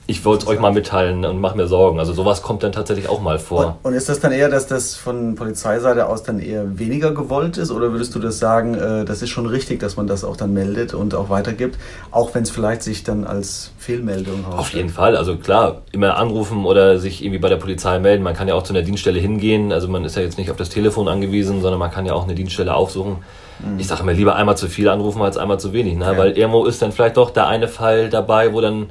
ich 0.09 0.23
wollte 0.23 0.45
es 0.45 0.47
euch 0.49 0.59
mal 0.59 0.71
mitteilen 0.71 1.25
und 1.25 1.41
mache 1.41 1.57
mir 1.57 1.67
Sorgen. 1.67 1.99
Also 1.99 2.13
sowas 2.13 2.41
kommt 2.41 2.63
dann 2.63 2.71
tatsächlich 2.71 3.09
auch 3.09 3.19
mal 3.19 3.39
vor. 3.39 3.77
Und, 3.83 3.91
und, 3.91 3.93
ist 3.93 4.07
das 4.07 4.21
dann 4.21 4.31
eher, 4.31 4.47
dass 4.47 4.65
das 4.65 4.95
von 4.95 5.35
Polizeiseite 5.35 6.07
aus 6.07 6.23
dann 6.23 6.39
eher 6.39 6.79
weniger 6.79 7.11
gewollt 7.11 7.57
ist? 7.57 7.71
Oder 7.71 7.91
würdest 7.91 8.15
du 8.15 8.19
das 8.19 8.39
sagen, 8.39 8.75
äh, 8.75 9.03
das 9.03 9.21
ist 9.21 9.29
schon 9.29 9.45
richtig, 9.45 9.81
dass 9.81 9.97
man 9.97 10.07
das 10.07 10.23
auch 10.23 10.37
dann 10.37 10.53
meldet 10.53 10.93
und 10.93 11.13
auch 11.13 11.29
weitergibt, 11.29 11.77
auch 12.09 12.33
wenn 12.33 12.43
es 12.43 12.49
vielleicht 12.49 12.83
sich 12.83 13.03
dann 13.03 13.25
als 13.25 13.71
Fehlmeldung 13.77 14.43
herausstellt? 14.43 14.59
Auf 14.59 14.73
jeden 14.73 14.89
Fall. 14.89 15.17
Also 15.17 15.35
klar, 15.35 15.81
immer 15.91 16.15
anrufen 16.15 16.65
oder 16.65 16.99
sich 16.99 17.21
irgendwie 17.21 17.39
bei 17.39 17.49
der 17.49 17.57
Polizei 17.57 17.99
melden. 17.99 18.23
Man 18.23 18.33
kann 18.33 18.47
ja 18.47 18.53
auch 18.53 18.63
zu 18.63 18.71
einer 18.71 18.83
Dienststelle 18.83 19.19
hingehen. 19.19 19.73
Also 19.73 19.89
man 19.89 20.05
ist 20.05 20.15
ja 20.15 20.21
jetzt 20.21 20.37
nicht 20.37 20.49
auf 20.49 20.57
das 20.57 20.69
Telefon 20.69 21.09
angewiesen, 21.09 21.61
sondern 21.61 21.79
man 21.79 21.91
kann 21.91 22.05
ja 22.05 22.13
auch 22.13 22.23
eine 22.23 22.33
Dienststelle 22.33 22.73
aufsuchen. 22.73 23.17
Mhm. 23.59 23.77
Ich 23.77 23.87
sage 23.87 24.05
mir 24.05 24.13
lieber 24.13 24.37
einmal 24.37 24.55
zu 24.55 24.67
viel 24.69 24.87
anrufen 24.87 25.21
als 25.21 25.35
einmal 25.35 25.59
zu 25.59 25.73
wenig, 25.73 25.97
ne? 25.97 26.05
Ja. 26.05 26.17
weil 26.17 26.37
irgendwo 26.37 26.63
ist 26.63 26.81
dann 26.81 26.93
vielleicht 26.93 27.17
doch 27.17 27.31
der 27.31 27.47
eine 27.47 27.67
Fall 27.67 28.09
dabei, 28.09 28.53
wo 28.53 28.61
dann 28.61 28.89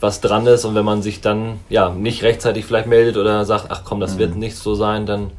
was 0.00 0.20
dran 0.20 0.46
ist 0.46 0.64
und 0.64 0.74
wenn 0.74 0.84
man 0.84 1.02
sich 1.02 1.20
dann 1.20 1.60
ja 1.68 1.90
nicht 1.90 2.22
rechtzeitig 2.22 2.64
vielleicht 2.64 2.86
meldet 2.86 3.16
oder 3.16 3.44
sagt, 3.44 3.66
ach 3.70 3.82
komm, 3.84 4.00
das 4.00 4.14
mhm. 4.14 4.18
wird 4.18 4.36
nicht 4.36 4.56
so 4.56 4.74
sein, 4.74 5.06
dann 5.06 5.30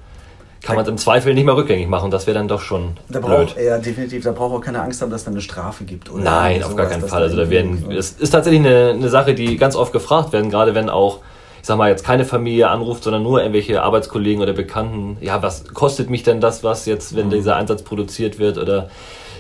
kann 0.62 0.76
man 0.76 0.84
es 0.84 0.90
im 0.90 0.98
Zweifel 0.98 1.36
nicht 1.36 1.46
mehr 1.46 1.56
rückgängig 1.56 1.88
machen. 1.88 2.10
Das 2.10 2.26
wäre 2.26 2.36
dann 2.36 2.48
doch 2.48 2.62
schon 2.62 2.98
da 3.08 3.20
blöd. 3.20 3.48
Braucht, 3.48 3.62
ja, 3.62 3.78
definitiv. 3.78 4.24
Da 4.24 4.32
braucht 4.32 4.56
auch 4.56 4.62
keine 4.62 4.82
Angst 4.82 5.00
haben, 5.02 5.12
dass 5.12 5.24
dann 5.24 5.36
eine 5.36 5.42
Strafe 5.42 5.84
gibt. 5.84 6.12
Oder 6.12 6.24
Nein, 6.24 6.64
auf 6.64 6.76
gar 6.76 6.88
keinen 6.88 7.08
Fall. 7.08 7.22
Also 7.22 7.38
da 7.38 7.52
werden, 7.52 7.92
es 7.92 8.14
ist 8.14 8.32
tatsächlich 8.32 8.66
eine, 8.66 8.92
eine 8.92 9.10
Sache, 9.10 9.36
die 9.36 9.58
ganz 9.58 9.76
oft 9.76 9.94
gefragt 9.94 10.34
werden, 10.34 10.50
gerade 10.50 10.74
wenn 10.74 10.90
auch 10.90 11.20
ich 11.66 11.68
sag 11.68 11.80
mal, 11.80 11.90
jetzt 11.90 12.06
keine 12.06 12.26
Familie 12.26 12.68
anruft, 12.68 13.06
sondern 13.06 13.24
nur 13.24 13.40
irgendwelche 13.40 13.82
Arbeitskollegen 13.82 14.40
oder 14.40 14.54
Bekannten, 14.54 15.18
ja, 15.20 15.42
was 15.42 15.64
kostet 15.74 16.12
mich 16.12 16.22
denn 16.22 16.40
das, 16.40 16.64
was 16.64 16.86
jetzt, 16.86 17.16
wenn 17.16 17.26
mhm. 17.26 17.32
dieser 17.32 17.56
Einsatz 17.56 17.82
produziert 17.82 18.38
wird 18.38 18.60
oder 18.60 18.92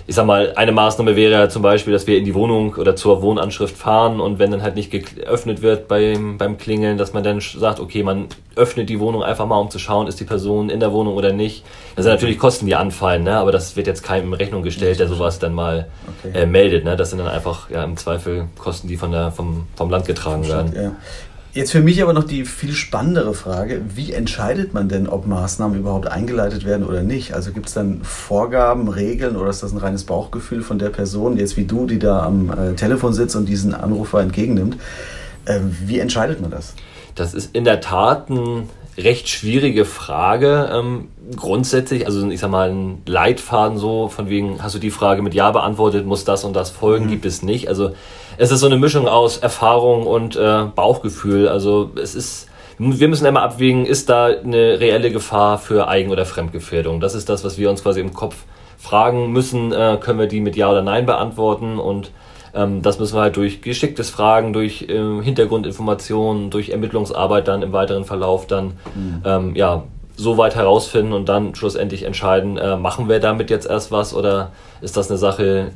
ich 0.08 0.14
sag 0.14 0.26
mal, 0.28 0.54
eine 0.56 0.72
Maßnahme 0.72 1.16
wäre 1.16 1.32
ja 1.32 1.50
zum 1.50 1.64
Beispiel, 1.64 1.92
dass 1.92 2.06
wir 2.06 2.18
in 2.18 2.26
die 2.26 2.36
Wohnung 2.36 2.76
oder 2.76 2.96
zur 2.96 3.24
Wohnanschrift 3.24 3.76
fahren 3.76 4.20
und 4.20 4.38
wenn 4.38 4.52
dann 4.52 4.62
halt 4.62 4.76
nicht 4.76 4.92
geöffnet 4.92 5.64
wird 5.64 5.88
beim, 5.88 6.38
beim 6.38 6.58
Klingeln, 6.60 7.00
dass 7.00 7.14
man 7.14 7.24
dann 7.24 7.40
sagt, 7.42 7.80
okay, 7.80 8.04
man 8.04 8.28
öffnet 8.56 8.88
die 8.88 9.00
Wohnung 9.00 9.24
einfach 9.24 9.48
mal, 9.48 9.58
um 9.58 9.72
zu 9.72 9.80
schauen, 9.80 10.08
ist 10.08 10.20
die 10.20 10.26
Person 10.26 10.70
in 10.70 10.80
der 10.80 10.92
Wohnung 10.92 11.16
oder 11.16 11.34
nicht. 11.34 11.64
Das 11.96 12.04
sind 12.04 12.14
natürlich 12.14 12.38
Kosten, 12.38 12.68
die 12.68 12.76
anfallen, 12.76 13.24
ne? 13.24 13.38
aber 13.38 13.52
das 13.52 13.76
wird 13.76 13.88
jetzt 13.88 14.04
keinem 14.04 14.28
in 14.28 14.34
Rechnung 14.34 14.62
gestellt, 14.62 15.00
der 15.00 15.08
sowas 15.08 15.40
dann 15.40 15.54
mal 15.54 15.88
okay. 16.24 16.38
äh, 16.38 16.46
meldet. 16.46 16.86
Ne? 16.86 16.96
Das 16.96 17.10
sind 17.10 17.20
dann 17.20 17.28
einfach 17.28 17.72
ja, 17.72 17.84
im 17.84 17.98
Zweifel 17.98 18.48
Kosten, 18.60 18.88
die 18.88 18.98
von 18.98 19.12
der, 19.12 19.32
vom, 19.32 19.66
vom 19.76 19.90
Land 19.90 20.06
getragen 20.06 20.48
werden. 20.48 20.74
Ja. 20.76 20.92
Jetzt 21.56 21.72
für 21.72 21.80
mich 21.80 22.04
aber 22.04 22.12
noch 22.12 22.26
die 22.26 22.44
viel 22.44 22.74
spannendere 22.74 23.34
Frage, 23.34 23.80
wie 23.96 24.12
entscheidet 24.12 24.74
man 24.74 24.90
denn, 24.90 25.08
ob 25.08 25.26
Maßnahmen 25.26 25.80
überhaupt 25.80 26.06
eingeleitet 26.06 26.66
werden 26.66 26.86
oder 26.86 27.02
nicht? 27.02 27.34
Also 27.34 27.54
gibt 27.54 27.68
es 27.68 27.74
dann 27.74 28.02
Vorgaben, 28.04 28.90
Regeln 28.90 29.38
oder 29.38 29.52
ist 29.52 29.64
das 29.64 29.72
ein 29.72 29.78
reines 29.78 30.04
Bauchgefühl 30.04 30.64
von 30.64 30.80
der 30.80 30.90
Person, 30.90 31.38
jetzt 31.38 31.56
wie 31.56 31.64
du, 31.64 31.86
die 31.86 31.98
da 31.98 32.24
am 32.24 32.52
äh, 32.52 32.76
Telefon 32.76 33.14
sitzt 33.14 33.38
und 33.38 33.48
diesen 33.48 33.74
Anrufer 33.74 34.20
entgegennimmt? 34.20 34.76
Äh, 35.46 35.62
wie 35.86 36.00
entscheidet 36.00 36.42
man 36.42 36.52
das? 36.52 36.74
Das 37.16 37.34
ist 37.34 37.56
in 37.56 37.64
der 37.64 37.80
Tat 37.80 38.30
ein 38.30 38.68
recht 38.98 39.30
schwierige 39.30 39.86
Frage. 39.86 40.70
Ähm, 40.74 41.08
grundsätzlich, 41.38 42.06
also 42.06 42.28
ich 42.30 42.42
sag 42.42 42.52
mal, 42.52 42.70
ein 42.70 43.02
Leitfaden 43.06 43.78
so, 43.78 44.10
von 44.10 44.28
wegen, 44.28 44.62
hast 44.62 44.76
du 44.76 44.80
die 44.80 44.92
Frage 44.92 45.22
mit 45.22 45.34
Ja 45.34 45.52
beantwortet, 45.52 46.06
muss 46.06 46.26
das 46.26 46.44
und 46.44 46.54
das 46.54 46.70
folgen, 46.70 47.06
mhm. 47.06 47.12
gibt 47.12 47.26
es 47.26 47.44
nicht. 47.44 47.70
Also 47.70 47.92
es 48.38 48.52
ist 48.52 48.60
so 48.60 48.66
eine 48.66 48.78
Mischung 48.78 49.08
aus 49.08 49.38
Erfahrung 49.38 50.06
und 50.06 50.36
äh, 50.36 50.64
Bauchgefühl. 50.76 51.48
Also 51.48 51.92
es 52.02 52.16
ist, 52.16 52.48
wir 52.78 53.08
müssen 53.08 53.26
immer 53.26 53.42
abwägen, 53.42 53.86
ist 53.86 54.10
da 54.10 54.26
eine 54.26 54.80
reelle 54.80 55.12
Gefahr 55.12 55.58
für 55.58 55.88
Eigen- 55.88 56.12
oder 56.12 56.26
Fremdgefährdung? 56.26 57.00
Das 57.00 57.16
ist 57.16 57.30
das, 57.30 57.44
was 57.44 57.58
wir 57.58 57.70
uns 57.70 57.84
quasi 57.84 58.02
im 58.02 58.14
Kopf 58.14 58.36
fragen 58.78 59.32
müssen. 59.32 59.72
Äh, 59.72 59.98
können 60.00 60.20
wir 60.20 60.28
die 60.28 60.42
mit 60.42 60.56
Ja 60.56 60.70
oder 60.72 60.82
Nein 60.82 61.06
beantworten? 61.06 61.80
Und 61.80 62.12
ähm, 62.54 62.82
das 62.82 63.00
müssen 63.00 63.16
wir 63.16 63.22
halt 63.22 63.38
durch 63.38 63.62
geschicktes 63.62 64.10
Fragen, 64.10 64.54
durch 64.54 64.84
äh, 64.84 65.22
Hintergrundinformationen, 65.22 66.50
durch 66.50 66.70
Ermittlungsarbeit 66.70 67.48
dann 67.48 67.62
im 67.62 67.74
weiteren 67.74 68.06
Verlauf 68.06 68.48
dann 68.48 68.74
mhm. 68.96 69.22
ähm, 69.26 69.56
ja 69.56 69.84
so 70.18 70.38
weit 70.38 70.56
herausfinden 70.56 71.14
und 71.14 71.28
dann 71.28 71.56
schlussendlich 71.56 72.04
entscheiden, 72.04 72.58
äh, 72.58 72.78
machen 72.78 73.10
wir 73.10 73.20
damit 73.20 73.50
jetzt 73.50 73.68
erst 73.68 73.92
was 73.92 74.14
oder 74.14 74.52
ist 74.82 74.96
das 74.96 75.10
eine 75.10 75.18
Sache, 75.18 75.72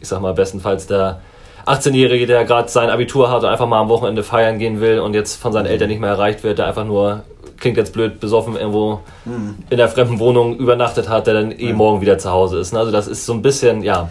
ich 0.00 0.06
sag 0.06 0.20
mal, 0.20 0.34
bestenfalls 0.34 0.86
der 0.86 1.20
18-Jährige, 1.66 2.26
der 2.26 2.44
gerade 2.44 2.68
sein 2.68 2.90
Abitur 2.90 3.30
hat 3.30 3.42
und 3.42 3.48
einfach 3.48 3.66
mal 3.66 3.80
am 3.80 3.88
Wochenende 3.88 4.22
feiern 4.22 4.58
gehen 4.58 4.80
will 4.80 5.00
und 5.00 5.14
jetzt 5.14 5.40
von 5.40 5.52
seinen 5.52 5.66
Eltern 5.66 5.88
nicht 5.88 6.00
mehr 6.00 6.10
erreicht 6.10 6.42
wird, 6.44 6.58
der 6.58 6.66
einfach 6.66 6.84
nur 6.84 7.22
klingt 7.58 7.76
jetzt 7.76 7.92
blöd, 7.92 8.20
besoffen 8.20 8.56
irgendwo 8.56 9.00
mhm. 9.24 9.56
in 9.70 9.76
der 9.78 9.88
fremden 9.88 10.18
Wohnung 10.18 10.56
übernachtet 10.56 11.08
hat, 11.08 11.26
der 11.26 11.34
dann 11.34 11.52
eh 11.52 11.72
mhm. 11.72 11.78
morgen 11.78 12.00
wieder 12.00 12.18
zu 12.18 12.30
Hause 12.30 12.58
ist. 12.58 12.72
Ne? 12.72 12.78
Also 12.78 12.92
das 12.92 13.08
ist 13.08 13.24
so 13.24 13.32
ein 13.32 13.42
bisschen, 13.42 13.82
ja, 13.82 14.10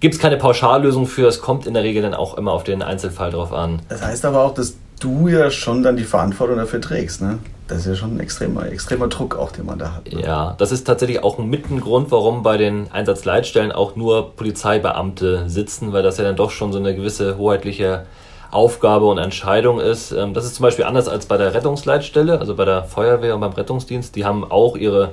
gibt 0.00 0.14
es 0.14 0.20
keine 0.20 0.36
Pauschallösung 0.36 1.06
für, 1.06 1.26
es 1.26 1.40
kommt 1.40 1.66
in 1.66 1.74
der 1.74 1.82
Regel 1.82 2.02
dann 2.02 2.14
auch 2.14 2.36
immer 2.36 2.52
auf 2.52 2.64
den 2.64 2.82
Einzelfall 2.82 3.30
drauf 3.30 3.52
an. 3.52 3.80
Das 3.88 4.02
heißt 4.02 4.24
aber 4.24 4.44
auch, 4.44 4.54
dass 4.54 4.76
du 5.00 5.28
ja 5.28 5.50
schon 5.50 5.82
dann 5.82 5.96
die 5.96 6.04
Verantwortung 6.04 6.56
dafür 6.56 6.80
trägst, 6.80 7.22
ne? 7.22 7.38
Das 7.72 7.80
ist 7.80 7.86
ja 7.86 7.94
schon 7.94 8.16
ein 8.16 8.20
extremer, 8.20 8.70
extremer 8.70 9.08
Druck 9.08 9.34
auch, 9.34 9.50
den 9.50 9.64
man 9.64 9.78
da 9.78 9.94
hat. 9.94 10.12
Ne? 10.12 10.20
Ja, 10.22 10.54
das 10.58 10.72
ist 10.72 10.84
tatsächlich 10.84 11.24
auch 11.24 11.38
mit 11.38 11.70
ein 11.70 11.80
Grund, 11.80 12.10
warum 12.10 12.42
bei 12.42 12.58
den 12.58 12.92
Einsatzleitstellen 12.92 13.72
auch 13.72 13.96
nur 13.96 14.36
Polizeibeamte 14.36 15.48
sitzen, 15.48 15.94
weil 15.94 16.02
das 16.02 16.18
ja 16.18 16.24
dann 16.24 16.36
doch 16.36 16.50
schon 16.50 16.70
so 16.70 16.78
eine 16.78 16.94
gewisse 16.94 17.38
hoheitliche 17.38 18.04
Aufgabe 18.50 19.06
und 19.06 19.16
Entscheidung 19.16 19.80
ist. 19.80 20.12
Ähm, 20.12 20.34
das 20.34 20.44
ist 20.44 20.56
zum 20.56 20.64
Beispiel 20.64 20.84
anders 20.84 21.08
als 21.08 21.24
bei 21.24 21.38
der 21.38 21.54
Rettungsleitstelle, 21.54 22.38
also 22.38 22.54
bei 22.54 22.66
der 22.66 22.84
Feuerwehr 22.84 23.34
und 23.34 23.40
beim 23.40 23.52
Rettungsdienst. 23.52 24.14
Die 24.16 24.26
haben 24.26 24.44
auch 24.44 24.76
ihre 24.76 25.12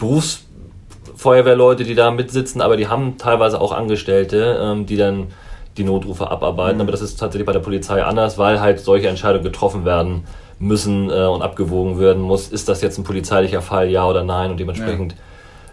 Berufsfeuerwehrleute, 0.00 1.84
die 1.84 1.94
da 1.94 2.10
mitsitzen, 2.10 2.60
aber 2.60 2.76
die 2.76 2.88
haben 2.88 3.18
teilweise 3.18 3.60
auch 3.60 3.70
Angestellte, 3.70 4.58
ähm, 4.60 4.86
die 4.86 4.96
dann 4.96 5.28
die 5.76 5.84
Notrufe 5.84 6.28
abarbeiten. 6.28 6.78
Mhm. 6.78 6.82
Aber 6.82 6.90
das 6.90 7.02
ist 7.02 7.20
tatsächlich 7.20 7.46
bei 7.46 7.52
der 7.52 7.60
Polizei 7.60 8.02
anders, 8.02 8.36
weil 8.36 8.60
halt 8.60 8.80
solche 8.80 9.06
Entscheidungen 9.06 9.44
getroffen 9.44 9.84
werden 9.84 10.24
müssen 10.60 11.10
äh, 11.10 11.26
und 11.26 11.42
abgewogen 11.42 11.98
werden 11.98 12.22
muss. 12.22 12.48
Ist 12.48 12.68
das 12.68 12.82
jetzt 12.82 12.98
ein 12.98 13.04
polizeilicher 13.04 13.62
Fall, 13.62 13.90
ja 13.90 14.06
oder 14.06 14.22
nein? 14.22 14.52
Und 14.52 14.60
dementsprechend 14.60 15.16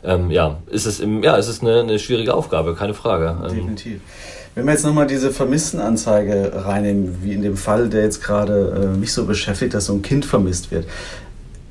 ja, 0.04 0.16
ähm, 0.16 0.32
ja 0.32 0.58
ist 0.68 0.86
es 0.88 1.00
im, 1.00 1.22
ja, 1.22 1.38
es 1.38 1.48
ist 1.48 1.62
eine, 1.62 1.82
eine 1.82 2.00
schwierige 2.00 2.34
Aufgabe, 2.34 2.74
keine 2.74 2.94
Frage. 2.94 3.38
Ähm, 3.44 3.56
Definitiv. 3.56 4.02
Wenn 4.56 4.66
wir 4.66 4.72
jetzt 4.72 4.86
nochmal 4.86 5.06
diese 5.06 5.30
Vermisstenanzeige 5.32 6.52
reinnehmen, 6.66 7.18
wie 7.22 7.34
in 7.34 7.44
dem 7.44 7.58
Fall, 7.58 7.90
der 7.90 8.02
jetzt 8.02 8.24
gerade 8.24 8.92
äh, 8.96 8.98
mich 8.98 9.14
so 9.14 9.26
beschäftigt, 9.26 9.76
dass 9.76 9.86
so 9.86 9.94
ein 9.94 10.02
Kind 10.02 10.26
vermisst 10.26 10.72
wird. 10.72 10.88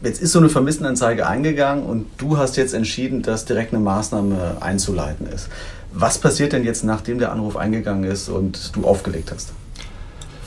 Jetzt 0.02 0.22
ist 0.22 0.30
so 0.30 0.38
eine 0.38 0.50
Vermisstenanzeige 0.50 1.26
eingegangen 1.26 1.84
und 1.84 2.06
du 2.18 2.36
hast 2.36 2.56
jetzt 2.56 2.74
entschieden, 2.74 3.22
dass 3.22 3.44
direkt 3.44 3.72
eine 3.72 3.82
Maßnahme 3.82 4.58
einzuleiten 4.60 5.26
ist. 5.26 5.48
Was 5.92 6.18
passiert 6.18 6.52
denn 6.52 6.64
jetzt, 6.64 6.84
nachdem 6.84 7.18
der 7.18 7.32
Anruf 7.32 7.56
eingegangen 7.56 8.04
ist 8.04 8.28
und 8.28 8.76
du 8.76 8.84
aufgelegt 8.84 9.32
hast? 9.32 9.52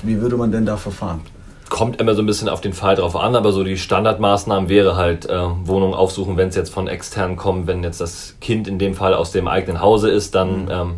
Wie 0.03 0.21
würde 0.21 0.37
man 0.37 0.51
denn 0.51 0.65
da 0.65 0.77
verfahren? 0.77 1.21
Kommt 1.69 2.01
immer 2.01 2.15
so 2.15 2.21
ein 2.21 2.25
bisschen 2.25 2.49
auf 2.49 2.61
den 2.61 2.73
Fall 2.73 2.95
drauf 2.95 3.15
an, 3.15 3.35
aber 3.35 3.51
so 3.51 3.63
die 3.63 3.77
Standardmaßnahmen 3.77 4.69
wäre 4.69 4.95
halt 4.95 5.29
äh, 5.29 5.39
Wohnung 5.63 5.93
aufsuchen, 5.93 6.35
wenn 6.35 6.49
es 6.49 6.55
jetzt 6.55 6.73
von 6.73 6.87
extern 6.87 7.35
kommt, 7.35 7.67
wenn 7.67 7.83
jetzt 7.83 8.01
das 8.01 8.35
Kind 8.41 8.67
in 8.67 8.79
dem 8.79 8.95
Fall 8.95 9.13
aus 9.13 9.31
dem 9.31 9.47
eigenen 9.47 9.79
Hause 9.79 10.09
ist, 10.09 10.35
dann 10.35 10.65
mhm. 10.65 10.71
ähm, 10.71 10.93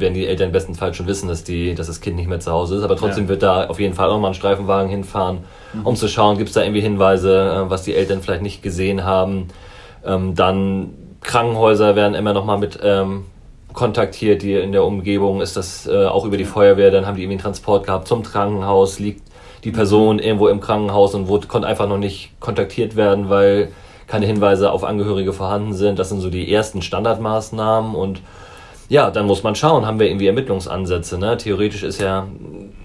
werden 0.00 0.14
die 0.14 0.26
Eltern 0.26 0.50
bestenfalls 0.50 0.96
schon 0.96 1.06
wissen, 1.06 1.28
dass, 1.28 1.44
die, 1.44 1.74
dass 1.74 1.88
das 1.88 2.00
Kind 2.00 2.16
nicht 2.16 2.28
mehr 2.28 2.40
zu 2.40 2.50
Hause 2.50 2.76
ist, 2.76 2.82
aber 2.82 2.96
trotzdem 2.96 3.24
ja. 3.24 3.28
wird 3.30 3.42
da 3.42 3.66
auf 3.66 3.80
jeden 3.80 3.94
Fall 3.94 4.08
auch 4.08 4.18
mal 4.18 4.28
ein 4.28 4.34
Streifenwagen 4.34 4.90
hinfahren, 4.90 5.40
mhm. 5.74 5.86
um 5.86 5.96
zu 5.96 6.08
schauen, 6.08 6.38
gibt 6.38 6.48
es 6.48 6.54
da 6.54 6.62
irgendwie 6.62 6.80
Hinweise, 6.80 7.66
äh, 7.66 7.70
was 7.70 7.82
die 7.82 7.94
Eltern 7.94 8.22
vielleicht 8.22 8.42
nicht 8.42 8.62
gesehen 8.62 9.04
haben. 9.04 9.48
Ähm, 10.04 10.34
dann 10.34 10.90
Krankenhäuser 11.20 11.96
werden 11.96 12.14
immer 12.14 12.32
noch 12.32 12.44
mal 12.44 12.58
mit 12.58 12.78
ähm, 12.82 13.26
kontaktiert, 13.74 14.42
die 14.42 14.54
in 14.54 14.72
der 14.72 14.84
Umgebung 14.84 15.40
ist 15.40 15.56
das 15.56 15.86
äh, 15.86 16.06
auch 16.06 16.24
über 16.24 16.36
die 16.36 16.44
Feuerwehr, 16.44 16.90
dann 16.90 17.06
haben 17.06 17.16
die 17.16 17.22
irgendwie 17.22 17.34
einen 17.34 17.42
Transport 17.42 17.84
gehabt 17.86 18.08
zum 18.08 18.22
Krankenhaus, 18.22 18.98
liegt 18.98 19.27
die 19.64 19.70
Person 19.70 20.18
irgendwo 20.18 20.48
im 20.48 20.60
Krankenhaus 20.60 21.14
und 21.14 21.28
wurde, 21.28 21.46
konnte 21.46 21.68
einfach 21.68 21.88
noch 21.88 21.98
nicht 21.98 22.32
kontaktiert 22.40 22.96
werden, 22.96 23.28
weil 23.28 23.72
keine 24.06 24.26
Hinweise 24.26 24.72
auf 24.72 24.84
Angehörige 24.84 25.32
vorhanden 25.32 25.74
sind. 25.74 25.98
Das 25.98 26.08
sind 26.08 26.20
so 26.20 26.30
die 26.30 26.52
ersten 26.52 26.82
Standardmaßnahmen 26.82 27.94
und 27.94 28.20
ja, 28.88 29.10
dann 29.10 29.26
muss 29.26 29.42
man 29.42 29.54
schauen, 29.54 29.86
haben 29.86 29.98
wir 29.98 30.06
irgendwie 30.06 30.28
Ermittlungsansätze. 30.28 31.18
Ne? 31.18 31.36
Theoretisch 31.36 31.82
ist 31.82 32.00
ja 32.00 32.26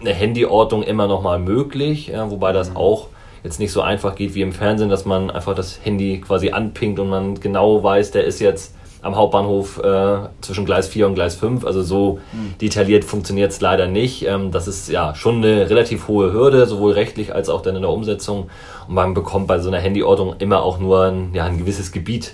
eine 0.02 0.14
Handyortung 0.14 0.84
immer 0.84 1.08
noch 1.08 1.22
mal 1.22 1.40
möglich, 1.40 2.08
ja, 2.08 2.30
wobei 2.30 2.52
das 2.52 2.72
mhm. 2.72 2.78
auch 2.78 3.08
jetzt 3.44 3.60
nicht 3.60 3.72
so 3.72 3.82
einfach 3.82 4.16
geht 4.16 4.36
wie 4.36 4.42
im 4.42 4.54
Fernsehen, 4.54 4.90
dass 4.90 5.06
man 5.06 5.32
einfach 5.32 5.56
das 5.56 5.80
Handy 5.84 6.20
quasi 6.20 6.52
anpinkt 6.52 7.00
und 7.00 7.10
man 7.10 7.40
genau 7.40 7.84
weiß, 7.84 8.12
der 8.12 8.26
ist 8.26 8.40
jetzt 8.40 8.74
am 9.04 9.16
Hauptbahnhof 9.16 9.80
äh, 9.84 10.18
zwischen 10.42 10.66
Gleis 10.66 10.88
4 10.88 11.08
und 11.08 11.16
Gleis 11.16 11.36
5. 11.36 11.66
Also 11.66 11.84
so 11.84 12.20
mhm. 12.32 12.58
detailliert 12.60 13.04
funktioniert 13.04 13.52
es 13.52 13.62
leider 13.62 13.88
nicht. 13.88 14.26
Ähm, 14.26 14.52
das 14.52 14.68
ist 14.68 14.90
ja 14.90 15.14
schon 15.14 15.38
eine 15.38 15.70
relativ 15.70 16.08
hohe 16.08 16.32
Hürde, 16.32 16.66
sowohl 16.66 16.94
rechtlich 16.94 17.36
als 17.36 17.50
auch 17.50 17.62
dann 17.62 17.76
in 17.76 17.82
der 17.82 17.92
Umsetzung. 17.92 18.50
Und 18.88 18.96
man 18.96 19.14
bekommt 19.14 19.48
bei 19.48 19.60
so 19.60 19.70
einer 19.70 19.82
Handyortung 19.82 20.36
immer 20.40 20.64
auch 20.64 20.80
nur 20.80 21.04
ein, 21.04 21.32
ja, 21.34 21.44
ein 21.44 21.58
gewisses 21.58 21.92
Gebiet, 21.92 22.34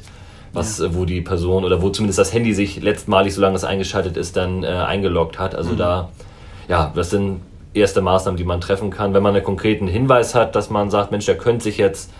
was, 0.53 0.79
ja. 0.79 0.93
wo 0.93 1.05
die 1.05 1.21
Person 1.21 1.65
oder 1.65 1.81
wo 1.81 1.89
zumindest 1.89 2.19
das 2.19 2.33
Handy 2.33 2.53
sich 2.53 2.81
letztmalig, 2.81 3.33
solange 3.33 3.55
es 3.55 3.63
eingeschaltet 3.63 4.15
ist, 4.15 4.37
dann 4.37 4.63
äh, 4.63 4.67
eingeloggt 4.67 5.39
hat. 5.39 5.55
Also 5.55 5.71
mhm. 5.71 5.77
da, 5.77 6.09
ja, 6.67 6.91
das 6.95 7.09
sind 7.09 7.41
erste 7.73 8.01
Maßnahmen, 8.01 8.37
die 8.37 8.43
man 8.43 8.61
treffen 8.61 8.91
kann. 8.91 9.13
Wenn 9.15 9.23
man 9.23 9.33
einen 9.35 9.43
konkreten 9.43 9.87
Hinweis 9.87 10.35
hat, 10.35 10.55
dass 10.55 10.69
man 10.69 10.91
sagt, 10.91 11.11
Mensch, 11.11 11.25
der 11.25 11.37
könnte 11.37 11.63
sich 11.63 11.77
jetzt 11.77 12.11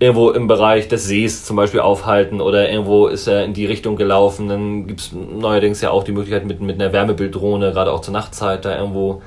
irgendwo 0.00 0.30
im 0.30 0.48
Bereich 0.48 0.88
des 0.88 1.04
Sees 1.04 1.44
zum 1.44 1.56
Beispiel 1.56 1.80
aufhalten 1.80 2.40
oder 2.40 2.70
irgendwo 2.70 3.06
ist 3.06 3.26
er 3.26 3.44
in 3.44 3.52
die 3.52 3.66
Richtung 3.66 3.96
gelaufen. 3.96 4.48
Dann 4.48 4.86
gibt 4.86 5.00
es 5.00 5.12
neuerdings 5.12 5.82
ja 5.82 5.90
auch 5.90 6.04
die 6.04 6.12
Möglichkeit 6.12 6.46
mit, 6.46 6.60
mit 6.60 6.80
einer 6.80 6.92
Wärmebilddrohne, 6.92 7.72
gerade 7.72 7.92
auch 7.92 8.00
zur 8.00 8.14
Nachtzeit, 8.14 8.64
da 8.64 8.76
irgendwo 8.76 9.20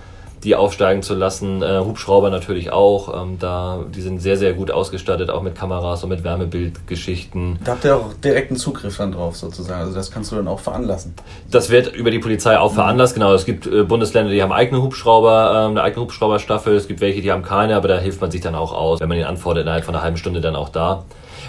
die 0.43 0.55
aufsteigen 0.55 1.01
zu 1.01 1.15
lassen. 1.15 1.61
Äh, 1.61 1.79
Hubschrauber 1.79 2.29
natürlich 2.29 2.71
auch. 2.71 3.21
Ähm, 3.21 3.37
da, 3.39 3.83
die 3.93 4.01
sind 4.01 4.21
sehr, 4.21 4.37
sehr 4.37 4.53
gut 4.53 4.71
ausgestattet, 4.71 5.29
auch 5.29 5.41
mit 5.41 5.55
Kameras 5.55 6.03
und 6.03 6.09
mit 6.09 6.23
Wärmebildgeschichten. 6.23 7.59
Da 7.63 7.73
habt 7.73 7.85
ihr 7.85 7.95
auch 7.95 8.13
direkten 8.13 8.55
Zugriff 8.55 8.97
dann 8.97 9.11
drauf 9.11 9.35
sozusagen. 9.35 9.81
Also 9.81 9.93
das 9.93 10.11
kannst 10.11 10.31
du 10.31 10.35
dann 10.35 10.47
auch 10.47 10.59
veranlassen. 10.59 11.13
Das 11.49 11.69
wird 11.69 11.93
über 11.95 12.11
die 12.11 12.19
Polizei 12.19 12.57
auch 12.57 12.71
mhm. 12.71 12.75
veranlasst, 12.75 13.13
genau. 13.15 13.33
Es 13.33 13.45
gibt 13.45 13.67
äh, 13.67 13.83
Bundesländer, 13.83 14.31
die 14.31 14.41
haben 14.41 14.51
eigene 14.51 14.81
Hubschrauber, 14.81 15.51
äh, 15.53 15.69
eine 15.69 15.81
eigene 15.81 16.03
Hubschrauberstaffel. 16.03 16.75
Es 16.75 16.87
gibt 16.87 17.01
welche, 17.01 17.21
die 17.21 17.31
haben 17.31 17.43
keine, 17.43 17.75
aber 17.75 17.87
da 17.87 17.97
hilft 17.97 18.21
man 18.21 18.31
sich 18.31 18.41
dann 18.41 18.55
auch 18.55 18.73
aus. 18.73 18.99
Wenn 18.99 19.09
man 19.09 19.17
ihn 19.17 19.25
anfordert, 19.25 19.63
innerhalb 19.63 19.85
von 19.85 19.95
einer 19.95 20.03
halben 20.03 20.17
Stunde 20.17 20.41
dann 20.41 20.55
auch 20.55 20.69
da. 20.69 21.03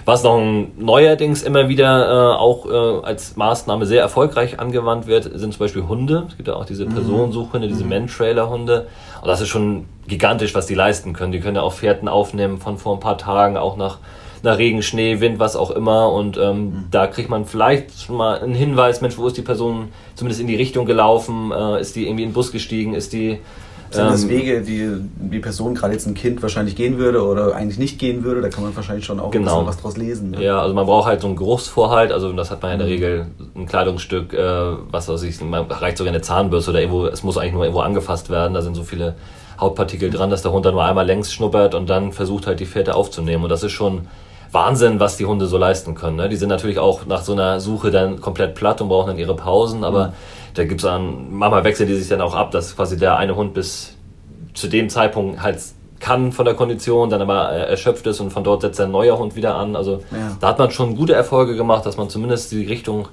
Was 0.05 0.23
noch 0.23 0.39
neuerdings 0.77 1.43
immer 1.43 1.69
wieder 1.69 2.35
äh, 2.35 2.37
auch 2.37 2.67
äh, 2.67 3.07
als 3.07 3.37
Maßnahme 3.37 3.87
sehr 3.87 4.03
erfolgreich 4.03 4.61
angewandt 4.61 5.07
wird, 5.07 5.25
sind 5.25 5.53
zum 5.53 5.59
Beispiel 5.59 5.89
Hunde. 5.89 6.27
Es 6.29 6.37
gibt 6.37 6.47
ja 6.47 6.57
auch 6.57 6.67
diese 6.67 6.85
mhm. 6.85 6.95
Personensuchhunde, 6.95 7.69
diese 7.69 7.85
mhm. 7.85 7.91
Man-Trailer-Hunde. 7.91 8.87
Und 9.23 9.29
das 9.29 9.41
ist 9.41 9.49
schon 9.49 9.87
gigantisch, 10.07 10.55
was 10.55 10.67
die 10.67 10.75
leisten 10.75 11.15
können. 11.15 11.33
Die 11.33 11.41
können 11.41 11.57
ja 11.57 11.63
auch 11.63 11.73
Fährten 11.73 12.09
aufnehmen 12.09 12.59
von 12.59 12.77
vor 12.77 12.95
ein 12.95 13.01
paar 13.01 13.17
Tagen, 13.17 13.57
auch 13.57 13.79
nach, 13.79 13.99
nach 14.43 14.59
Regen, 14.59 14.83
Schnee, 14.83 15.21
Wind, 15.21 15.39
was 15.39 15.57
auch 15.57 15.71
immer. 15.71 16.13
Und 16.13 16.37
ähm, 16.37 16.65
mhm. 16.65 16.85
da 16.91 17.07
kriegt 17.07 17.31
man 17.31 17.47
vielleicht 17.47 17.99
schon 17.99 18.17
mal 18.17 18.41
einen 18.41 18.55
Hinweis, 18.55 19.01
Mensch, 19.01 19.17
wo 19.17 19.27
ist 19.27 19.39
die 19.39 19.43
Person 19.43 19.89
zumindest 20.17 20.43
in 20.43 20.49
die 20.49 20.57
Richtung 20.57 20.85
gelaufen? 20.85 21.51
Äh, 21.51 21.81
ist 21.81 21.97
die 21.97 22.07
irgendwie 22.07 22.25
in 22.25 22.29
den 22.29 22.35
Bus 22.35 22.53
gestiegen? 22.53 22.93
Ist 22.93 23.15
die 23.15 23.39
sind 23.95 24.07
das 24.07 24.23
ähm, 24.25 24.29
Wege, 24.31 24.61
die 24.63 24.91
die 25.17 25.39
Person, 25.39 25.75
gerade 25.75 25.93
jetzt 25.93 26.07
ein 26.07 26.15
Kind, 26.15 26.43
wahrscheinlich 26.43 26.77
gehen 26.77 26.99
würde 26.99 27.25
oder 27.25 27.55
eigentlich 27.55 27.79
nicht 27.79 27.99
gehen 27.99 28.25
würde? 28.25 28.41
Da 28.41 28.49
kann 28.49 28.63
man 28.65 28.75
wahrscheinlich 28.75 29.05
schon 29.05 29.21
auch 29.21 29.31
genau. 29.31 29.67
was 29.67 29.79
draus 29.79 29.97
lesen. 29.97 30.33
Ne? 30.33 30.45
Ja, 30.45 30.61
also 30.61 30.75
man 30.75 30.87
braucht 30.87 31.07
halt 31.07 31.21
so 31.21 31.27
einen 31.27 31.37
Geruchsvorhalt. 31.37 32.13
Also 32.13 32.33
das 32.33 32.51
hat 32.51 32.63
man 32.63 32.73
in 32.73 32.79
der 32.79 32.87
mhm. 32.87 32.93
Regel 32.93 33.27
ein 33.55 33.67
Kleidungsstück, 33.67 34.33
äh, 34.35 34.39
was 34.91 35.09
weiß 35.09 35.23
ich, 35.23 35.41
man 35.41 35.67
reicht 35.67 35.99
sogar 35.99 36.13
eine 36.13 36.23
Zahnbürste 36.23 36.71
oder 36.71 36.81
irgendwo, 36.81 37.07
es 37.07 37.23
muss 37.23 37.39
eigentlich 37.39 37.55
nur 37.55 37.65
irgendwo 37.65 37.81
angefasst 37.81 38.31
werden. 38.31 38.55
Da 38.55 38.63
sind 38.63 38.75
so 38.75 38.83
viele 38.83 39.15
Hautpartikel 39.61 40.11
dran, 40.11 40.31
dass 40.31 40.43
der 40.43 40.53
Hund 40.53 40.67
dann 40.67 40.75
nur 40.75 40.85
einmal 40.85 41.07
längs 41.07 41.33
schnuppert 41.33 41.75
und 41.75 41.89
dann 41.89 42.13
versucht 42.13 42.47
halt 42.47 42.61
die 42.61 42.67
Fährte 42.67 42.95
aufzunehmen. 42.95 43.45
Und 43.45 43.51
das 43.51 43.63
ist 43.63 43.73
schon 43.73 44.09
Wahnsinn, 44.51 45.01
was 45.01 45.17
die 45.17 45.27
Hunde 45.27 45.47
so 45.47 45.59
leisten 45.59 45.95
können. 45.95 46.17
Ne? 46.17 46.29
Die 46.29 46.37
sind 46.37 46.49
natürlich 46.49 46.79
auch 46.79 47.07
nach 47.07 47.23
so 47.23 47.33
einer 47.33 47.61
Suche 47.61 47.91
dann 47.91 48.21
komplett 48.21 48.55
platt 48.55 48.81
und 48.81 48.89
brauchen 48.89 49.09
dann 49.09 49.19
ihre 49.19 49.35
Pausen, 49.35 49.85
aber 49.85 50.09
mhm 50.09 50.13
da 50.55 50.65
gibt 50.65 50.81
es 50.81 50.87
dann, 50.87 51.37
manchmal 51.37 51.65
wechseln 51.65 51.89
die 51.89 51.95
sich 51.95 52.09
dann 52.09 52.21
auch 52.21 52.35
ab, 52.35 52.51
dass 52.51 52.77
quasi 52.77 52.97
der 52.97 53.17
eine 53.17 53.37
Hund 53.37 53.55
bis 53.55 53.97
zu 54.55 54.69
dem 54.69 54.89
Zeitpunkt 54.89 55.43
halt 55.43 55.59
kann 56.01 56.33
von 56.33 56.45
der 56.45 56.55
Kondition, 56.55 57.09
dann 57.09 57.23
aber 57.23 57.49
erschöpft 57.49 58.07
ist 58.07 58.21
und 58.21 58.31
von 58.31 58.45
dort 58.45 58.63
setzt 58.63 58.81
ein 58.81 58.91
neuer 58.91 59.19
Hund 59.19 59.37
wieder 59.37 59.55
an. 59.55 59.75
Also 59.75 60.03
ja. 60.13 60.37
da 60.41 60.49
hat 60.49 60.59
man 60.59 60.71
schon 60.71 60.97
gute 60.97 61.15
Erfolge 61.15 61.57
gemacht, 61.57 61.87
dass 61.87 61.97
man 61.97 62.11
zumindest 62.11 62.53
die 62.53 62.65
Richtung 62.65 63.09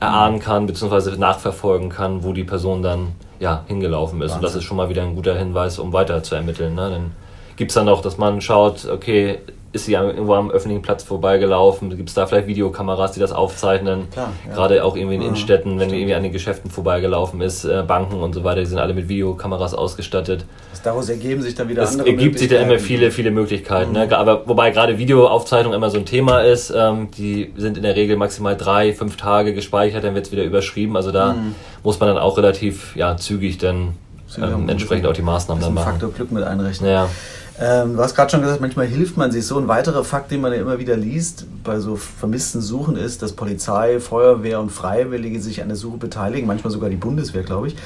erahnen 0.00 0.40
kann, 0.40 0.66
beziehungsweise 0.66 1.12
nachverfolgen 1.12 1.90
kann, 1.90 2.24
wo 2.24 2.32
die 2.32 2.44
Person 2.44 2.82
dann 2.82 3.12
ja, 3.38 3.64
hingelaufen 3.66 4.20
ist. 4.22 4.32
Wahnsinn. 4.32 4.36
Und 4.38 4.42
das 4.44 4.56
ist 4.56 4.64
schon 4.64 4.76
mal 4.76 4.88
wieder 4.88 5.02
ein 5.02 5.14
guter 5.14 5.36
Hinweis, 5.36 5.78
um 5.78 5.92
weiter 5.92 6.22
zu 6.22 6.34
ermitteln. 6.34 6.74
Ne? 6.74 6.90
Dann 6.90 7.10
gibt 7.56 7.70
es 7.70 7.74
dann 7.74 7.88
auch, 7.88 8.00
dass 8.00 8.18
man 8.18 8.40
schaut, 8.40 8.88
okay, 8.88 9.38
ist 9.72 9.86
sie 9.86 9.94
irgendwo 9.94 10.34
am 10.34 10.50
öffentlichen 10.50 10.82
Platz 10.82 11.02
vorbeigelaufen? 11.02 11.96
Gibt 11.96 12.10
es 12.10 12.14
da 12.14 12.26
vielleicht 12.26 12.46
Videokameras, 12.46 13.12
die 13.12 13.20
das 13.20 13.32
aufzeichnen? 13.32 14.10
Klar, 14.10 14.32
ja. 14.46 14.54
Gerade 14.54 14.84
auch 14.84 14.96
irgendwie 14.96 15.16
in 15.16 15.22
Innenstädten, 15.22 15.78
wenn 15.78 15.88
die 15.88 15.96
irgendwie 15.96 16.14
an 16.14 16.22
den 16.22 16.32
Geschäften 16.32 16.70
vorbeigelaufen 16.70 17.40
ist, 17.40 17.64
äh, 17.64 17.82
Banken 17.86 18.16
und 18.16 18.34
so 18.34 18.44
weiter, 18.44 18.60
die 18.60 18.66
sind 18.66 18.78
alle 18.78 18.92
mit 18.92 19.08
Videokameras 19.08 19.72
ausgestattet. 19.74 20.44
Das 20.70 20.82
daraus 20.82 21.08
ergeben 21.08 21.40
sich 21.40 21.54
dann 21.54 21.68
wieder 21.68 21.82
es 21.82 21.92
andere 21.92 22.08
ergibt 22.10 22.38
sich 22.38 22.48
dann 22.48 22.62
immer 22.62 22.78
viele, 22.78 23.10
viele 23.10 23.30
Möglichkeiten. 23.30 23.92
Ne? 23.92 24.04
Mhm. 24.04 24.10
Ne? 24.10 24.18
Aber 24.18 24.46
wobei 24.46 24.70
gerade 24.70 24.98
Videoaufzeichnung 24.98 25.72
immer 25.72 25.88
so 25.88 25.98
ein 25.98 26.06
Thema 26.06 26.40
ist, 26.40 26.70
ähm, 26.76 27.08
die 27.16 27.52
sind 27.56 27.78
in 27.78 27.82
der 27.82 27.96
Regel 27.96 28.16
maximal 28.16 28.56
drei, 28.56 28.92
fünf 28.92 29.16
Tage 29.16 29.54
gespeichert, 29.54 30.04
dann 30.04 30.14
wird 30.14 30.26
es 30.26 30.32
wieder 30.32 30.44
überschrieben. 30.44 30.96
Also 30.96 31.12
da 31.12 31.32
mhm. 31.32 31.54
muss 31.82 31.98
man 31.98 32.10
dann 32.10 32.18
auch 32.18 32.36
relativ 32.36 32.94
ja, 32.94 33.16
zügig 33.16 33.56
dann 33.56 33.94
ähm, 34.36 34.68
entsprechend 34.68 35.06
auch 35.06 35.12
die 35.12 35.22
Maßnahmen 35.22 35.62
dann 35.62 35.74
machen. 35.74 35.92
Faktor 35.92 36.12
Glück 36.12 36.30
mit 36.30 36.42
einrechnen. 36.42 36.90
Ja. 36.90 37.08
Ähm, 37.60 37.96
du 37.96 38.02
hast 38.02 38.14
gerade 38.14 38.30
schon 38.30 38.40
gesagt, 38.40 38.60
manchmal 38.60 38.86
hilft 38.86 39.16
man 39.16 39.30
sich 39.30 39.46
so. 39.46 39.58
Ein 39.58 39.68
weiterer 39.68 40.04
Fakt, 40.04 40.30
den 40.30 40.40
man 40.40 40.52
ja 40.52 40.60
immer 40.60 40.78
wieder 40.78 40.96
liest 40.96 41.46
bei 41.62 41.78
so 41.80 41.96
vermissten 41.96 42.60
Suchen, 42.60 42.96
ist, 42.96 43.22
dass 43.22 43.32
Polizei, 43.32 44.00
Feuerwehr 44.00 44.60
und 44.60 44.70
Freiwillige 44.70 45.40
sich 45.40 45.60
an 45.60 45.68
der 45.68 45.76
Suche 45.76 45.98
beteiligen, 45.98 46.46
manchmal 46.46 46.72
sogar 46.72 46.88
die 46.88 46.96
Bundeswehr, 46.96 47.42
glaube 47.42 47.68
ich. 47.68 47.76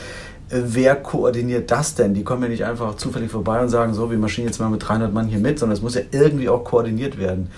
wer 0.49 0.95
koordiniert 0.95 1.73
das 1.73 1.97
denn? 1.97 2.15
Die 2.15 2.23
kommen 2.23 2.45
ja 2.45 2.49
nicht 2.49 2.65
einfach 2.65 2.97
zufällig 2.97 3.33
vorbei 3.33 3.61
und 3.61 3.69
sagen, 3.69 3.95
so, 3.95 4.11
wir 4.11 4.19
marschieren 4.19 4.49
jetzt 4.49 4.61
mal 4.61 4.71
mit 4.71 4.87
300 4.87 5.13
Mann 5.13 5.27
hier 5.27 5.41
mit, 5.41 5.59
sondern 5.59 5.77
es 5.77 5.83
muss 5.83 5.97
ja 5.97 6.03
irgendwie 6.13 6.49
auch 6.49 6.63
koordiniert 6.63 7.19
werden. 7.19 7.51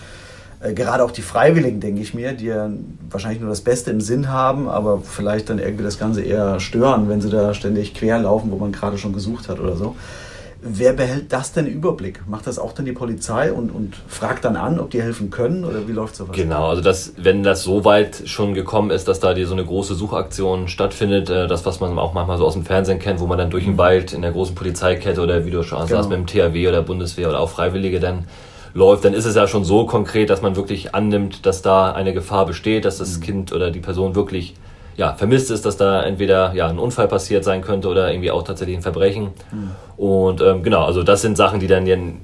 Äh, 0.61 0.73
gerade 0.73 1.05
auch 1.05 1.11
die 1.11 1.23
Freiwilligen, 1.23 1.81
denke 1.81 2.01
ich 2.01 2.15
mir, 2.15 2.33
die 2.33 2.47
ja 2.47 2.71
wahrscheinlich 3.11 3.41
nur 3.41 3.51
das 3.51 3.61
Beste 3.61 3.91
im 3.91 4.01
Sinn 4.01 4.29
haben, 4.31 4.69
aber 4.69 5.03
vielleicht 5.03 5.51
dann 5.51 5.59
irgendwie 5.59 5.85
das 5.85 5.99
Ganze 5.99 6.23
eher 6.23 6.59
stören, 6.61 7.09
wenn 7.09 7.21
sie 7.21 7.31
da 7.31 7.55
ständig 7.55 7.95
quer 7.95 8.19
laufen, 8.19 8.51
wo 8.51 8.57
man 8.57 8.73
gerade 8.73 8.99
schon 8.99 9.13
gesucht 9.13 9.49
hat 9.49 9.61
oder 9.61 9.77
so. 9.77 9.95
Wer 10.61 10.93
behält 10.93 11.33
das 11.33 11.53
denn 11.53 11.67
Überblick? 11.67 12.29
Macht 12.29 12.47
das 12.47 12.59
auch 12.59 12.73
dann 12.73 12.85
die 12.85 12.93
Polizei 12.93 13.53
und, 13.53 13.71
und 13.71 13.95
fragt 14.09 14.45
dann 14.45 14.57
an, 14.57 14.81
ob 14.81 14.91
die 14.91 15.01
helfen 15.01 15.31
können 15.31 15.65
oder 15.65 15.87
wie 15.87 15.93
läuft 15.93 16.17
sowas? 16.17 16.35
Genau, 16.35 16.69
also 16.69 16.83
das, 16.83 17.13
wenn 17.17 17.43
das 17.43 17.63
so 17.63 17.85
weit 17.85 18.23
schon 18.27 18.55
gekommen 18.55 18.91
ist, 18.91 19.07
dass 19.07 19.21
da 19.21 19.35
die, 19.35 19.45
so 19.45 19.53
eine 19.53 19.65
große 19.65 19.95
Suchaktion 19.95 20.69
stattfindet, 20.69 21.31
äh, 21.31 21.47
das, 21.47 21.65
was 21.65 21.79
man 21.81 21.97
auch 21.99 22.13
manchmal 22.13 22.39
so 22.39 22.45
aus 22.45 22.55
dem 22.55 22.65
Fernsehen 22.65 22.99
kennt, 22.99 23.21
wo 23.21 23.27
man 23.27 23.39
dann 23.39 23.51
durch 23.51 23.65
den. 23.65 23.79
Wald 23.79 24.13
in 24.13 24.23
der 24.23 24.33
großen 24.33 24.55
Polizeikette 24.55 25.23
oder 25.23 25.47
wie 25.47 25.51
du 25.51 25.63
schon 25.63 25.79
genau. 25.79 25.89
sagst, 25.89 26.11
mit 26.11 26.19
dem 26.19 26.27
THW 26.27 26.69
oder 26.69 26.83
Bundeswehr 26.83 27.29
oder 27.29 27.41
auch 27.41 27.49
Freiwillige 27.49 28.01
dann 28.01 28.25
läuft, 28.75 29.05
dann 29.05 29.15
ist 29.15 29.25
es 29.25 29.37
ja 29.37 29.47
schon 29.47 29.65
so 29.65 29.87
konkret, 29.87 30.31
dass 30.31 30.43
man 30.43 30.57
wirklich 30.57 30.95
annimmt, 30.95 31.47
dass 31.47 31.63
da 31.63 31.93
eine 31.93 32.13
Gefahr 32.13 32.47
besteht, 32.47 32.85
dass 32.85 32.99
das 32.99 33.19
mhm. 33.19 33.23
Kind 33.23 33.53
oder 33.53 33.71
die 33.71 33.81
Person 33.81 34.15
wirklich 34.15 34.55
ja, 34.99 35.15
vermisst 35.15 35.53
ist, 35.53 35.65
dass 35.65 35.77
da 35.77 36.03
entweder 36.03 36.53
ja, 36.55 36.67
ein 36.67 36.79
Unfall 36.79 37.07
passiert 37.07 37.45
sein 37.45 37.63
könnte 37.63 37.89
oder 37.89 38.11
irgendwie 38.11 38.33
auch 38.33 38.43
tatsächlich 38.43 38.77
ein 38.77 38.83
Verbrechen. 38.83 39.29
Mhm. 39.53 39.71
Und 39.97 40.41
ähm, 40.41 40.65
genau, 40.65 40.85
also 40.85 41.05
das 41.05 41.23
sind 41.23 41.37
Sachen, 41.37 41.61
die 41.61 41.69
dann 41.69 41.87
in, 41.87 42.21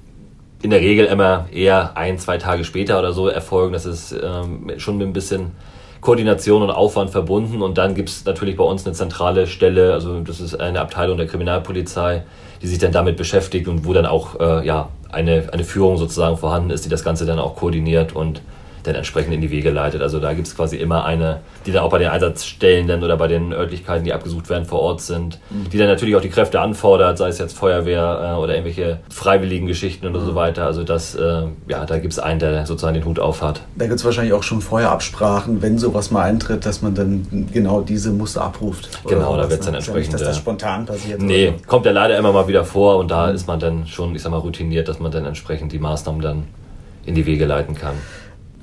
der 0.65 0.81
Regel 0.81 1.07
immer 1.07 1.47
eher 1.53 1.97
ein, 1.97 2.19
zwei 2.19 2.37
Tage 2.37 2.65
später 2.65 2.99
oder 2.99 3.13
so 3.13 3.29
erfolgen. 3.29 3.73
Das 3.73 3.87
ist 3.87 4.13
ähm, 4.13 4.73
schon 4.79 4.99
mit 4.99 5.07
ein 5.07 5.13
bisschen 5.13 5.53
Koordination 6.01 6.63
und 6.63 6.71
Aufwand 6.71 7.11
verbunden. 7.11 7.63
Und 7.63 7.79
dann 7.79 7.95
gibt 7.95 8.09
es 8.09 8.25
natürlich 8.25 8.57
bei 8.57 8.65
uns 8.65 8.85
eine 8.85 8.93
zentrale 8.93 9.47
Stelle, 9.47 9.93
also 9.93 10.19
das 10.19 10.41
ist 10.41 10.61
eine 10.61 10.81
Abteilung 10.81 11.17
der 11.17 11.29
Kriminalpolizei, 11.29 12.25
die 12.61 12.67
sich 12.67 12.79
dann 12.79 12.91
damit 12.91 13.17
beschäftigt 13.17 13.69
und 13.69 13.87
wo 13.87 13.93
dann 13.93 14.07
auch 14.07 14.41
äh, 14.41 14.67
ja, 14.67 14.89
eine, 15.13 15.45
eine 15.53 15.63
Führung 15.63 15.97
sozusagen 15.97 16.39
vorhanden 16.39 16.71
ist, 16.71 16.85
die 16.85 16.89
das 16.89 17.05
Ganze 17.05 17.25
dann 17.25 17.39
auch 17.39 17.55
koordiniert 17.55 18.17
und 18.17 18.43
dann 18.87 18.95
entsprechend 18.95 19.35
in 19.35 19.41
die 19.41 19.51
Wege 19.51 19.71
leitet. 19.71 20.03
Also 20.03 20.21
da 20.21 20.33
gibt 20.33 20.47
es 20.47 20.57
quasi 20.57 20.77
immer 20.77 21.05
eine, 21.05 21.41
die 21.67 21.73
dann 21.73 21.83
auch 21.83 21.91
bei 21.91 21.99
den 21.99 22.09
Einsatzstellen 22.09 22.87
dann 22.87 23.03
oder 23.03 23.17
bei 23.17 23.29
den 23.29 23.53
Örtlichkeiten, 23.53 24.05
die 24.05 24.13
abgesucht 24.13 24.49
werden, 24.49 24.65
vor 24.65 24.81
Ort 24.81 25.01
sind, 25.01 25.41
mhm. 25.51 25.71
die 25.71 25.79
dann 25.79 25.89
natürlich 25.89 26.17
auch 26.17 26.21
die 26.21 26.29
Kräfte 26.29 26.61
anfordert, 26.61 27.19
sei 27.19 27.29
es 27.29 27.39
jetzt 27.39 27.57
Feuerwehr 27.57 28.35
äh, 28.37 28.41
oder 28.41 28.55
irgendwelche 28.55 29.01
freiwilligen 29.09 29.67
Geschichten 29.67 30.07
oder 30.07 30.21
mhm. 30.21 30.27
so 30.27 30.35
weiter. 30.35 30.67
Also 30.67 30.85
das, 30.85 31.15
äh, 31.15 31.43
ja, 31.69 31.85
da 31.87 31.99
gibt 31.99 32.13
es 32.13 32.19
einen, 32.19 32.39
der 32.39 32.67
sozusagen 32.67 32.95
den 32.95 33.05
Hut 33.05 33.19
auf 33.19 33.43
hat. 33.43 33.63
Da 33.77 33.87
gibt 33.87 33.99
es 33.99 34.05
wahrscheinlich 34.05 34.35
auch 34.35 34.43
schon 34.43 34.61
vorher 34.61 34.91
Absprachen, 34.91 35.63
wenn 35.63 35.79
sowas 35.79 36.11
mal 36.11 36.23
eintritt, 36.23 36.67
dass 36.67 36.83
man 36.83 36.95
dann 36.95 37.49
genau 37.53 37.81
diese 37.81 38.11
Muster 38.11 38.43
abruft. 38.43 38.91
Genau, 39.07 39.37
da 39.37 39.49
wird 39.49 39.61
es 39.61 39.67
dann 39.67 39.75
entsprechend. 39.75 40.13
Nicht, 40.13 40.15
dass 40.15 40.23
das 40.23 40.37
spontan 40.37 40.87
passiert. 40.87 41.21
Nee, 41.21 41.55
so. 41.57 41.67
kommt 41.67 41.87
ja 41.87 41.93
leider 41.93 42.19
immer 42.19 42.33
mal 42.33 42.47
wieder 42.49 42.65
vor 42.65 42.99
und 42.99 43.11
da 43.11 43.29
mhm. 43.29 43.35
ist 43.35 43.47
man 43.47 43.59
dann 43.59 43.87
schon, 43.87 44.15
ich 44.15 44.23
sag 44.23 44.31
mal, 44.31 44.39
routiniert, 44.39 44.89
dass 44.89 45.01
man 45.01 45.11
dann 45.11 45.25
entsprechend 45.25 45.73
die 45.73 45.79
Maßnahmen 45.79 46.21
dann 46.21 46.45
in 47.07 47.15
die 47.15 47.27
Wege 47.27 47.45
leiten 47.45 47.75
kann. 47.75 47.95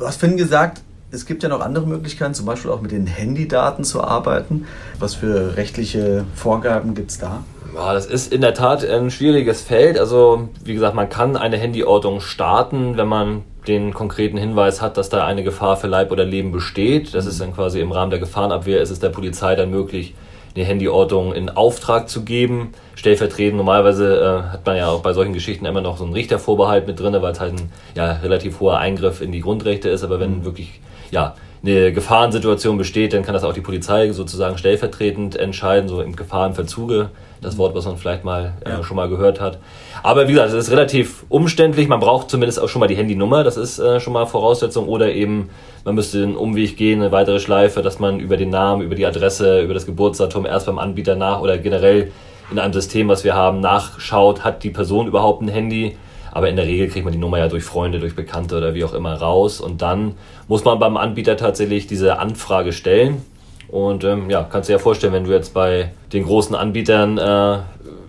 Du 0.01 0.07
hast 0.07 0.19
vorhin 0.19 0.35
gesagt, 0.35 0.81
es 1.11 1.27
gibt 1.27 1.43
ja 1.43 1.49
noch 1.49 1.61
andere 1.61 1.85
Möglichkeiten, 1.85 2.33
zum 2.33 2.47
Beispiel 2.47 2.71
auch 2.71 2.81
mit 2.81 2.91
den 2.91 3.05
Handydaten 3.05 3.83
zu 3.83 4.03
arbeiten. 4.03 4.65
Was 4.97 5.13
für 5.13 5.55
rechtliche 5.57 6.25
Vorgaben 6.33 6.95
gibt 6.95 7.11
es 7.11 7.19
da? 7.19 7.43
Ja, 7.75 7.93
das 7.93 8.07
ist 8.07 8.33
in 8.33 8.41
der 8.41 8.55
Tat 8.55 8.83
ein 8.83 9.11
schwieriges 9.11 9.61
Feld. 9.61 9.99
Also, 9.99 10.49
wie 10.63 10.73
gesagt, 10.73 10.95
man 10.95 11.07
kann 11.07 11.37
eine 11.37 11.61
Handyortung 11.61 12.19
starten, 12.19 12.97
wenn 12.97 13.07
man 13.07 13.43
den 13.67 13.93
konkreten 13.93 14.37
Hinweis 14.37 14.81
hat, 14.81 14.97
dass 14.97 15.09
da 15.09 15.23
eine 15.23 15.43
Gefahr 15.43 15.77
für 15.77 15.85
Leib 15.85 16.11
oder 16.11 16.25
Leben 16.25 16.51
besteht. 16.51 17.13
Das 17.13 17.27
ist 17.27 17.39
dann 17.39 17.53
quasi 17.53 17.79
im 17.79 17.91
Rahmen 17.91 18.09
der 18.09 18.19
Gefahrenabwehr, 18.19 18.81
ist 18.81 18.89
es 18.89 18.99
der 18.99 19.09
Polizei 19.09 19.53
dann 19.53 19.69
möglich, 19.69 20.15
eine 20.55 20.65
Handyortung 20.65 21.31
in 21.31 21.51
Auftrag 21.51 22.09
zu 22.09 22.23
geben. 22.23 22.73
Stellvertretend, 23.01 23.57
normalerweise 23.57 24.15
äh, 24.15 24.51
hat 24.51 24.63
man 24.63 24.77
ja 24.77 24.89
auch 24.89 25.01
bei 25.01 25.11
solchen 25.11 25.33
Geschichten 25.33 25.65
immer 25.65 25.81
noch 25.81 25.97
so 25.97 26.03
einen 26.03 26.13
Richtervorbehalt 26.13 26.85
mit 26.85 26.99
drin, 26.99 27.17
weil 27.19 27.31
es 27.31 27.39
halt 27.39 27.53
ein 27.53 27.71
ja, 27.95 28.11
relativ 28.11 28.59
hoher 28.59 28.77
Eingriff 28.77 29.21
in 29.21 29.31
die 29.31 29.39
Grundrechte 29.39 29.89
ist. 29.89 30.03
Aber 30.03 30.19
wenn 30.19 30.37
mhm. 30.37 30.45
wirklich 30.45 30.79
ja, 31.09 31.33
eine 31.63 31.93
Gefahrensituation 31.93 32.77
besteht, 32.77 33.13
dann 33.13 33.23
kann 33.23 33.33
das 33.33 33.43
auch 33.43 33.53
die 33.53 33.61
Polizei 33.61 34.11
sozusagen 34.11 34.59
stellvertretend 34.59 35.35
entscheiden, 35.35 35.89
so 35.89 35.99
im 35.99 36.15
Gefahrenverzuge 36.15 37.09
das 37.41 37.57
Wort, 37.57 37.73
was 37.73 37.85
man 37.85 37.97
vielleicht 37.97 38.23
mal 38.23 38.53
äh, 38.63 38.69
ja. 38.69 38.83
schon 38.83 38.97
mal 38.97 39.09
gehört 39.09 39.41
hat. 39.41 39.57
Aber 40.03 40.27
wie 40.27 40.33
gesagt, 40.33 40.49
es 40.49 40.67
ist 40.67 40.69
relativ 40.69 41.25
umständlich. 41.27 41.87
Man 41.87 41.99
braucht 41.99 42.29
zumindest 42.29 42.59
auch 42.59 42.69
schon 42.69 42.81
mal 42.81 42.87
die 42.87 42.97
Handynummer. 42.97 43.43
Das 43.43 43.57
ist 43.57 43.79
äh, 43.79 43.99
schon 43.99 44.13
mal 44.13 44.27
Voraussetzung. 44.27 44.87
Oder 44.87 45.11
eben, 45.11 45.49
man 45.85 45.95
müsste 45.95 46.19
den 46.19 46.35
Umweg 46.35 46.77
gehen, 46.77 47.01
eine 47.01 47.11
weitere 47.11 47.39
Schleife, 47.39 47.81
dass 47.81 47.97
man 47.97 48.19
über 48.19 48.37
den 48.37 48.51
Namen, 48.51 48.83
über 48.83 48.93
die 48.93 49.07
Adresse, 49.07 49.61
über 49.61 49.73
das 49.73 49.87
Geburtsdatum 49.87 50.45
erst 50.45 50.67
beim 50.67 50.77
Anbieter 50.77 51.15
nach 51.15 51.41
oder 51.41 51.57
generell 51.57 52.11
in 52.51 52.59
einem 52.59 52.73
System, 52.73 53.07
was 53.07 53.23
wir 53.23 53.33
haben, 53.33 53.59
nachschaut, 53.59 54.43
hat 54.43 54.63
die 54.63 54.69
Person 54.69 55.07
überhaupt 55.07 55.41
ein 55.41 55.47
Handy. 55.47 55.97
Aber 56.31 56.49
in 56.49 56.55
der 56.55 56.65
Regel 56.65 56.87
kriegt 56.87 57.03
man 57.03 57.11
die 57.11 57.19
Nummer 57.19 57.39
ja 57.39 57.47
durch 57.47 57.63
Freunde, 57.63 57.99
durch 57.99 58.15
Bekannte 58.15 58.57
oder 58.57 58.73
wie 58.73 58.83
auch 58.83 58.93
immer 58.93 59.13
raus. 59.15 59.59
Und 59.59 59.81
dann 59.81 60.15
muss 60.47 60.63
man 60.63 60.79
beim 60.79 60.95
Anbieter 60.97 61.35
tatsächlich 61.35 61.87
diese 61.87 62.19
Anfrage 62.19 62.71
stellen. 62.71 63.25
Und 63.67 64.03
ähm, 64.03 64.29
ja, 64.29 64.43
kannst 64.43 64.67
du 64.67 64.73
dir 64.73 64.77
ja 64.77 64.83
vorstellen, 64.83 65.13
wenn 65.13 65.23
du 65.23 65.31
jetzt 65.31 65.53
bei 65.53 65.91
den 66.11 66.25
großen 66.25 66.55
Anbietern 66.55 67.17
äh, 67.17 67.59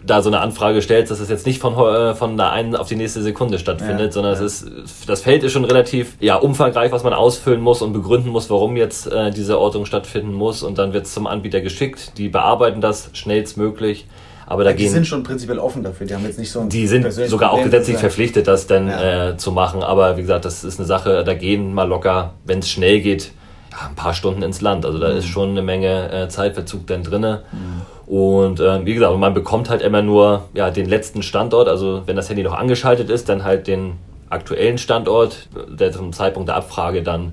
da 0.04 0.22
so 0.22 0.28
eine 0.28 0.40
Anfrage 0.40 0.82
stellst, 0.82 1.10
dass 1.10 1.20
es 1.20 1.28
jetzt 1.28 1.46
nicht 1.46 1.60
von, 1.60 1.74
äh, 1.74 2.14
von 2.14 2.36
der 2.36 2.50
einen 2.50 2.74
auf 2.74 2.88
die 2.88 2.96
nächste 2.96 3.22
Sekunde 3.22 3.58
stattfindet, 3.58 4.06
ja, 4.06 4.12
sondern 4.12 4.34
ja. 4.34 4.40
es 4.40 4.62
ist, 4.62 5.08
das 5.08 5.22
Feld 5.22 5.44
ist 5.44 5.52
schon 5.52 5.64
relativ 5.64 6.16
ja, 6.20 6.36
umfangreich, 6.36 6.90
was 6.90 7.04
man 7.04 7.12
ausfüllen 7.12 7.60
muss 7.60 7.82
und 7.82 7.92
begründen 7.92 8.30
muss, 8.30 8.50
warum 8.50 8.76
jetzt 8.76 9.06
äh, 9.06 9.30
diese 9.30 9.58
Ortung 9.58 9.86
stattfinden 9.86 10.32
muss. 10.32 10.62
Und 10.62 10.78
dann 10.78 10.92
wird 10.92 11.06
es 11.06 11.14
zum 11.14 11.26
Anbieter 11.26 11.60
geschickt. 11.60 12.18
Die 12.18 12.28
bearbeiten 12.28 12.80
das 12.80 13.10
schnellstmöglich. 13.12 14.06
Aber 14.46 14.64
da 14.64 14.72
die 14.72 14.82
gehen, 14.84 14.92
sind 14.92 15.06
schon 15.06 15.22
prinzipiell 15.22 15.58
offen 15.58 15.82
dafür. 15.82 16.06
Die 16.06 16.14
haben 16.14 16.24
jetzt 16.24 16.38
nicht 16.38 16.50
so 16.50 16.60
ein 16.60 16.68
Die 16.68 16.86
sind 16.86 17.10
sogar 17.12 17.52
auch 17.52 17.62
gesetzlich 17.62 17.96
verpflichtet, 17.96 18.48
das 18.48 18.66
dann 18.66 18.88
ja. 18.88 19.30
äh, 19.30 19.36
zu 19.36 19.52
machen. 19.52 19.82
Aber 19.82 20.16
wie 20.16 20.22
gesagt, 20.22 20.44
das 20.44 20.64
ist 20.64 20.78
eine 20.78 20.86
Sache, 20.86 21.24
da 21.24 21.34
gehen 21.34 21.74
mal 21.74 21.88
locker, 21.88 22.34
wenn 22.44 22.58
es 22.58 22.68
schnell 22.68 23.00
geht, 23.00 23.32
ja, 23.70 23.88
ein 23.88 23.94
paar 23.94 24.14
Stunden 24.14 24.42
ins 24.42 24.60
Land. 24.60 24.84
Also 24.84 24.98
da 24.98 25.10
mhm. 25.10 25.18
ist 25.18 25.26
schon 25.26 25.50
eine 25.50 25.62
Menge 25.62 26.12
äh, 26.12 26.28
Zeitverzug 26.28 26.86
dann 26.86 27.02
drin. 27.02 27.22
Mhm. 27.22 27.82
Und 28.06 28.60
äh, 28.60 28.84
wie 28.84 28.94
gesagt, 28.94 29.16
man 29.16 29.32
bekommt 29.32 29.70
halt 29.70 29.80
immer 29.80 30.02
nur 30.02 30.44
ja, 30.54 30.70
den 30.70 30.86
letzten 30.86 31.22
Standort. 31.22 31.68
Also 31.68 32.02
wenn 32.06 32.16
das 32.16 32.28
Handy 32.28 32.42
noch 32.42 32.54
angeschaltet 32.54 33.08
ist, 33.10 33.28
dann 33.28 33.44
halt 33.44 33.66
den 33.66 33.94
aktuellen 34.28 34.78
Standort, 34.78 35.48
der 35.68 35.92
zum 35.92 36.12
Zeitpunkt 36.12 36.48
der 36.48 36.56
Abfrage 36.56 37.02
dann 37.02 37.32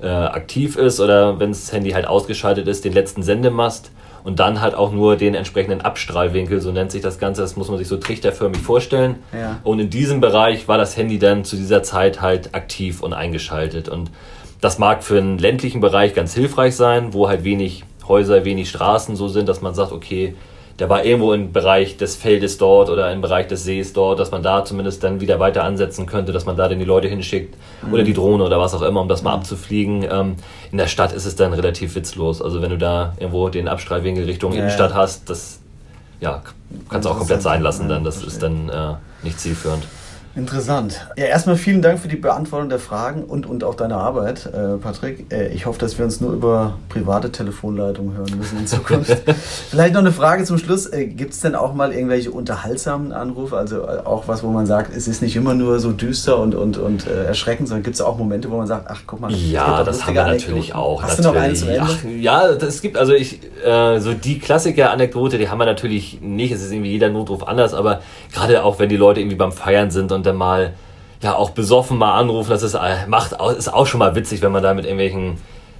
äh, 0.00 0.08
aktiv 0.08 0.76
ist. 0.76 1.00
Oder 1.00 1.40
wenn 1.40 1.50
das 1.50 1.72
Handy 1.72 1.90
halt 1.90 2.06
ausgeschaltet 2.06 2.68
ist, 2.68 2.84
den 2.84 2.92
letzten 2.92 3.22
Sendemast. 3.22 3.90
Und 4.24 4.38
dann 4.38 4.60
halt 4.60 4.74
auch 4.74 4.92
nur 4.92 5.16
den 5.16 5.34
entsprechenden 5.34 5.80
Abstrahlwinkel, 5.80 6.60
so 6.60 6.70
nennt 6.70 6.92
sich 6.92 7.02
das 7.02 7.18
Ganze. 7.18 7.42
Das 7.42 7.56
muss 7.56 7.68
man 7.68 7.78
sich 7.78 7.88
so 7.88 7.96
trichterförmig 7.96 8.60
vorstellen. 8.60 9.16
Ja. 9.32 9.58
Und 9.64 9.80
in 9.80 9.90
diesem 9.90 10.20
Bereich 10.20 10.68
war 10.68 10.78
das 10.78 10.96
Handy 10.96 11.18
dann 11.18 11.44
zu 11.44 11.56
dieser 11.56 11.82
Zeit 11.82 12.20
halt 12.20 12.54
aktiv 12.54 13.02
und 13.02 13.12
eingeschaltet. 13.12 13.88
Und 13.88 14.10
das 14.60 14.78
mag 14.78 15.02
für 15.02 15.18
einen 15.18 15.38
ländlichen 15.38 15.80
Bereich 15.80 16.14
ganz 16.14 16.34
hilfreich 16.34 16.76
sein, 16.76 17.12
wo 17.12 17.28
halt 17.28 17.42
wenig 17.42 17.84
Häuser, 18.06 18.44
wenig 18.44 18.68
Straßen 18.68 19.16
so 19.16 19.28
sind, 19.28 19.48
dass 19.48 19.60
man 19.60 19.74
sagt, 19.74 19.92
okay, 19.92 20.34
der 20.78 20.88
war 20.88 21.04
irgendwo 21.04 21.32
im 21.32 21.52
Bereich 21.52 21.96
des 21.96 22.16
Feldes 22.16 22.58
dort 22.58 22.88
oder 22.88 23.12
im 23.12 23.20
Bereich 23.20 23.46
des 23.46 23.64
Sees 23.64 23.92
dort, 23.92 24.18
dass 24.18 24.30
man 24.30 24.42
da 24.42 24.64
zumindest 24.64 25.04
dann 25.04 25.20
wieder 25.20 25.38
weiter 25.38 25.64
ansetzen 25.64 26.06
könnte, 26.06 26.32
dass 26.32 26.46
man 26.46 26.56
da 26.56 26.68
dann 26.68 26.78
die 26.78 26.84
Leute 26.84 27.08
hinschickt 27.08 27.54
mhm. 27.82 27.92
oder 27.92 28.02
die 28.02 28.14
Drohne 28.14 28.44
oder 28.44 28.58
was 28.58 28.74
auch 28.74 28.82
immer, 28.82 29.00
um 29.00 29.08
das 29.08 29.22
mal 29.22 29.30
mhm. 29.30 29.40
abzufliegen. 29.40 30.06
Ähm, 30.10 30.36
in 30.70 30.78
der 30.78 30.86
Stadt 30.86 31.12
ist 31.12 31.26
es 31.26 31.36
dann 31.36 31.52
relativ 31.52 31.94
witzlos. 31.94 32.40
Also 32.40 32.62
wenn 32.62 32.70
du 32.70 32.78
da 32.78 33.14
irgendwo 33.18 33.48
den 33.48 33.68
Abstrahlwinkel 33.68 34.24
Richtung 34.24 34.52
ja, 34.52 34.60
Innenstadt 34.60 34.92
ja. 34.92 34.96
hast, 34.96 35.28
das 35.28 35.60
ja, 36.20 36.42
kannst 36.88 37.06
du 37.06 37.10
auch 37.10 37.18
komplett 37.18 37.42
sein 37.42 37.62
lassen, 37.62 37.88
dann 37.88 38.04
das 38.04 38.22
ist 38.22 38.42
dann 38.42 38.68
äh, 38.68 38.94
nicht 39.22 39.40
zielführend. 39.40 39.84
Interessant. 40.34 41.06
Ja, 41.18 41.26
erstmal 41.26 41.56
vielen 41.56 41.82
Dank 41.82 41.98
für 41.98 42.08
die 42.08 42.16
Beantwortung 42.16 42.70
der 42.70 42.78
Fragen 42.78 43.24
und, 43.24 43.44
und 43.44 43.64
auch 43.64 43.74
deine 43.74 43.96
Arbeit, 43.96 44.46
äh, 44.46 44.78
Patrick. 44.78 45.30
Äh, 45.30 45.48
ich 45.48 45.66
hoffe, 45.66 45.78
dass 45.78 45.98
wir 45.98 46.06
uns 46.06 46.22
nur 46.22 46.32
über 46.32 46.78
private 46.88 47.30
Telefonleitungen 47.30 48.16
hören 48.16 48.38
müssen 48.38 48.58
in 48.60 48.66
Zukunft. 48.66 49.14
Vielleicht 49.70 49.92
noch 49.92 50.00
eine 50.00 50.12
Frage 50.12 50.44
zum 50.44 50.56
Schluss. 50.56 50.86
Äh, 50.86 51.06
Gibt 51.06 51.34
es 51.34 51.40
denn 51.40 51.54
auch 51.54 51.74
mal 51.74 51.92
irgendwelche 51.92 52.30
unterhaltsamen 52.30 53.12
Anrufe? 53.12 53.58
Also 53.58 53.82
äh, 53.82 53.98
auch 54.04 54.26
was, 54.26 54.42
wo 54.42 54.48
man 54.48 54.64
sagt, 54.64 54.96
es 54.96 55.06
ist 55.06 55.20
nicht 55.20 55.36
immer 55.36 55.52
nur 55.52 55.80
so 55.80 55.92
düster 55.92 56.38
und, 56.38 56.54
und, 56.54 56.78
und 56.78 57.06
äh, 57.06 57.24
erschreckend, 57.24 57.68
sondern 57.68 57.82
gibt 57.82 57.96
es 57.96 58.00
auch 58.00 58.16
Momente, 58.16 58.50
wo 58.50 58.56
man 58.56 58.66
sagt, 58.66 58.86
ach 58.88 59.02
guck 59.06 59.20
mal. 59.20 59.30
Ja, 59.32 59.84
das 59.84 60.06
haben 60.06 60.14
wir 60.14 60.24
natürlich 60.24 60.74
auch. 60.74 61.02
Hast 61.02 61.20
natürlich. 61.20 61.60
du 61.60 61.66
noch 61.66 61.72
eine 61.72 61.82
Ach, 61.82 62.04
ja, 62.04 62.48
es 62.48 62.80
gibt 62.80 62.96
also 62.96 63.12
ich, 63.12 63.40
äh, 63.64 64.00
so 64.00 64.14
die 64.14 64.38
Klassiker-Anekdote, 64.38 65.36
die 65.36 65.50
haben 65.50 65.58
wir 65.58 65.66
natürlich 65.66 66.20
nicht. 66.22 66.52
Es 66.52 66.62
ist 66.62 66.72
irgendwie 66.72 66.92
jeder 66.92 67.10
Notruf 67.10 67.42
anders, 67.42 67.74
aber 67.74 68.00
gerade 68.32 68.64
auch 68.64 68.78
wenn 68.78 68.88
die 68.88 68.96
Leute 68.96 69.20
irgendwie 69.20 69.36
beim 69.36 69.52
Feiern 69.52 69.90
sind 69.90 70.10
und 70.10 70.21
und 70.22 70.26
dann 70.26 70.36
mal 70.36 70.74
ja 71.20 71.34
auch 71.34 71.50
besoffen 71.50 71.98
mal 71.98 72.14
anrufen, 72.14 72.50
das 72.50 72.62
ist, 72.62 72.74
äh, 72.74 73.06
macht, 73.08 73.32
ist 73.56 73.72
auch 73.72 73.86
schon 73.86 73.98
mal 73.98 74.14
witzig, 74.14 74.40
wenn 74.40 74.52
man 74.52 74.62
da 74.62 74.72
mit 74.72 74.84
irgendwelchen 74.84 75.38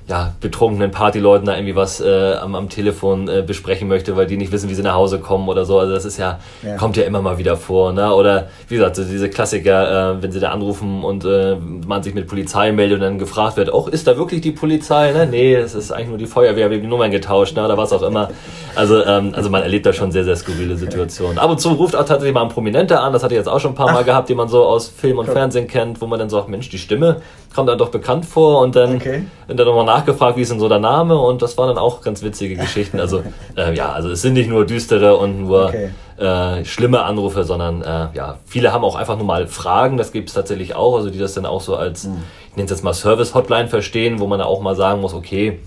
ja, 0.09 0.35
betrunkenen 0.41 0.91
Partyleuten 0.91 1.47
da 1.47 1.55
irgendwie 1.55 1.77
was 1.77 2.01
äh, 2.01 2.35
am, 2.35 2.55
am 2.55 2.69
Telefon 2.69 3.29
äh, 3.29 3.43
besprechen 3.47 3.89
möchte, 3.89 4.17
weil 4.17 4.27
die 4.27 4.37
nicht 4.37 4.51
wissen, 4.51 4.69
wie 4.69 4.75
sie 4.75 4.83
nach 4.83 4.95
Hause 4.95 5.21
kommen 5.21 5.49
oder 5.49 5.65
so. 5.65 5.79
Also 5.79 5.93
das 5.93 6.05
ist 6.05 6.19
ja, 6.19 6.41
ja. 6.63 6.77
kommt 6.77 6.97
ja 6.97 7.05
immer 7.05 7.23
mal 7.23 7.39
wieder 7.39 7.57
vor. 7.57 7.93
Ne? 7.93 8.13
Oder 8.13 8.49
wie 8.69 8.75
gesagt, 8.77 8.97
so 8.97 9.05
diese 9.05 9.31
Klassiker, 9.31 10.17
äh, 10.17 10.23
wenn 10.23 10.33
sie 10.33 10.41
da 10.41 10.51
anrufen 10.51 11.05
und 11.05 11.25
äh, 11.25 11.57
man 11.87 12.03
sich 12.03 12.15
mit 12.15 12.27
Polizei 12.27 12.73
meldet 12.73 12.97
und 12.97 13.03
dann 13.03 13.19
gefragt 13.19 13.57
wird, 13.57 13.73
auch 13.73 13.87
ist 13.87 14.07
da 14.07 14.17
wirklich 14.17 14.41
die 14.41 14.51
Polizei? 14.51 15.13
Ne? 15.13 15.27
Nee, 15.31 15.55
es 15.55 15.75
ist 15.75 15.93
eigentlich 15.93 16.09
nur 16.09 16.19
die 16.19 16.27
Feuerwehr, 16.27 16.69
wir 16.69 16.77
haben 16.77 16.83
die 16.83 16.89
Nummern 16.89 17.13
getauscht 17.13 17.57
ne? 17.57 17.65
oder 17.65 17.79
was 17.79 17.93
auch 17.93 18.03
immer. 18.03 18.29
Also, 18.75 19.05
ähm, 19.05 19.33
also 19.37 19.51
man 19.51 19.63
erlebt 19.63 19.87
da 19.87 19.93
schon 19.93 20.11
sehr, 20.11 20.25
sehr 20.25 20.37
skurrile 20.37 20.77
Situationen. 20.77 21.39
Ab 21.39 21.51
und 21.51 21.61
zu 21.61 21.71
ruft 21.71 21.95
auch 21.95 22.05
tatsächlich 22.05 22.35
mal 22.35 22.43
ein 22.43 22.49
Prominenter 22.49 23.03
an, 23.03 23.13
das 23.13 23.23
hatte 23.23 23.35
ich 23.35 23.39
jetzt 23.39 23.49
auch 23.49 23.61
schon 23.61 23.73
ein 23.73 23.77
paar 23.77 23.93
Mal 23.93 24.01
Ach. 24.01 24.05
gehabt, 24.05 24.29
die 24.29 24.35
man 24.35 24.49
so 24.49 24.65
aus 24.65 24.89
Film 24.89 25.19
und 25.19 25.27
Fernsehen 25.27 25.69
kennt, 25.69 26.01
wo 26.01 26.07
man 26.07 26.19
dann 26.19 26.29
sagt, 26.29 26.49
Mensch, 26.49 26.69
die 26.71 26.79
Stimme 26.79 27.23
kommt 27.55 27.69
dann 27.69 27.79
doch 27.79 27.91
bekannt 27.91 28.25
vor 28.27 28.61
und 28.61 28.77
dann, 28.77 28.97
okay. 28.97 29.25
dann 29.49 29.57
nochmal 29.57 29.85
nachgefragt, 29.85 30.37
wie 30.37 30.43
ist 30.43 30.51
denn 30.51 30.61
so 30.61 30.69
der 30.69 30.79
Name 30.79 31.19
und 31.19 31.43
das 31.43 31.57
waren 31.59 31.69
dann 31.69 31.79
auch 31.79 32.01
ganz 32.01 32.23
witzige 32.23 32.57
Geschichten. 32.57 33.01
Also 33.01 33.23
äh, 33.57 33.75
ja, 33.75 33.93
also 33.93 34.11
es 34.11 34.23
sind 34.23 34.35
nicht 34.35 34.49
nur 34.49 34.65
düstere 34.67 35.17
und 35.17 35.47
nur 35.47 35.67
okay. 35.67 35.91
äh, 36.19 36.65
schlimme 36.65 37.03
Anrufe, 37.03 37.45
sondern 37.45 37.83
äh, 37.83 38.09
ja, 38.15 38.39
viele 38.47 38.73
haben 38.73 38.85
auch 38.85 38.97
einfach 38.97 39.17
nur 39.17 39.27
mal 39.27 39.47
Fragen, 39.47 39.97
das 39.97 40.13
gibt 40.13 40.29
es 40.29 40.35
tatsächlich 40.35 40.75
auch, 40.75 40.97
also 40.97 41.11
die 41.11 41.19
das 41.19 41.35
dann 41.35 41.47
auch 41.47 41.61
so 41.61 41.77
als, 41.77 42.05
mhm. 42.05 42.23
ich 42.51 42.57
nenne 42.57 42.65
es 42.65 42.71
jetzt 42.71 42.85
mal 42.85 42.95
Service-Hotline 42.95 43.69
verstehen, 43.69 44.21
wo 44.21 44.27
man 44.27 44.41
auch 44.41 44.61
mal 44.61 44.77
sagen 44.77 45.01
muss, 45.01 45.15
okay, 45.15 45.59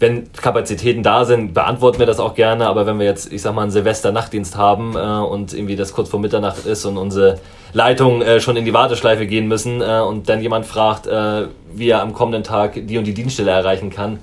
wenn 0.00 0.32
Kapazitäten 0.32 1.02
da 1.02 1.24
sind, 1.24 1.54
beantworten 1.54 1.98
wir 1.98 2.06
das 2.06 2.20
auch 2.20 2.34
gerne. 2.34 2.66
Aber 2.66 2.84
wenn 2.84 2.98
wir 2.98 3.06
jetzt, 3.06 3.32
ich 3.32 3.42
sag 3.42 3.54
mal, 3.54 3.62
einen 3.62 3.70
Silvester-Nachtdienst 3.70 4.56
haben 4.56 4.96
äh, 4.96 4.98
und 4.98 5.54
irgendwie 5.54 5.76
das 5.76 5.92
kurz 5.92 6.08
vor 6.08 6.20
Mitternacht 6.20 6.66
ist 6.66 6.84
und 6.84 6.98
unsere 6.98 7.38
Leitung 7.74 8.22
äh, 8.22 8.40
schon 8.40 8.56
in 8.56 8.64
die 8.64 8.72
Warteschleife 8.72 9.26
gehen 9.26 9.46
müssen 9.46 9.82
äh, 9.82 10.00
und 10.00 10.28
dann 10.28 10.40
jemand 10.40 10.64
fragt, 10.64 11.06
äh, 11.06 11.48
wie 11.74 11.88
er 11.88 12.00
am 12.00 12.14
kommenden 12.14 12.44
Tag 12.44 12.74
die 12.74 12.96
und 12.96 13.04
die 13.04 13.14
Dienststelle 13.14 13.50
erreichen 13.50 13.90
kann, 13.90 14.20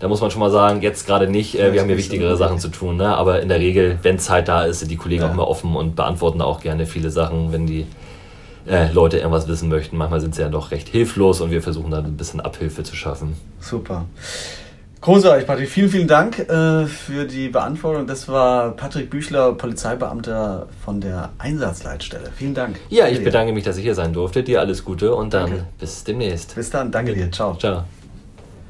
da 0.00 0.08
muss 0.08 0.20
man 0.20 0.30
schon 0.30 0.40
mal 0.40 0.50
sagen, 0.50 0.80
jetzt 0.82 1.06
gerade 1.06 1.28
nicht, 1.28 1.58
äh, 1.58 1.72
wir 1.72 1.80
haben 1.80 1.88
hier 1.88 1.96
wichtigere 1.96 2.36
Sachen 2.36 2.58
zu 2.58 2.68
tun. 2.68 2.96
Ne? 2.96 3.08
Aber 3.16 3.40
in 3.40 3.48
der 3.48 3.58
Regel, 3.58 3.98
wenn 4.02 4.18
Zeit 4.18 4.48
da 4.48 4.64
ist, 4.64 4.80
sind 4.80 4.90
die 4.90 4.96
Kollegen 4.96 5.22
ja. 5.22 5.28
auch 5.28 5.34
immer 5.34 5.48
offen 5.48 5.76
und 5.76 5.96
beantworten 5.96 6.40
auch 6.40 6.60
gerne 6.60 6.86
viele 6.86 7.10
Sachen, 7.10 7.52
wenn 7.52 7.66
die 7.66 7.86
äh, 8.66 8.92
Leute 8.92 9.18
irgendwas 9.18 9.48
wissen 9.48 9.68
möchten. 9.68 9.96
Manchmal 9.96 10.20
sind 10.20 10.34
sie 10.34 10.42
ja 10.42 10.48
doch 10.48 10.70
recht 10.70 10.88
hilflos 10.88 11.40
und 11.40 11.50
wir 11.50 11.62
versuchen 11.62 11.90
dann 11.90 12.04
ein 12.04 12.16
bisschen 12.16 12.40
Abhilfe 12.40 12.82
zu 12.82 12.96
schaffen. 12.96 13.34
Super. 13.60 14.04
Großartig, 15.00 15.46
Patrick. 15.46 15.70
Vielen, 15.70 15.88
vielen 15.88 16.08
Dank 16.08 16.38
äh, 16.40 16.86
für 16.86 17.24
die 17.24 17.48
Beantwortung. 17.48 18.06
Das 18.06 18.28
war 18.28 18.72
Patrick 18.72 19.08
Büchler, 19.08 19.52
Polizeibeamter 19.54 20.68
von 20.84 21.00
der 21.00 21.30
Einsatzleitstelle. 21.38 22.30
Vielen 22.36 22.52
Dank. 22.52 22.78
Ja, 22.90 23.08
ich 23.08 23.24
bedanke 23.24 23.54
mich, 23.54 23.64
dass 23.64 23.78
ich 23.78 23.82
hier 23.82 23.94
sein 23.94 24.12
durfte. 24.12 24.42
Dir 24.42 24.60
alles 24.60 24.84
Gute 24.84 25.14
und 25.14 25.32
dann 25.32 25.50
danke. 25.50 25.66
bis 25.78 26.04
demnächst. 26.04 26.54
Bis 26.54 26.68
dann. 26.68 26.92
Danke 26.92 27.14
dir. 27.14 27.32
Ciao. 27.32 27.56
Ciao. 27.56 27.84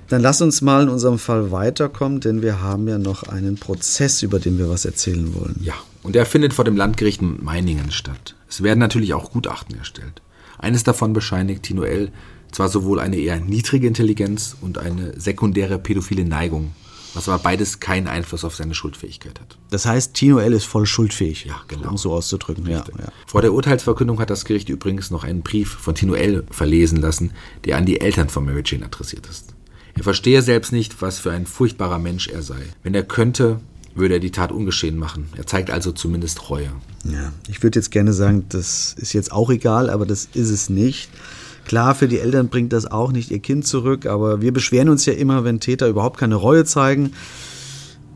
Dann 0.08 0.22
lass 0.22 0.40
uns 0.40 0.60
mal 0.60 0.84
in 0.84 0.88
unserem 0.88 1.18
Fall 1.18 1.50
weiterkommen, 1.50 2.20
denn 2.20 2.42
wir 2.42 2.60
haben 2.60 2.86
ja 2.86 2.98
noch 2.98 3.24
einen 3.24 3.56
Prozess, 3.56 4.22
über 4.22 4.38
den 4.38 4.58
wir 4.58 4.68
was 4.68 4.84
erzählen 4.84 5.34
wollen. 5.34 5.56
Ja, 5.62 5.74
und 6.02 6.14
der 6.14 6.26
findet 6.26 6.52
vor 6.52 6.64
dem 6.64 6.76
Landgericht 6.76 7.22
Meiningen 7.22 7.90
statt. 7.90 8.36
Es 8.48 8.62
werden 8.62 8.78
natürlich 8.78 9.14
auch 9.14 9.32
Gutachten 9.32 9.78
erstellt. 9.78 10.22
Eines 10.58 10.84
davon 10.84 11.12
bescheinigt 11.12 11.62
Tino 11.62 11.82
L 11.82 12.10
zwar 12.53 12.68
sowohl 12.68 13.01
eine 13.01 13.16
eher 13.16 13.40
niedrige 13.40 13.86
Intelligenz 13.86 14.57
und 14.61 14.78
eine 14.78 15.18
sekundäre 15.18 15.78
pädophile 15.78 16.24
Neigung, 16.24 16.72
was 17.14 17.28
aber 17.28 17.42
beides 17.42 17.80
keinen 17.80 18.09
Einfluss 18.09 18.44
auf 18.44 18.57
seine 18.57 18.74
Schuldfähigkeit 18.74 19.40
hat. 19.40 19.59
Das 19.70 19.86
heißt, 19.86 20.14
Tino 20.14 20.38
L. 20.38 20.53
ist 20.53 20.64
voll 20.64 20.86
schuldfähig. 20.86 21.44
Ja, 21.44 21.61
genau. 21.68 21.90
Um 21.90 21.96
so 21.96 22.12
auszudrücken. 22.12 22.66
Ja, 22.66 22.84
ja. 22.98 23.12
Vor 23.26 23.42
der 23.42 23.53
Urteilsverkündung 23.53 24.20
hat 24.20 24.30
das 24.30 24.44
Gericht 24.44 24.68
übrigens 24.68 25.11
noch 25.11 25.24
einen 25.24 25.42
Brief 25.42 25.70
von 25.70 25.94
Tino 25.94 26.14
L. 26.14 26.44
verlesen 26.51 27.01
lassen, 27.01 27.32
der 27.64 27.76
an 27.76 27.86
die 27.86 28.01
Eltern 28.01 28.28
von 28.28 28.44
Mary 28.44 28.62
Jane 28.64 28.84
adressiert 28.84 29.26
ist. 29.26 29.55
Er 29.94 30.05
verstehe 30.05 30.42
selbst 30.42 30.72
nicht, 30.72 31.03
was 31.03 31.18
für 31.18 31.32
ein 31.32 31.46
furchtbarer 31.46 31.98
Mensch 31.98 32.28
er 32.28 32.42
sei. 32.42 32.62
Wenn 32.82 32.94
er 32.94 33.03
könnte, 33.03 33.61
würde 33.94 34.14
er 34.14 34.20
die 34.20 34.30
Tat 34.30 34.53
ungeschehen 34.53 34.96
machen. 34.96 35.28
Er 35.36 35.46
zeigt 35.46 35.70
also 35.70 35.92
zumindest 35.92 36.48
Reue. 36.48 36.70
Ja, 37.05 37.32
ich 37.48 37.62
würde 37.62 37.78
jetzt 37.78 37.90
gerne 37.90 38.12
sagen, 38.12 38.46
das 38.48 38.94
ist 38.96 39.12
jetzt 39.12 39.32
auch 39.32 39.51
egal, 39.51 39.90
aber 39.90 40.07
das 40.07 40.28
ist 40.32 40.51
es 40.51 40.70
nicht. 40.70 41.11
Klar, 41.70 41.94
für 41.94 42.08
die 42.08 42.18
Eltern 42.18 42.48
bringt 42.48 42.72
das 42.72 42.90
auch 42.90 43.12
nicht 43.12 43.30
ihr 43.30 43.38
Kind 43.38 43.64
zurück, 43.64 44.04
aber 44.04 44.42
wir 44.42 44.52
beschweren 44.52 44.88
uns 44.88 45.06
ja 45.06 45.12
immer, 45.12 45.44
wenn 45.44 45.60
Täter 45.60 45.86
überhaupt 45.86 46.18
keine 46.18 46.34
Reue 46.34 46.64
zeigen. 46.64 47.12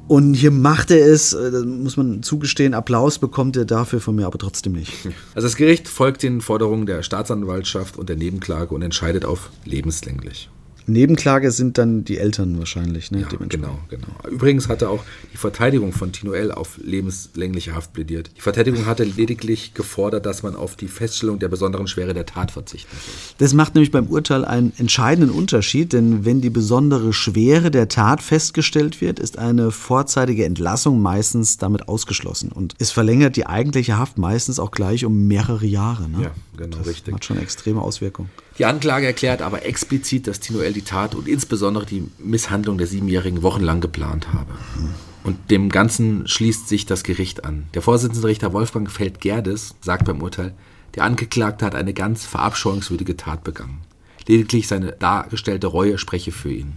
Und 0.08 0.34
hier 0.34 0.50
macht 0.50 0.90
er 0.90 1.06
es, 1.06 1.34
äh, 1.34 1.52
muss 1.64 1.96
man 1.96 2.24
zugestehen, 2.24 2.74
Applaus 2.74 3.20
bekommt 3.20 3.56
er 3.56 3.64
dafür 3.64 4.00
von 4.00 4.16
mir 4.16 4.26
aber 4.26 4.38
trotzdem 4.38 4.72
nicht. 4.72 4.90
Also 5.36 5.46
das 5.46 5.54
Gericht 5.54 5.86
folgt 5.86 6.24
den 6.24 6.40
Forderungen 6.40 6.84
der 6.84 7.04
Staatsanwaltschaft 7.04 7.96
und 7.96 8.08
der 8.08 8.16
Nebenklage 8.16 8.74
und 8.74 8.82
entscheidet 8.82 9.24
auf 9.24 9.50
lebenslänglich. 9.64 10.50
Nebenklage 10.86 11.50
sind 11.50 11.78
dann 11.78 12.04
die 12.04 12.18
Eltern 12.18 12.58
wahrscheinlich, 12.58 13.10
ne? 13.10 13.20
Ja, 13.20 13.28
genau, 13.48 13.78
genau. 13.88 14.06
Übrigens 14.30 14.68
hatte 14.68 14.88
auch 14.90 15.02
die 15.32 15.36
Verteidigung 15.36 15.92
von 15.92 16.12
Tino 16.12 16.32
L. 16.32 16.52
auf 16.52 16.78
lebenslängliche 16.82 17.74
Haft 17.74 17.92
plädiert. 17.92 18.30
Die 18.36 18.40
Verteidigung 18.40 18.84
hatte 18.84 19.04
lediglich 19.04 19.74
gefordert, 19.74 20.26
dass 20.26 20.42
man 20.42 20.54
auf 20.54 20.76
die 20.76 20.88
Feststellung 20.88 21.38
der 21.38 21.48
besonderen 21.48 21.86
Schwere 21.86 22.12
der 22.12 22.26
Tat 22.26 22.50
verzichten 22.50 22.94
soll. 22.94 23.14
Das 23.38 23.54
macht 23.54 23.74
nämlich 23.74 23.90
beim 23.90 24.08
Urteil 24.08 24.44
einen 24.44 24.72
entscheidenden 24.76 25.30
Unterschied, 25.30 25.92
denn 25.92 26.24
wenn 26.24 26.40
die 26.40 26.50
besondere 26.50 27.12
Schwere 27.12 27.70
der 27.70 27.88
Tat 27.88 28.22
festgestellt 28.22 29.00
wird, 29.00 29.18
ist 29.18 29.38
eine 29.38 29.70
vorzeitige 29.70 30.44
Entlassung 30.44 31.00
meistens 31.00 31.56
damit 31.56 31.88
ausgeschlossen. 31.88 32.52
Und 32.52 32.74
es 32.78 32.90
verlängert 32.90 33.36
die 33.36 33.46
eigentliche 33.46 33.96
Haft 33.96 34.18
meistens 34.18 34.58
auch 34.58 34.70
gleich 34.70 35.04
um 35.04 35.26
mehrere 35.26 35.66
Jahre. 35.66 36.08
Ne? 36.08 36.24
Ja, 36.24 36.30
genau, 36.56 36.76
das 36.78 36.86
richtig. 36.86 37.14
Hat 37.14 37.24
schon 37.24 37.38
extreme 37.38 37.80
Auswirkungen. 37.80 38.28
Die 38.58 38.66
Anklage 38.66 39.06
erklärt 39.06 39.42
aber 39.42 39.66
explizit, 39.66 40.28
dass 40.28 40.38
Tino 40.38 40.60
L. 40.60 40.72
die 40.72 40.82
Tat 40.82 41.14
und 41.14 41.26
insbesondere 41.26 41.86
die 41.86 42.08
Misshandlung 42.18 42.78
der 42.78 42.86
Siebenjährigen 42.86 43.42
wochenlang 43.42 43.80
geplant 43.80 44.32
habe. 44.32 44.52
Und 45.24 45.50
dem 45.50 45.70
Ganzen 45.70 46.28
schließt 46.28 46.68
sich 46.68 46.86
das 46.86 47.02
Gericht 47.02 47.44
an. 47.44 47.64
Der 47.74 47.82
Vorsitzende 47.82 48.28
Richter 48.28 48.52
Wolfgang 48.52 48.90
Feld-Gerdes 48.90 49.74
sagt 49.80 50.04
beim 50.04 50.22
Urteil, 50.22 50.54
der 50.94 51.02
Angeklagte 51.02 51.64
hat 51.66 51.74
eine 51.74 51.94
ganz 51.94 52.24
verabscheuungswürdige 52.26 53.16
Tat 53.16 53.42
begangen. 53.42 53.80
Lediglich 54.26 54.68
seine 54.68 54.92
dargestellte 54.92 55.66
Reue 55.66 55.98
spreche 55.98 56.30
für 56.30 56.52
ihn. 56.52 56.74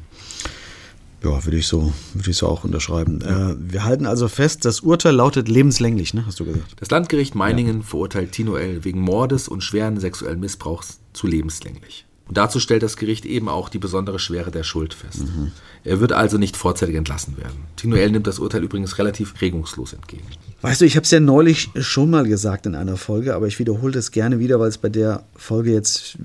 Ja, 1.24 1.44
würde 1.44 1.58
ich 1.58 1.68
so, 1.68 1.94
würde 2.14 2.30
ich 2.30 2.38
so 2.38 2.48
auch 2.48 2.64
unterschreiben. 2.64 3.20
Ja. 3.22 3.52
Äh, 3.52 3.56
wir 3.60 3.84
halten 3.84 4.06
also 4.06 4.28
fest, 4.28 4.66
das 4.66 4.82
Urteil 4.82 5.16
lautet 5.16 5.48
lebenslänglich, 5.48 6.14
ne? 6.14 6.26
Hast 6.26 6.40
du 6.40 6.46
gesagt? 6.46 6.76
Das 6.80 6.92
Landgericht 6.92 7.34
Meiningen 7.34 7.78
ja. 7.78 7.84
verurteilt 7.84 8.32
Tino 8.32 8.56
L. 8.56 8.84
wegen 8.84 9.02
Mordes 9.02 9.48
und 9.48 9.62
schweren 9.62 10.00
sexuellen 10.00 10.40
Missbrauchs 10.40 11.00
zu 11.14 11.28
lebenslänglich. 11.28 12.06
Und 12.28 12.38
dazu 12.38 12.60
stellt 12.60 12.84
das 12.84 12.98
Gericht 12.98 13.26
eben 13.26 13.48
auch 13.48 13.70
die 13.70 13.80
besondere 13.80 14.20
Schwere 14.20 14.52
der 14.52 14.64
Schuld 14.64 14.94
fest. 14.94 15.22
Mhm. 15.22 15.52
Er 15.84 16.02
wird 16.02 16.12
also 16.12 16.38
nicht 16.38 16.58
vorzeitig 16.58 16.96
entlassen 16.96 17.38
werden. 17.38 17.56
Tino 17.78 17.96
L. 17.96 18.12
nimmt 18.12 18.28
das 18.28 18.40
Urteil 18.40 18.64
übrigens 18.64 18.98
relativ 18.98 19.40
regungslos 19.40 19.94
entgegen. 19.94 20.24
Weißt 20.62 20.82
du, 20.82 20.86
ich 20.86 20.98
habe 20.98 21.06
es 21.06 21.12
ja 21.12 21.22
neulich 21.22 21.70
schon 21.80 22.10
mal 22.10 22.28
gesagt 22.28 22.66
in 22.66 22.76
einer 22.76 22.98
Folge, 22.98 23.34
aber 23.34 23.48
ich 23.48 23.60
wiederhole 23.60 23.94
das 23.94 24.12
gerne 24.12 24.40
wieder, 24.40 24.60
weil 24.60 24.68
es 24.68 24.78
bei 24.78 24.90
der 24.90 25.24
Folge 25.36 25.72
jetzt 25.72 26.18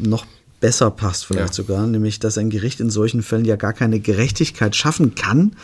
noch 0.00 0.24
besser 0.60 0.90
passt 0.90 1.26
vielleicht 1.26 1.48
ja. 1.48 1.64
sogar, 1.64 1.86
nämlich 1.86 2.20
dass 2.20 2.38
ein 2.38 2.50
Gericht 2.50 2.80
in 2.80 2.90
solchen 2.90 3.22
Fällen 3.22 3.44
ja 3.44 3.56
gar 3.56 3.72
keine 3.72 4.00
Gerechtigkeit 4.00 4.76
schaffen 4.76 5.14
kann, 5.14 5.56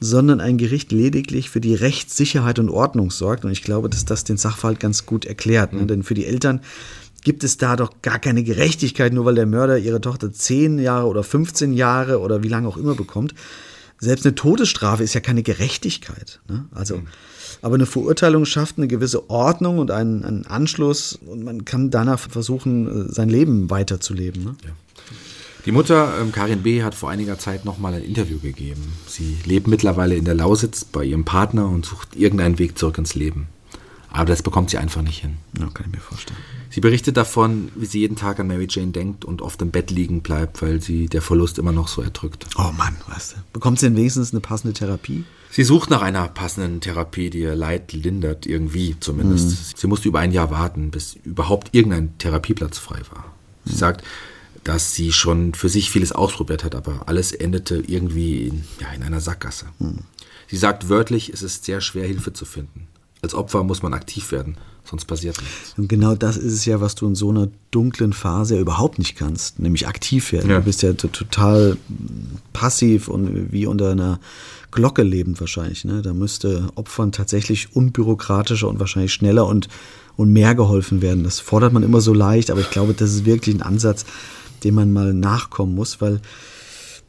sondern 0.00 0.40
ein 0.40 0.58
Gericht 0.58 0.92
lediglich 0.92 1.50
für 1.50 1.60
die 1.60 1.74
Rechtssicherheit 1.74 2.58
und 2.58 2.70
Ordnung 2.70 3.10
sorgt. 3.10 3.44
Und 3.44 3.50
ich 3.50 3.62
glaube, 3.62 3.88
dass 3.88 4.04
das 4.04 4.24
den 4.24 4.36
Sachverhalt 4.36 4.80
ganz 4.80 5.06
gut 5.06 5.24
erklärt. 5.24 5.72
Ne? 5.72 5.82
Mhm. 5.82 5.88
Denn 5.88 6.02
für 6.04 6.14
die 6.14 6.26
Eltern 6.26 6.60
gibt 7.24 7.42
es 7.42 7.58
da 7.58 7.76
doch 7.76 7.90
gar 8.00 8.18
keine 8.18 8.44
Gerechtigkeit, 8.44 9.12
nur 9.12 9.24
weil 9.24 9.34
der 9.34 9.46
Mörder 9.46 9.78
ihre 9.78 10.00
Tochter 10.00 10.32
10 10.32 10.78
Jahre 10.78 11.08
oder 11.08 11.24
15 11.24 11.72
Jahre 11.72 12.20
oder 12.20 12.42
wie 12.42 12.48
lange 12.48 12.68
auch 12.68 12.76
immer 12.76 12.94
bekommt. 12.94 13.34
Selbst 14.00 14.24
eine 14.24 14.34
Todesstrafe 14.34 15.02
ist 15.02 15.14
ja 15.14 15.20
keine 15.20 15.42
Gerechtigkeit. 15.42 16.40
Ne? 16.48 16.66
Also 16.72 16.98
mhm. 16.98 17.08
Aber 17.62 17.74
eine 17.74 17.86
Verurteilung 17.86 18.44
schafft 18.44 18.78
eine 18.78 18.88
gewisse 18.88 19.30
Ordnung 19.30 19.78
und 19.78 19.90
einen, 19.90 20.24
einen 20.24 20.46
Anschluss 20.46 21.18
und 21.26 21.42
man 21.44 21.64
kann 21.64 21.90
danach 21.90 22.18
versuchen, 22.18 23.08
äh, 23.08 23.12
sein 23.12 23.28
Leben 23.28 23.70
weiterzuleben. 23.70 24.44
Ne? 24.44 24.54
Ja. 24.64 24.70
Die 25.66 25.72
Mutter, 25.72 26.14
ähm, 26.20 26.32
Karin 26.32 26.62
B., 26.62 26.82
hat 26.82 26.94
vor 26.94 27.10
einiger 27.10 27.38
Zeit 27.38 27.64
nochmal 27.64 27.94
ein 27.94 28.02
Interview 28.02 28.38
gegeben. 28.38 28.92
Sie 29.06 29.36
lebt 29.44 29.66
mittlerweile 29.66 30.14
in 30.14 30.24
der 30.24 30.34
Lausitz 30.34 30.84
bei 30.84 31.04
ihrem 31.04 31.24
Partner 31.24 31.68
und 31.68 31.84
sucht 31.84 32.16
irgendeinen 32.16 32.58
Weg 32.58 32.78
zurück 32.78 32.98
ins 32.98 33.14
Leben. 33.14 33.48
Aber 34.10 34.24
das 34.24 34.42
bekommt 34.42 34.70
sie 34.70 34.78
einfach 34.78 35.02
nicht 35.02 35.20
hin. 35.20 35.36
Ja, 35.58 35.66
kann 35.66 35.86
ich 35.86 35.92
mir 35.92 36.00
vorstellen. 36.00 36.38
Sie 36.70 36.80
berichtet 36.80 37.16
davon, 37.16 37.70
wie 37.74 37.86
sie 37.86 38.00
jeden 38.00 38.16
Tag 38.16 38.40
an 38.40 38.46
Mary 38.46 38.66
Jane 38.68 38.92
denkt 38.92 39.24
und 39.24 39.42
oft 39.42 39.60
im 39.62 39.70
Bett 39.70 39.90
liegen 39.90 40.22
bleibt, 40.22 40.62
weil 40.62 40.80
sie 40.80 41.08
der 41.08 41.22
Verlust 41.22 41.58
immer 41.58 41.72
noch 41.72 41.88
so 41.88 42.02
erdrückt. 42.02 42.46
Oh 42.56 42.72
Mann, 42.76 42.96
weißt 43.06 43.32
du. 43.32 43.36
Bekommt 43.52 43.80
sie 43.80 43.86
denn 43.86 43.96
wenigstens 43.96 44.32
eine 44.32 44.40
passende 44.40 44.72
Therapie? 44.72 45.24
Sie 45.50 45.64
sucht 45.64 45.90
nach 45.90 46.02
einer 46.02 46.28
passenden 46.28 46.80
Therapie, 46.80 47.30
die 47.30 47.40
ihr 47.40 47.54
Leid 47.54 47.92
lindert, 47.92 48.46
irgendwie 48.46 48.96
zumindest. 49.00 49.50
Mhm. 49.50 49.56
Sie 49.76 49.86
musste 49.86 50.08
über 50.08 50.20
ein 50.20 50.32
Jahr 50.32 50.50
warten, 50.50 50.90
bis 50.90 51.14
überhaupt 51.24 51.74
irgendein 51.74 52.16
Therapieplatz 52.18 52.78
frei 52.78 53.00
war. 53.10 53.24
Sie 53.64 53.72
mhm. 53.72 53.78
sagt, 53.78 54.04
dass 54.64 54.94
sie 54.94 55.12
schon 55.12 55.54
für 55.54 55.68
sich 55.68 55.90
vieles 55.90 56.12
ausprobiert 56.12 56.64
hat, 56.64 56.74
aber 56.74 57.02
alles 57.06 57.32
endete 57.32 57.82
irgendwie 57.86 58.48
in, 58.48 58.64
ja, 58.80 58.92
in 58.92 59.02
einer 59.02 59.20
Sackgasse. 59.20 59.66
Mhm. 59.78 60.00
Sie 60.46 60.56
sagt 60.56 60.88
wörtlich, 60.88 61.30
es 61.30 61.42
ist 61.42 61.64
sehr 61.64 61.80
schwer, 61.80 62.06
Hilfe 62.06 62.32
zu 62.32 62.44
finden. 62.44 62.88
Als 63.22 63.34
Opfer 63.34 63.64
muss 63.64 63.82
man 63.82 63.94
aktiv 63.94 64.30
werden, 64.30 64.56
sonst 64.84 65.06
passiert 65.06 65.40
nichts. 65.40 65.74
Und 65.76 65.88
genau 65.88 66.14
das 66.14 66.36
ist 66.36 66.52
es 66.52 66.64
ja, 66.64 66.80
was 66.80 66.94
du 66.94 67.06
in 67.08 67.16
so 67.16 67.30
einer 67.30 67.48
dunklen 67.72 68.12
Phase 68.12 68.54
ja 68.54 68.60
überhaupt 68.60 68.98
nicht 68.98 69.16
kannst, 69.16 69.58
nämlich 69.58 69.88
aktiv 69.88 70.30
werden. 70.32 70.50
Ja. 70.50 70.58
Du 70.58 70.64
bist 70.64 70.82
ja 70.82 70.92
total 70.92 71.76
passiv 72.52 73.08
und 73.08 73.52
wie 73.52 73.66
unter 73.66 73.90
einer 73.90 74.20
Glocke 74.70 75.02
lebend 75.02 75.40
wahrscheinlich. 75.40 75.84
Ne? 75.84 76.02
Da 76.02 76.12
müsste 76.12 76.68
Opfern 76.76 77.10
tatsächlich 77.10 77.74
unbürokratischer 77.74 78.68
und 78.68 78.78
wahrscheinlich 78.78 79.12
schneller 79.12 79.46
und, 79.46 79.68
und 80.16 80.32
mehr 80.32 80.54
geholfen 80.54 81.02
werden. 81.02 81.24
Das 81.24 81.40
fordert 81.40 81.72
man 81.72 81.82
immer 81.82 82.00
so 82.00 82.14
leicht, 82.14 82.50
aber 82.50 82.60
ich 82.60 82.70
glaube, 82.70 82.94
das 82.94 83.10
ist 83.12 83.24
wirklich 83.24 83.54
ein 83.54 83.62
Ansatz, 83.62 84.04
dem 84.62 84.74
man 84.74 84.92
mal 84.92 85.12
nachkommen 85.12 85.74
muss, 85.74 86.00
weil 86.00 86.20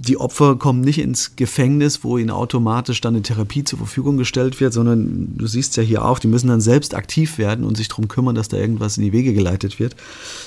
die 0.01 0.17
Opfer 0.17 0.55
kommen 0.55 0.79
nicht 0.79 0.97
ins 0.97 1.35
Gefängnis, 1.35 2.05
wo 2.05 2.17
ihnen 2.17 2.31
automatisch 2.31 3.01
dann 3.01 3.15
eine 3.15 3.21
Therapie 3.21 3.65
zur 3.65 3.79
Verfügung 3.79 4.15
gestellt 4.15 4.61
wird, 4.61 4.71
sondern 4.71 5.35
du 5.37 5.45
siehst 5.45 5.75
ja 5.75 5.83
hier 5.83 6.05
auch, 6.05 6.19
die 6.19 6.27
müssen 6.27 6.47
dann 6.47 6.61
selbst 6.61 6.95
aktiv 6.95 7.37
werden 7.37 7.65
und 7.65 7.75
sich 7.75 7.89
darum 7.89 8.07
kümmern, 8.07 8.33
dass 8.33 8.47
da 8.47 8.55
irgendwas 8.55 8.97
in 8.97 9.03
die 9.03 9.11
Wege 9.11 9.33
geleitet 9.33 9.77
wird. 9.77 9.97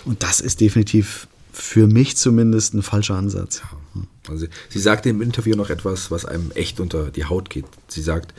Und 0.06 0.22
das 0.22 0.40
ist 0.40 0.62
definitiv 0.62 1.28
für 1.52 1.86
mich 1.86 2.16
zumindest 2.16 2.72
ein 2.72 2.82
falscher 2.82 3.14
Ansatz. 3.14 3.60
Also 4.26 4.46
sie 4.70 4.78
sagte 4.78 5.10
im 5.10 5.20
Interview 5.20 5.54
noch 5.54 5.68
etwas, 5.68 6.10
was 6.10 6.24
einem 6.24 6.50
echt 6.52 6.80
unter 6.80 7.10
die 7.10 7.26
Haut 7.26 7.50
geht. 7.50 7.66
Sie 7.88 8.00
sagt, 8.00 8.32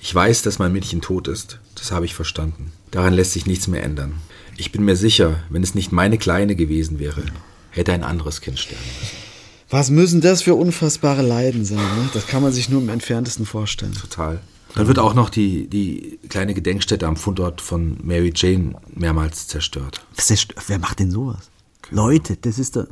ich 0.00 0.14
weiß, 0.14 0.42
dass 0.42 0.60
mein 0.60 0.72
Mädchen 0.72 1.00
tot 1.00 1.26
ist. 1.26 1.58
Das 1.74 1.90
habe 1.90 2.04
ich 2.04 2.14
verstanden. 2.14 2.70
Daran 2.92 3.14
lässt 3.14 3.32
sich 3.32 3.44
nichts 3.44 3.66
mehr 3.66 3.82
ändern. 3.82 4.14
Ich 4.56 4.70
bin 4.70 4.84
mir 4.84 4.94
sicher, 4.94 5.42
wenn 5.50 5.64
es 5.64 5.74
nicht 5.74 5.90
meine 5.90 6.16
Kleine 6.16 6.54
gewesen 6.54 7.00
wäre, 7.00 7.24
hätte 7.70 7.92
ein 7.92 8.04
anderes 8.04 8.40
Kind 8.40 8.60
sterben 8.60 8.84
müssen. 9.00 9.29
Was 9.70 9.90
müssen 9.90 10.20
das 10.20 10.42
für 10.42 10.56
unfassbare 10.56 11.22
Leiden 11.22 11.64
sein? 11.64 11.78
Ne? 11.78 12.10
Das 12.12 12.26
kann 12.26 12.42
man 12.42 12.52
sich 12.52 12.68
nur 12.68 12.82
im 12.82 12.88
entferntesten 12.88 13.46
vorstellen. 13.46 13.92
Total. 13.92 14.40
Dann 14.74 14.86
wird 14.86 14.98
auch 14.98 15.14
noch 15.14 15.30
die, 15.30 15.68
die 15.68 16.18
kleine 16.28 16.54
Gedenkstätte 16.54 17.06
am 17.06 17.16
Fundort 17.16 17.60
von 17.60 17.96
Mary 18.02 18.32
Jane 18.34 18.74
mehrmals 18.92 19.46
zerstört. 19.46 20.04
Was 20.16 20.30
ist, 20.30 20.54
wer 20.66 20.78
macht 20.78 20.98
denn 20.98 21.10
sowas? 21.10 21.50
Leute, 21.90 22.36
das 22.36 22.58
ist 22.58 22.76
doch. 22.76 22.86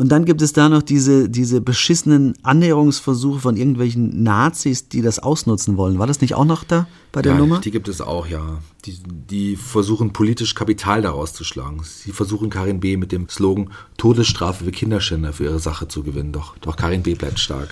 Und, 0.00 0.08
dann 0.08 0.24
gibt 0.24 0.40
es 0.40 0.54
da 0.54 0.70
noch 0.70 0.82
diese, 0.82 1.28
diese 1.28 1.60
beschissenen 1.60 2.34
Annäherungsversuche 2.42 3.40
von 3.40 3.56
irgendwelchen 3.58 4.22
Nazis, 4.22 4.88
die 4.88 5.02
das 5.02 5.18
ausnutzen 5.18 5.76
wollen. 5.76 5.98
War 5.98 6.06
das 6.06 6.22
nicht 6.22 6.34
auch 6.34 6.46
noch 6.46 6.64
da 6.64 6.88
bei 7.12 7.20
der 7.20 7.32
ja, 7.32 7.38
Nummer? 7.38 7.60
Die 7.60 7.70
gibt 7.70 7.86
es 7.86 8.00
auch, 8.00 8.26
ja. 8.26 8.60
Die, 8.86 8.98
die 9.04 9.56
versuchen 9.56 10.14
politisch 10.14 10.54
Kapital 10.54 11.02
daraus 11.02 11.34
zu 11.34 11.44
schlagen. 11.44 11.82
Sie 11.84 12.12
versuchen 12.12 12.48
Karin 12.48 12.80
B. 12.80 12.96
mit 12.96 13.12
dem 13.12 13.28
Slogan 13.28 13.70
Todesstrafe 13.98 14.64
für 14.64 14.70
Kinderschänder 14.70 15.34
für 15.34 15.44
ihre 15.44 15.60
Sache 15.60 15.86
zu 15.86 16.02
gewinnen. 16.02 16.32
Doch, 16.32 16.56
doch 16.58 16.76
Karin 16.76 17.02
B. 17.02 17.14
bleibt 17.14 17.38
stark. 17.38 17.68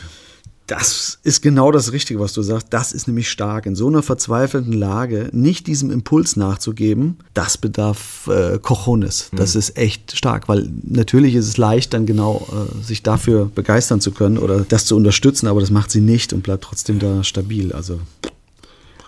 Das 0.68 1.18
ist 1.22 1.40
genau 1.42 1.72
das 1.72 1.92
Richtige, 1.92 2.20
was 2.20 2.34
du 2.34 2.42
sagst. 2.42 2.68
Das 2.70 2.92
ist 2.92 3.06
nämlich 3.08 3.30
stark. 3.30 3.64
In 3.66 3.74
so 3.74 3.88
einer 3.88 4.02
verzweifelten 4.02 4.72
Lage 4.74 5.30
nicht 5.32 5.66
diesem 5.66 5.90
Impuls 5.90 6.36
nachzugeben, 6.36 7.16
das 7.32 7.56
bedarf 7.56 8.28
äh, 8.28 8.58
Cojones. 8.58 9.30
Das 9.34 9.54
Mhm. 9.54 9.58
ist 9.60 9.76
echt 9.78 10.16
stark, 10.16 10.46
weil 10.48 10.70
natürlich 10.84 11.34
ist 11.34 11.48
es 11.48 11.56
leicht, 11.56 11.94
dann 11.94 12.04
genau 12.04 12.46
äh, 12.52 12.84
sich 12.84 13.02
dafür 13.02 13.50
begeistern 13.54 14.00
zu 14.02 14.10
können 14.12 14.36
oder 14.38 14.60
das 14.60 14.84
zu 14.84 14.94
unterstützen, 14.94 15.46
aber 15.48 15.60
das 15.60 15.70
macht 15.70 15.90
sie 15.90 16.02
nicht 16.02 16.34
und 16.34 16.42
bleibt 16.42 16.64
trotzdem 16.64 16.98
da 16.98 17.24
stabil. 17.24 17.72
Also 17.72 17.98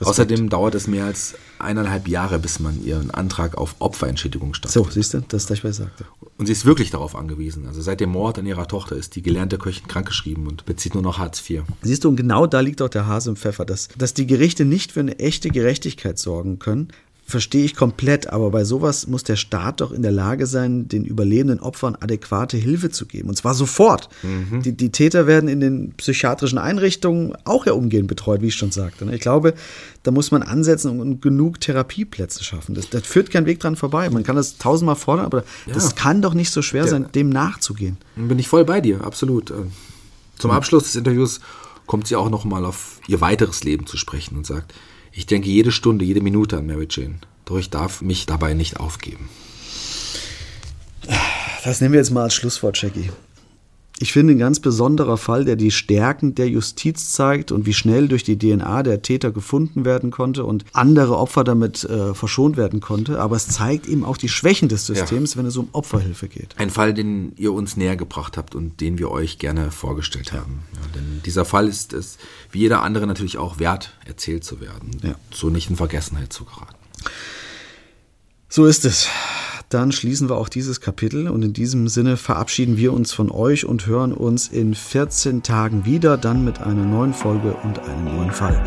Respekt. 0.00 0.08
Außerdem 0.08 0.48
dauert 0.48 0.74
es 0.74 0.86
mehr 0.86 1.04
als 1.04 1.34
eineinhalb 1.58 2.08
Jahre, 2.08 2.38
bis 2.38 2.58
man 2.58 2.82
ihren 2.82 3.10
Antrag 3.10 3.58
auf 3.58 3.76
Opferentschädigung 3.80 4.54
stellt. 4.54 4.72
So, 4.72 4.86
siehst 4.88 5.12
du, 5.12 5.20
das 5.28 5.42
ist 5.42 5.50
das, 5.50 5.62
was 5.62 5.72
ich 5.72 5.76
sagte. 5.76 6.04
Und 6.38 6.46
sie 6.46 6.52
ist 6.52 6.64
wirklich 6.64 6.90
darauf 6.90 7.14
angewiesen. 7.14 7.66
Also 7.66 7.82
seit 7.82 8.00
dem 8.00 8.10
Mord 8.10 8.38
an 8.38 8.46
ihrer 8.46 8.66
Tochter 8.66 8.96
ist 8.96 9.14
die 9.14 9.22
gelernte 9.22 9.58
Köchin 9.58 9.86
krankgeschrieben 9.88 10.46
und 10.46 10.64
bezieht 10.64 10.94
nur 10.94 11.02
noch 11.02 11.18
Hartz 11.18 11.42
IV. 11.48 11.62
Siehst 11.82 12.04
du, 12.04 12.08
und 12.08 12.16
genau 12.16 12.46
da 12.46 12.60
liegt 12.60 12.80
auch 12.80 12.88
der 12.88 13.06
Hase 13.06 13.30
im 13.30 13.36
Pfeffer, 13.36 13.66
dass, 13.66 13.88
dass 13.98 14.14
die 14.14 14.26
Gerichte 14.26 14.64
nicht 14.64 14.92
für 14.92 15.00
eine 15.00 15.18
echte 15.18 15.50
Gerechtigkeit 15.50 16.18
sorgen 16.18 16.58
können. 16.58 16.88
Verstehe 17.30 17.64
ich 17.64 17.76
komplett, 17.76 18.26
aber 18.26 18.50
bei 18.50 18.64
sowas 18.64 19.06
muss 19.06 19.22
der 19.22 19.36
Staat 19.36 19.80
doch 19.80 19.92
in 19.92 20.02
der 20.02 20.10
Lage 20.10 20.46
sein, 20.46 20.88
den 20.88 21.04
überlebenden 21.04 21.60
Opfern 21.60 21.96
adäquate 21.98 22.56
Hilfe 22.56 22.90
zu 22.90 23.06
geben. 23.06 23.28
Und 23.28 23.36
zwar 23.36 23.54
sofort. 23.54 24.08
Die, 24.64 24.72
die 24.72 24.90
Täter 24.90 25.26
werden 25.26 25.48
in 25.48 25.60
den 25.60 25.92
psychiatrischen 25.92 26.58
Einrichtungen 26.58 27.34
auch 27.44 27.66
ja 27.66 27.72
umgehend 27.72 28.08
betreut, 28.08 28.42
wie 28.42 28.48
ich 28.48 28.56
schon 28.56 28.72
sagte. 28.72 29.06
ne? 29.06 29.14
Ich 29.14 29.20
glaube, 29.20 29.54
da 30.02 30.10
muss 30.10 30.30
man 30.32 30.42
ansetzen 30.42 31.00
und 31.00 31.22
genug 31.22 31.60
Therapieplätze 31.60 32.42
schaffen. 32.42 32.74
Das, 32.74 32.90
das 32.90 33.06
führt 33.06 33.30
kein 33.30 33.46
Weg 33.46 33.60
dran 33.60 33.76
vorbei. 33.76 34.10
Man 34.10 34.24
kann 34.24 34.36
das 34.36 34.58
tausendmal 34.58 34.96
fordern, 34.96 35.26
aber 35.26 35.44
das 35.72 35.94
kann 35.94 36.22
doch 36.22 36.34
nicht 36.34 36.50
so 36.50 36.62
schwer 36.62 36.88
sein, 36.88 37.06
dem 37.14 37.28
nachzugehen. 37.30 37.96
Dann 38.16 38.28
bin 38.28 38.38
ich 38.38 38.48
voll 38.48 38.64
bei 38.64 38.80
dir, 38.80 39.04
absolut. 39.04 39.50
Ähm, 39.50 39.70
Zum 40.38 40.50
Abschluss 40.50 40.84
des 40.84 40.96
Interviews 40.96 41.40
kommt 41.86 42.06
sie 42.06 42.16
auch 42.16 42.30
noch 42.30 42.44
mal 42.44 42.64
auf 42.64 43.00
ihr 43.08 43.20
weiteres 43.20 43.62
Leben 43.64 43.86
zu 43.86 43.96
sprechen 43.96 44.36
und 44.36 44.46
sagt, 44.46 44.74
ich 45.12 45.26
denke 45.26 45.48
jede 45.48 45.72
Stunde, 45.72 46.04
jede 46.04 46.20
Minute 46.20 46.58
an 46.58 46.66
Mary 46.66 46.86
Jane. 46.90 47.16
Doch 47.44 47.58
ich 47.58 47.70
darf 47.70 48.00
mich 48.00 48.26
dabei 48.26 48.54
nicht 48.54 48.78
aufgeben. 48.78 49.28
Das 51.64 51.80
nehmen 51.80 51.92
wir 51.92 52.00
jetzt 52.00 52.10
mal 52.10 52.24
als 52.24 52.34
Schlusswort, 52.34 52.80
Jackie. 52.80 53.10
Ich 54.02 54.14
finde 54.14 54.32
ein 54.32 54.38
ganz 54.38 54.60
besonderer 54.60 55.18
Fall, 55.18 55.44
der 55.44 55.56
die 55.56 55.70
Stärken 55.70 56.34
der 56.34 56.48
Justiz 56.48 57.12
zeigt 57.12 57.52
und 57.52 57.66
wie 57.66 57.74
schnell 57.74 58.08
durch 58.08 58.24
die 58.24 58.38
DNA 58.38 58.82
der 58.82 59.02
Täter 59.02 59.30
gefunden 59.30 59.84
werden 59.84 60.10
konnte 60.10 60.46
und 60.46 60.64
andere 60.72 61.18
Opfer 61.18 61.44
damit 61.44 61.84
äh, 61.84 62.14
verschont 62.14 62.56
werden 62.56 62.80
konnte. 62.80 63.20
Aber 63.20 63.36
es 63.36 63.48
zeigt 63.48 63.86
eben 63.86 64.06
auch 64.06 64.16
die 64.16 64.30
Schwächen 64.30 64.70
des 64.70 64.86
Systems, 64.86 65.36
wenn 65.36 65.44
es 65.44 65.58
um 65.58 65.68
Opferhilfe 65.72 66.28
geht. 66.28 66.54
Ein 66.56 66.70
Fall, 66.70 66.94
den 66.94 67.34
ihr 67.36 67.52
uns 67.52 67.76
näher 67.76 67.96
gebracht 67.96 68.38
habt 68.38 68.54
und 68.54 68.80
den 68.80 68.98
wir 68.98 69.10
euch 69.10 69.38
gerne 69.38 69.70
vorgestellt 69.70 70.32
haben. 70.32 70.62
Ja, 70.72 70.80
denn 70.94 71.20
dieser 71.26 71.44
Fall 71.44 71.68
ist 71.68 71.92
es, 71.92 72.16
wie 72.50 72.60
jeder 72.60 72.82
andere, 72.82 73.06
natürlich 73.06 73.36
auch 73.36 73.58
wert, 73.58 73.98
erzählt 74.06 74.44
zu 74.44 74.62
werden. 74.62 74.92
Ja. 75.02 75.16
So 75.30 75.50
nicht 75.50 75.68
in 75.68 75.76
Vergessenheit 75.76 76.32
zu 76.32 76.46
geraten. 76.46 76.74
So 78.48 78.64
ist 78.64 78.86
es. 78.86 79.08
Dann 79.70 79.92
schließen 79.92 80.28
wir 80.28 80.36
auch 80.36 80.48
dieses 80.48 80.80
Kapitel 80.80 81.28
und 81.28 81.44
in 81.44 81.52
diesem 81.52 81.86
Sinne 81.86 82.16
verabschieden 82.16 82.76
wir 82.76 82.92
uns 82.92 83.12
von 83.12 83.30
euch 83.30 83.64
und 83.64 83.86
hören 83.86 84.12
uns 84.12 84.48
in 84.48 84.74
14 84.74 85.44
Tagen 85.44 85.84
wieder, 85.84 86.18
dann 86.18 86.44
mit 86.44 86.60
einer 86.60 86.84
neuen 86.84 87.14
Folge 87.14 87.54
und 87.62 87.78
einem 87.78 88.16
neuen 88.16 88.32
Fall. 88.32 88.60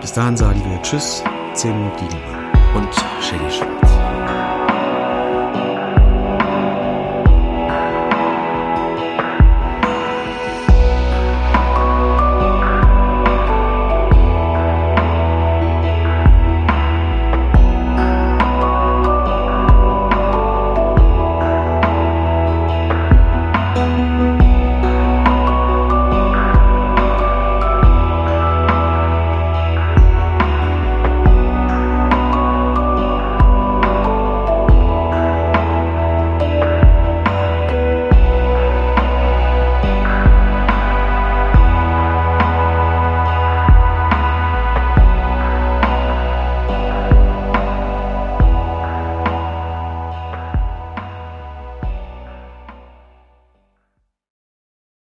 Bis 0.00 0.14
dahin 0.14 0.38
sagen 0.38 0.62
wir 0.64 0.80
Tschüss, 0.80 1.22
Zeno 1.52 1.92
Diegelmann. 2.00 2.50
Und 2.74 2.94
Shaggy 3.20 3.50
Schwarz. 3.50 3.81